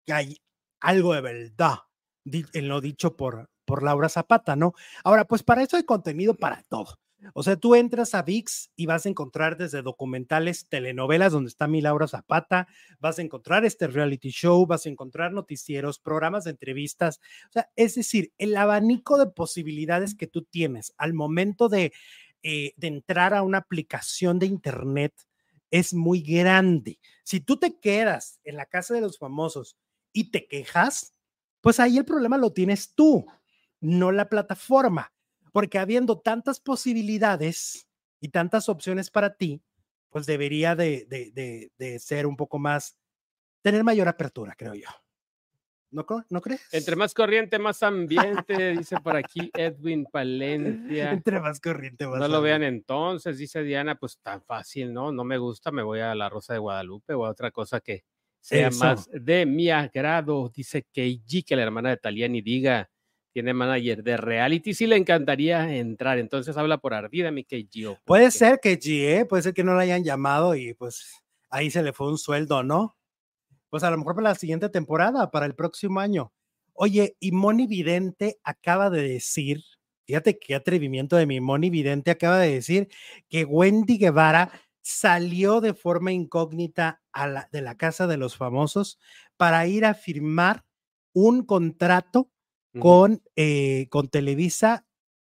que 0.06 0.12
hay 0.14 0.38
algo 0.80 1.14
de 1.14 1.20
verdad 1.22 1.78
en 2.26 2.68
lo 2.68 2.80
dicho 2.80 3.16
por, 3.16 3.50
por 3.64 3.82
Laura 3.82 4.08
Zapata, 4.08 4.56
¿no? 4.56 4.74
Ahora, 5.04 5.26
pues 5.26 5.42
para 5.42 5.62
eso 5.62 5.76
hay 5.76 5.84
contenido 5.84 6.34
para 6.36 6.62
todo. 6.64 6.98
O 7.34 7.42
sea, 7.42 7.56
tú 7.56 7.74
entras 7.74 8.14
a 8.14 8.22
VIX 8.22 8.70
y 8.76 8.86
vas 8.86 9.06
a 9.06 9.08
encontrar 9.08 9.56
desde 9.56 9.82
documentales, 9.82 10.68
telenovelas 10.68 11.32
donde 11.32 11.48
está 11.48 11.66
mi 11.68 11.80
Laura 11.80 12.08
Zapata, 12.08 12.68
vas 12.98 13.18
a 13.18 13.22
encontrar 13.22 13.64
este 13.64 13.86
reality 13.86 14.30
show, 14.30 14.66
vas 14.66 14.86
a 14.86 14.88
encontrar 14.88 15.32
noticieros, 15.32 15.98
programas 15.98 16.44
de 16.44 16.50
entrevistas, 16.50 17.20
o 17.48 17.52
sea, 17.52 17.70
es 17.76 17.94
decir, 17.94 18.32
el 18.38 18.56
abanico 18.56 19.18
de 19.18 19.26
posibilidades 19.26 20.14
que 20.14 20.26
tú 20.26 20.42
tienes 20.42 20.94
al 20.96 21.14
momento 21.14 21.68
de, 21.68 21.92
eh, 22.42 22.72
de 22.76 22.86
entrar 22.88 23.34
a 23.34 23.42
una 23.42 23.58
aplicación 23.58 24.38
de 24.38 24.46
Internet 24.46 25.14
es 25.70 25.94
muy 25.94 26.20
grande. 26.20 26.98
Si 27.24 27.40
tú 27.40 27.56
te 27.56 27.78
quedas 27.78 28.40
en 28.44 28.56
la 28.56 28.66
casa 28.66 28.94
de 28.94 29.00
los 29.00 29.18
famosos 29.18 29.76
y 30.12 30.30
te 30.30 30.46
quejas, 30.46 31.14
pues 31.60 31.80
ahí 31.80 31.96
el 31.96 32.04
problema 32.04 32.36
lo 32.36 32.52
tienes 32.52 32.94
tú, 32.94 33.24
no 33.80 34.12
la 34.12 34.28
plataforma, 34.28 35.12
porque 35.52 35.78
habiendo 35.78 36.18
tantas 36.20 36.60
posibilidades 36.60 37.86
y 38.20 38.28
tantas 38.30 38.68
opciones 38.68 39.10
para 39.10 39.34
ti, 39.36 39.62
pues 40.10 40.26
debería 40.26 40.74
de, 40.74 41.06
de- 41.08 41.30
de- 41.32 41.70
de 41.78 41.98
ser 41.98 42.26
un 42.26 42.36
poco 42.36 42.58
más, 42.58 42.98
tener 43.62 43.84
mayor 43.84 44.08
apertura, 44.08 44.54
creo 44.56 44.74
yo. 44.74 44.88
¿No, 45.90 46.06
co- 46.06 46.24
¿no 46.30 46.40
crees? 46.40 46.72
Entre 46.72 46.96
más 46.96 47.12
corriente, 47.12 47.58
más 47.58 47.82
ambiente, 47.82 48.72
dice 48.72 48.96
por 49.00 49.14
aquí 49.16 49.50
Edwin 49.52 50.06
Palencia. 50.10 51.10
Entre 51.12 51.38
más 51.38 51.60
corriente 51.60 52.06
más 52.06 52.18
No 52.18 52.28
lo 52.28 52.40
vean 52.40 52.62
entonces, 52.62 53.36
dice 53.36 53.62
Diana, 53.62 53.96
pues 53.96 54.18
tan 54.22 54.42
fácil, 54.42 54.92
¿no? 54.92 55.12
No 55.12 55.22
me 55.24 55.36
gusta, 55.36 55.70
me 55.70 55.82
voy 55.82 56.00
a 56.00 56.14
la 56.14 56.30
Rosa 56.30 56.54
de 56.54 56.60
Guadalupe 56.60 57.12
o 57.12 57.26
a 57.26 57.30
otra 57.30 57.50
cosa 57.50 57.80
que 57.80 58.04
sea 58.40 58.68
Eso. 58.68 58.78
más 58.78 59.08
de 59.12 59.44
mi 59.44 59.70
agrado. 59.70 60.48
Dice 60.54 60.86
Keiji, 60.90 61.42
que 61.42 61.56
la 61.56 61.62
hermana 61.62 61.90
de 61.90 61.98
Taliani 61.98 62.40
diga, 62.40 62.90
tiene 63.32 63.54
manager 63.54 64.02
de 64.02 64.16
reality, 64.16 64.74
sí 64.74 64.86
le 64.86 64.96
encantaría 64.96 65.74
entrar. 65.74 66.18
Entonces 66.18 66.56
habla 66.56 66.78
por 66.78 66.94
ardida, 66.94 67.30
mi 67.30 67.44
Keiji. 67.44 67.86
¿o 67.86 67.94
por 67.94 68.04
Puede 68.04 68.30
ser 68.30 68.60
que 68.60 68.78
G, 68.78 69.20
¿eh? 69.20 69.24
puede 69.24 69.42
ser 69.42 69.54
que 69.54 69.64
no 69.64 69.74
la 69.74 69.82
hayan 69.82 70.04
llamado 70.04 70.54
y 70.54 70.74
pues 70.74 71.22
ahí 71.50 71.70
se 71.70 71.82
le 71.82 71.92
fue 71.92 72.08
un 72.08 72.18
sueldo, 72.18 72.62
¿no? 72.62 72.96
Pues 73.70 73.82
a 73.84 73.90
lo 73.90 73.98
mejor 73.98 74.14
para 74.14 74.30
la 74.30 74.34
siguiente 74.34 74.68
temporada, 74.68 75.30
para 75.30 75.46
el 75.46 75.54
próximo 75.54 76.00
año. 76.00 76.32
Oye, 76.74 77.16
y 77.20 77.32
Moni 77.32 77.66
Vidente 77.66 78.38
acaba 78.44 78.90
de 78.90 79.02
decir, 79.02 79.62
fíjate 80.06 80.38
qué 80.38 80.54
atrevimiento 80.54 81.16
de 81.16 81.26
mi 81.26 81.40
Moni 81.40 81.70
Vidente 81.70 82.10
acaba 82.10 82.38
de 82.38 82.52
decir 82.52 82.88
que 83.28 83.44
Wendy 83.44 83.98
Guevara 83.98 84.50
salió 84.82 85.60
de 85.60 85.74
forma 85.74 86.12
incógnita 86.12 87.02
a 87.12 87.28
la, 87.28 87.48
de 87.52 87.62
la 87.62 87.76
casa 87.76 88.06
de 88.06 88.16
los 88.16 88.36
famosos 88.36 88.98
para 89.36 89.66
ir 89.66 89.84
a 89.84 89.94
firmar 89.94 90.64
un 91.12 91.44
contrato 91.44 92.31
Con, 92.80 93.22
eh, 93.36 93.86
con 93.90 94.08
Televisa 94.08 94.86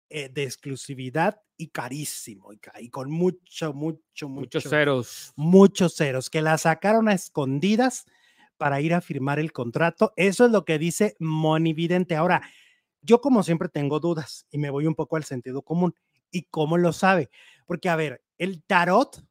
eh, 0.08 0.28
de 0.30 0.44
exclusividad 0.44 1.40
y 1.56 1.68
carísimo 1.68 2.52
y, 2.52 2.58
ca- 2.58 2.80
y 2.80 2.88
con 2.90 3.10
mucho, 3.10 3.72
mucho, 3.74 4.28
mucho, 4.28 4.58
Muchos 4.58 4.64
ceros. 4.64 5.32
muchos 5.36 5.94
ceros 5.96 6.30
que 6.30 6.40
la 6.42 6.56
sacaron 6.58 7.08
a 7.08 7.12
escondidas 7.14 8.06
para 8.56 8.80
ir 8.80 8.94
a 8.94 9.00
firmar 9.00 9.38
el 9.38 9.52
contrato. 9.52 10.12
Eso 10.16 10.46
es 10.46 10.52
lo 10.52 10.64
que 10.64 10.78
dice 10.78 11.16
Monividente. 11.18 12.16
Ahora, 12.16 12.42
yo 13.02 13.20
como 13.20 13.42
siempre 13.42 13.68
tengo 13.68 14.00
dudas 14.00 14.46
y 14.50 14.58
me 14.58 14.70
voy 14.70 14.86
un 14.86 14.94
poco 14.94 15.16
al 15.16 15.24
sentido 15.24 15.62
común. 15.62 15.94
¿Y 16.30 16.44
cómo 16.44 16.78
lo 16.78 16.92
sabe? 16.92 17.30
Porque, 17.66 17.88
a 17.88 17.96
ver, 17.96 18.22
el 18.38 18.62
tarot, 18.64 19.22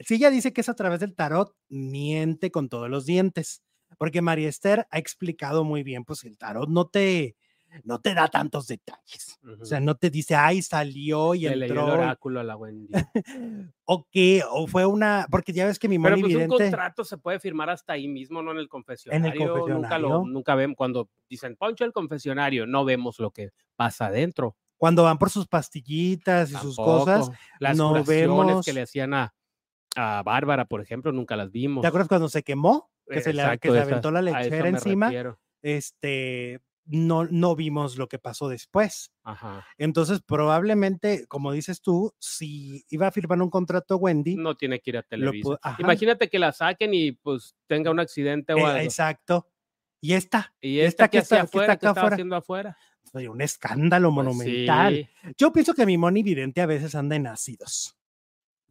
si 0.00 0.14
ella 0.16 0.30
dice 0.30 0.52
que 0.52 0.60
es 0.60 0.68
a 0.68 0.74
través 0.74 1.00
del 1.00 1.14
tarot, 1.14 1.54
miente 1.68 2.50
con 2.50 2.68
todos 2.68 2.90
los 2.90 3.06
dientes. 3.06 3.62
Porque 3.98 4.20
María 4.20 4.48
Esther 4.48 4.86
ha 4.90 4.98
explicado 4.98 5.64
muy 5.64 5.82
bien, 5.82 6.04
pues 6.04 6.24
el 6.24 6.36
tarot 6.36 6.68
no 6.68 6.88
te, 6.88 7.36
no 7.84 8.00
te 8.00 8.14
da 8.14 8.28
tantos 8.28 8.66
detalles. 8.66 9.38
O 9.60 9.64
sea, 9.64 9.80
no 9.80 9.94
te 9.96 10.08
dice, 10.10 10.34
ay, 10.34 10.62
salió 10.62 11.34
y 11.34 11.40
Le 11.40 11.56
leyó 11.56 11.72
el 11.74 11.78
entró. 11.80 11.88
y- 11.88 11.98
oráculo 11.98 12.40
a 12.40 12.44
la 12.44 12.56
Wendy. 12.56 12.88
o 13.84 14.06
qué, 14.10 14.42
o 14.50 14.66
fue 14.66 14.86
una, 14.86 15.26
porque 15.30 15.52
ya 15.52 15.66
ves 15.66 15.78
que 15.78 15.88
mi 15.88 15.98
Pero 15.98 16.16
pues 16.18 16.34
un 16.34 16.46
contrato 16.48 17.04
se 17.04 17.18
puede 17.18 17.38
firmar 17.40 17.68
hasta 17.70 17.92
ahí 17.92 18.08
mismo, 18.08 18.42
no 18.42 18.52
en 18.52 18.58
el 18.58 18.68
confesionario. 18.68 19.40
Nunca 19.46 19.60
confesionario. 19.60 20.08
lo, 20.08 20.24
nunca 20.26 20.54
vemos 20.54 20.76
cuando 20.76 21.08
dicen 21.28 21.56
Poncho 21.56 21.84
el 21.84 21.92
confesionario, 21.92 22.66
no 22.66 22.84
vemos 22.84 23.18
lo 23.18 23.30
que 23.30 23.50
pasa 23.76 24.06
adentro. 24.06 24.56
cuando 24.78 25.02
van 25.04 25.18
por 25.18 25.30
sus 25.30 25.46
pastillitas 25.46 26.50
y 26.50 26.54
sus 26.54 26.76
cosas. 26.76 27.30
Las 27.60 27.76
no 27.76 27.92
vemos- 28.04 28.64
que 28.64 28.72
le 28.72 28.82
hacían 28.82 29.14
a, 29.14 29.34
a 29.96 30.22
Bárbara, 30.22 30.64
por 30.66 30.80
ejemplo, 30.80 31.12
nunca 31.12 31.36
las 31.36 31.50
vimos. 31.50 31.82
¿Te 31.82 31.88
acuerdas 31.88 32.08
cuando 32.08 32.28
se 32.28 32.42
quemó? 32.42 32.90
Que 33.08 33.20
se 33.20 33.32
le, 33.32 33.58
que 33.58 33.70
se 33.70 33.80
aventó 33.80 34.10
la 34.10 34.20
lechera 34.20 34.68
encima. 34.68 35.06
refiero. 35.06 35.38
Este, 35.62 36.60
no, 36.86 37.24
no 37.24 37.56
vimos 37.56 37.96
lo 37.98 38.08
que 38.08 38.18
pasó 38.18 38.48
después. 38.48 39.12
Ajá. 39.24 39.66
Entonces, 39.78 40.20
probablemente, 40.22 41.26
como 41.26 41.52
dices 41.52 41.80
tú, 41.82 42.14
si 42.18 42.84
iba 42.90 43.06
a 43.08 43.10
firmar 43.12 43.40
un 43.42 43.50
contrato 43.50 43.96
Wendy, 43.96 44.36
No 44.36 44.56
tiene 44.56 44.80
que 44.80 44.90
ir 44.90 44.96
a 44.98 45.06
ajá. 45.62 45.76
Imagínate 45.82 46.28
que 46.28 46.38
la 46.38 46.52
saquen 46.52 46.94
y 46.94 47.12
pues 47.12 47.56
tenga 47.66 47.90
un 47.90 48.00
accidente 48.00 48.52
o 48.54 48.58
eh, 48.58 48.64
algo. 48.64 48.78
exacto. 48.78 49.48
Y 50.00 50.12
esta, 50.12 50.54
Y 50.60 50.78
esta 50.80 51.04
esta 51.04 51.08
que 51.08 51.18
está- 51.18 51.36
que 51.36 51.42
afuera, 51.42 51.72
está 51.72 51.78
que 51.80 51.86
acá 51.86 51.90
estaba 51.90 52.00
afuera. 52.06 52.14
haciendo 52.14 52.36
afuera. 52.36 52.76
oye, 53.14 53.28
un 53.28 53.40
escándalo 53.40 54.08
Pues 54.14 54.24
monumental. 54.26 54.94
sí. 55.22 55.32
Yo 55.38 55.52
pienso 55.52 55.74
que 55.74 55.86
mi 55.86 55.96
Moni 55.98 56.22
Vidente 56.22 56.60
a 56.60 56.66
veces 56.66 56.94
anda 56.94 57.16
en 57.16 57.26
ácidos. 57.26 57.96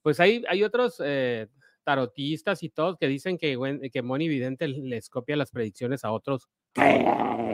Pues 0.03 0.19
hay, 0.19 0.43
hay 0.47 0.63
otros 0.63 1.01
eh, 1.03 1.47
tarotistas 1.83 2.61
y 2.63 2.69
todos 2.69 2.97
que 2.97 3.07
dicen 3.07 3.37
que, 3.37 3.57
que 3.91 4.01
Moni 4.01 4.27
Vidente 4.27 4.67
les 4.67 5.09
copia 5.09 5.35
las 5.35 5.51
predicciones 5.51 6.03
a 6.05 6.11
otros, 6.11 6.47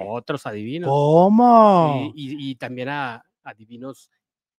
otros 0.07 0.45
adivinos. 0.45 0.89
¿Cómo? 0.89 2.11
Y, 2.15 2.34
y- 2.34 2.51
y 2.51 2.55
también 2.55 2.89
a 2.89 3.24
adivinos 3.43 4.09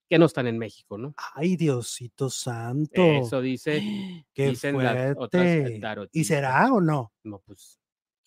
que 0.09 0.19
no 0.19 0.27
están 0.27 0.47
en 0.47 0.59
México, 0.59 0.99
¿no? 0.99 1.15
Ay, 1.35 1.57
Diosito 1.57 2.29
santo. 2.31 3.03
Eso 3.03 3.41
dice, 3.41 3.83
Qué 4.35 4.49
dicen 4.51 4.83
las 4.83 5.17
otras 5.17 5.49
fuerte. 5.49 6.09
¿Y 6.13 6.25
será 6.25 6.73
o 6.73 6.81
no? 6.81 7.13
No, 7.23 7.41
pues, 7.41 7.79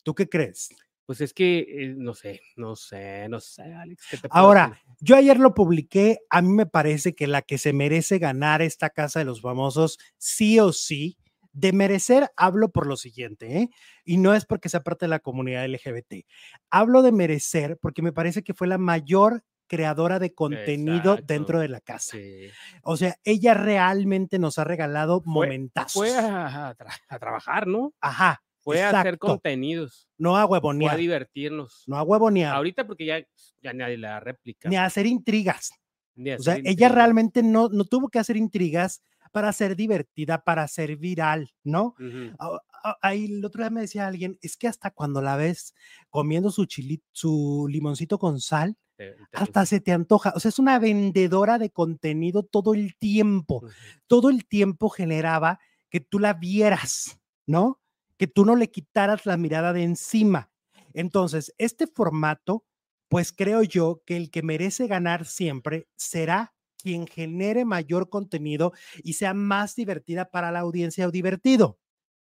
¿Tú 0.03 0.13
qué 0.15 0.27
crees? 0.29 0.69
pues 1.07 1.21
es 1.21 1.33
que 1.35 1.59
eh, 1.59 1.93
no 1.95 2.15
sé, 2.15 2.41
no 2.55 2.75
sé, 2.75 3.29
no 3.29 3.39
sé, 3.39 3.61
Alex. 3.61 4.07
¿qué 4.09 4.17
te 4.17 4.27
Ahora, 4.31 4.69
decir? 4.69 4.83
yo 5.01 5.15
ayer 5.15 5.37
lo 5.37 5.53
publiqué, 5.53 6.17
a 6.31 6.41
mí 6.41 6.49
me 6.49 6.65
parece 6.65 7.13
que 7.13 7.27
la 7.27 7.43
que 7.43 7.59
se 7.59 7.73
merece 7.73 8.17
ganar 8.17 8.63
esta 8.63 8.89
casa 8.89 9.19
de 9.19 9.25
los 9.25 9.39
famosos, 9.41 9.99
sí 10.17 10.59
o 10.59 10.73
sí, 10.73 11.19
de 11.55 11.71
merecer, 11.73 12.29
hablo 12.35 12.69
por 12.69 12.85
lo 12.85 12.97
siguiente, 12.97 13.57
¿eh? 13.59 13.69
y 14.03 14.17
no 14.17 14.33
es 14.33 14.45
porque 14.45 14.67
sea 14.69 14.81
parte 14.83 15.05
de 15.05 15.09
la 15.09 15.19
comunidad 15.19 15.65
LGBT, 15.67 16.25
hablo 16.69 17.01
de 17.01 17.11
merecer 17.13 17.77
porque 17.81 18.01
me 18.01 18.11
parece 18.11 18.43
que 18.43 18.53
fue 18.53 18.67
la 18.67 18.77
mayor 18.77 19.41
creadora 19.67 20.19
de 20.19 20.33
contenido 20.33 21.13
Exacto. 21.13 21.25
dentro 21.33 21.59
de 21.59 21.69
la 21.69 21.79
casa. 21.81 22.17
Sí. 22.17 22.49
O 22.83 22.97
sea, 22.97 23.15
ella 23.23 23.53
realmente 23.53 24.37
nos 24.37 24.59
ha 24.59 24.63
regalado 24.63 25.23
momentazos. 25.25 25.93
Fue 25.93 26.15
a, 26.15 26.67
a 26.69 26.75
tra- 26.77 26.99
a 27.07 27.19
trabajar, 27.19 27.65
¿no? 27.65 27.93
Ajá. 28.01 28.43
Fue 28.59 28.83
a 28.83 28.89
hacer 28.99 29.17
contenidos, 29.17 30.09
No 30.17 30.35
a 30.37 30.47
fue 30.47 30.57
a 30.57 30.59
huevonear, 30.61 30.97
divertirnos. 30.97 31.83
no 31.87 31.97
a 31.97 32.03
huevonear, 32.03 32.55
Ahorita 32.55 32.85
porque 32.85 33.05
ya, 33.05 33.19
ya 33.61 33.73
nadie 33.73 33.97
la 33.97 34.19
réplica. 34.19 34.67
ni 34.69 34.75
a 34.75 34.85
hacer 34.85 35.05
intrigas. 35.05 35.71
ni 36.15 36.31
a 36.31 36.35
O 36.35 36.39
sea, 36.39 36.57
ella 36.63 36.89
realmente 36.89 37.41
no, 37.43 37.69
no 37.69 37.85
tuvo 37.85 38.09
que 38.09 38.19
hacer 38.19 38.37
intrigas 38.37 39.01
para 39.35 39.51
ser 39.53 39.75
divertida, 39.75 40.43
para 40.45 40.65
ser 40.69 40.95
viral, 40.97 41.51
¿no? 41.63 41.95
Ujú. 41.99 42.35
Ah, 42.39 42.57
ah, 42.83 42.97
Ahí 43.01 43.25
el 43.25 43.43
otro 43.45 43.63
día 43.63 43.69
me 43.69 43.81
decía 43.81 44.07
alguien, 44.07 44.37
es 44.41 44.55
que 44.57 44.67
hasta 44.69 44.91
cuando 44.91 45.21
la 45.21 45.35
ves 45.35 45.73
comiendo 46.09 46.51
su 46.51 46.65
chili, 46.65 47.03
su 47.11 47.67
limoncito 47.69 48.17
con 48.17 48.39
sal, 48.39 48.77
Te- 48.97 49.11
te- 49.29 49.37
hasta 49.37 49.65
se 49.65 49.81
te 49.81 49.91
antoja. 49.91 50.33
O 50.35 50.39
sea, 50.39 50.49
es 50.49 50.59
una 50.59 50.79
vendedora 50.79 51.57
de 51.59 51.69
contenido 51.71 52.43
todo 52.43 52.73
el 52.73 52.95
tiempo. 52.95 53.63
Todo 54.07 54.29
el 54.29 54.45
tiempo 54.47 54.89
generaba 54.89 55.59
que 55.89 55.99
tú 55.99 56.19
la 56.19 56.33
vieras, 56.33 57.19
¿no? 57.45 57.81
Que 58.17 58.27
tú 58.27 58.45
no 58.45 58.55
le 58.55 58.71
quitaras 58.71 59.25
la 59.25 59.37
mirada 59.37 59.73
de 59.73 59.83
encima. 59.83 60.51
Entonces, 60.93 61.53
este 61.57 61.87
formato 61.87 62.65
pues 63.09 63.31
creo 63.31 63.61
yo 63.61 64.01
que 64.05 64.17
el 64.17 64.31
que 64.31 64.41
merece 64.41 64.87
ganar 64.87 65.25
siempre 65.25 65.87
será 65.95 66.54
quien 66.85 67.07
genere 67.07 67.65
mayor 67.65 68.09
contenido 68.09 68.71
y 69.01 69.13
sea 69.13 69.33
más 69.33 69.75
divertida 69.75 70.29
para 70.29 70.51
la 70.51 70.59
audiencia 70.59 71.07
o 71.07 71.11
divertido. 71.11 71.79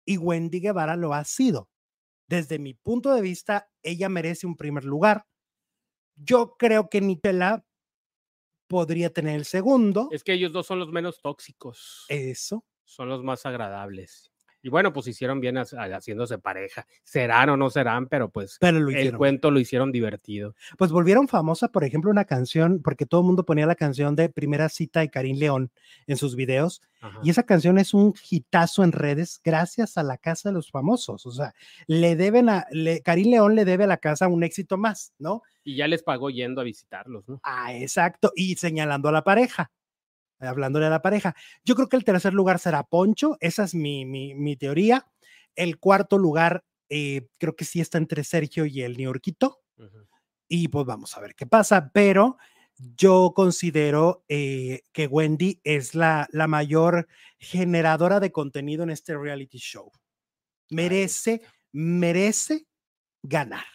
Y 0.03 0.17
Wendy 0.17 0.59
Guevara 0.59 0.95
lo 0.95 1.13
ha 1.13 1.23
sido. 1.25 1.69
Desde 2.27 2.57
mi 2.57 2.73
punto 2.73 3.13
de 3.13 3.21
vista, 3.21 3.69
ella 3.83 4.09
merece 4.09 4.47
un 4.47 4.57
primer 4.57 4.83
lugar. 4.83 5.27
Yo 6.15 6.55
creo 6.57 6.89
que 6.89 7.01
Nitela 7.01 7.67
podría 8.67 9.13
tener 9.13 9.35
el 9.35 9.45
segundo. 9.45 10.09
Es 10.11 10.23
que 10.23 10.33
ellos 10.33 10.51
dos 10.51 10.65
son 10.65 10.79
los 10.79 10.91
menos 10.91 11.21
tóxicos. 11.21 12.05
Eso. 12.09 12.65
Son 12.83 13.09
los 13.09 13.23
más 13.23 13.45
agradables. 13.45 14.31
Y 14.61 14.69
bueno, 14.69 14.91
pues 14.91 15.07
hicieron 15.07 15.39
bien 15.39 15.57
haciéndose 15.57 16.37
pareja. 16.39 16.85
Serán 17.03 17.49
o 17.49 17.57
no 17.57 17.69
serán, 17.69 18.07
pero 18.07 18.29
pues 18.29 18.57
el 18.61 19.15
cuento 19.17 19.51
lo 19.51 19.59
hicieron 19.59 19.91
divertido. 19.91 20.55
Pues 20.77 20.91
volvieron 20.91 21.27
famosa, 21.27 21.69
por 21.69 21.83
ejemplo, 21.83 22.09
una 22.09 22.25
canción, 22.25 22.81
porque 22.83 23.05
todo 23.05 23.21
el 23.21 23.27
mundo 23.27 23.45
ponía 23.45 23.65
la 23.65 23.75
canción 23.75 24.15
de 24.15 24.29
Primera 24.29 24.69
Cita 24.69 25.01
de 25.01 25.09
Karim 25.09 25.37
León 25.37 25.71
en 26.07 26.17
sus 26.17 26.35
videos. 26.35 26.81
Y 27.23 27.29
esa 27.29 27.43
canción 27.43 27.77
es 27.77 27.93
un 27.93 28.13
hitazo 28.29 28.83
en 28.83 28.91
redes 28.91 29.39
gracias 29.43 29.97
a 29.97 30.03
la 30.03 30.17
Casa 30.17 30.49
de 30.49 30.53
los 30.53 30.71
Famosos. 30.71 31.25
O 31.25 31.31
sea, 31.31 31.53
le 31.85 32.15
deben 32.15 32.49
a, 32.49 32.65
Karim 33.03 33.31
León 33.31 33.55
le 33.55 33.65
debe 33.65 33.83
a 33.83 33.87
la 33.87 33.97
casa 33.97 34.27
un 34.27 34.43
éxito 34.43 34.77
más, 34.77 35.13
¿no? 35.19 35.43
Y 35.63 35.75
ya 35.75 35.87
les 35.87 36.01
pagó 36.01 36.29
yendo 36.29 36.61
a 36.61 36.63
visitarlos, 36.63 37.27
¿no? 37.27 37.39
Ah, 37.43 37.75
exacto. 37.75 38.31
Y 38.35 38.55
señalando 38.55 39.09
a 39.09 39.11
la 39.11 39.23
pareja 39.23 39.71
hablándole 40.39 40.85
a 40.85 40.89
la 40.89 41.01
pareja. 41.01 41.35
Yo 41.63 41.75
creo 41.75 41.89
que 41.89 41.97
el 41.97 42.03
tercer 42.03 42.33
lugar 42.33 42.59
será 42.59 42.83
Poncho, 42.83 43.37
esa 43.39 43.63
es 43.63 43.75
mi, 43.75 44.05
mi, 44.05 44.55
teoría. 44.55 45.07
El 45.55 45.79
cuarto 45.79 46.17
lugar 46.17 46.63
eh, 46.89 47.27
creo 47.37 47.55
que 47.55 47.65
sí 47.65 47.81
está 47.81 47.97
entre 47.97 48.23
Sergio 48.23 48.65
y 48.65 48.81
el 48.81 48.97
New 48.97 49.05
Yorkito. 49.05 49.61
Y 50.47 50.69
pues 50.69 50.85
vamos 50.85 51.15
a 51.17 51.19
ver 51.19 51.35
qué 51.35 51.45
pasa, 51.45 51.91
pero 51.93 52.37
yo 52.77 53.33
considero 53.35 54.23
eh, 54.29 54.83
que 54.93 55.07
Wendy 55.07 55.59
es 55.63 55.95
la, 55.95 56.27
la 56.31 56.47
mayor 56.47 57.07
generadora 57.39 58.19
de 58.19 58.31
contenido 58.31 58.83
en 58.83 58.91
este 58.91 59.17
reality 59.17 59.57
show. 59.57 59.91
Merece, 60.69 61.41
merece 61.71 62.67
ganar. 63.23 63.65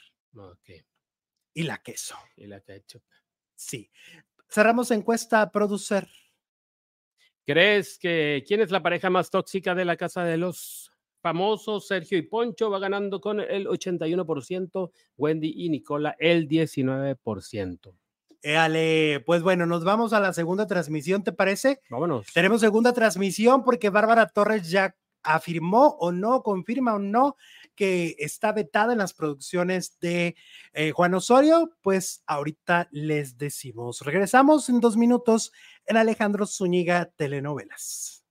Y 1.55 1.65
la 1.65 1.83
queso. 1.83 2.17
Y 2.37 2.47
la 2.47 2.61
ketchup. 2.61 3.03
Sí. 3.55 3.91
Cerramos 4.49 4.91
encuesta, 4.91 5.51
producer. 5.51 6.09
¿Crees 7.45 7.99
que 7.99 8.45
quién 8.47 8.61
es 8.61 8.71
la 8.71 8.83
pareja 8.83 9.11
más 9.11 9.31
tóxica 9.31 9.75
de 9.75 9.85
la 9.85 9.97
casa 9.97 10.25
de 10.25 10.37
los 10.37 10.93
famosos? 11.21 11.87
Sergio 11.89 12.17
y 12.19 12.23
Poncho 12.23 12.71
va 12.71 12.79
ganando 12.79 13.21
con 13.21 13.41
el 13.41 13.67
81%, 13.67 14.91
Wendy 15.17 15.53
y 15.57 15.69
Nicola 15.69 16.15
el 16.19 16.49
19%. 16.49 17.95
Éale, 18.43 19.23
pues 19.25 19.43
bueno, 19.43 19.67
nos 19.67 19.85
vamos 19.85 20.13
a 20.13 20.21
la 20.21 20.33
segunda 20.33 20.67
transmisión, 20.67 21.23
¿te 21.23 21.33
parece? 21.33 21.81
Vámonos. 21.91 22.27
Tenemos 22.33 22.61
segunda 22.61 22.93
transmisión 22.93 23.65
porque 23.65 23.91
Bárbara 23.91 24.29
Torres 24.29 24.71
ya 24.71 24.97
afirmó 25.23 25.97
o 26.01 26.11
no, 26.13 26.43
confirma 26.43 26.95
o 26.95 26.99
no 26.99 27.37
que 27.75 28.17
está 28.19 28.53
vetada 28.53 28.93
en 28.93 28.99
las 28.99 29.15
producciones 29.15 29.99
de 30.01 30.37
eh, 30.73 30.91
Juan 30.93 31.15
Osorio, 31.15 31.77
pues 31.83 32.23
ahorita 32.27 32.89
les 32.91 33.39
decimos. 33.39 34.01
Regresamos 34.01 34.69
en 34.69 34.81
dos 34.81 34.97
minutos 34.97 35.53
en 35.87 35.97
Alejandro 35.97 36.47
Zúñiga 36.47 37.07
Telenovelas. 37.17 38.22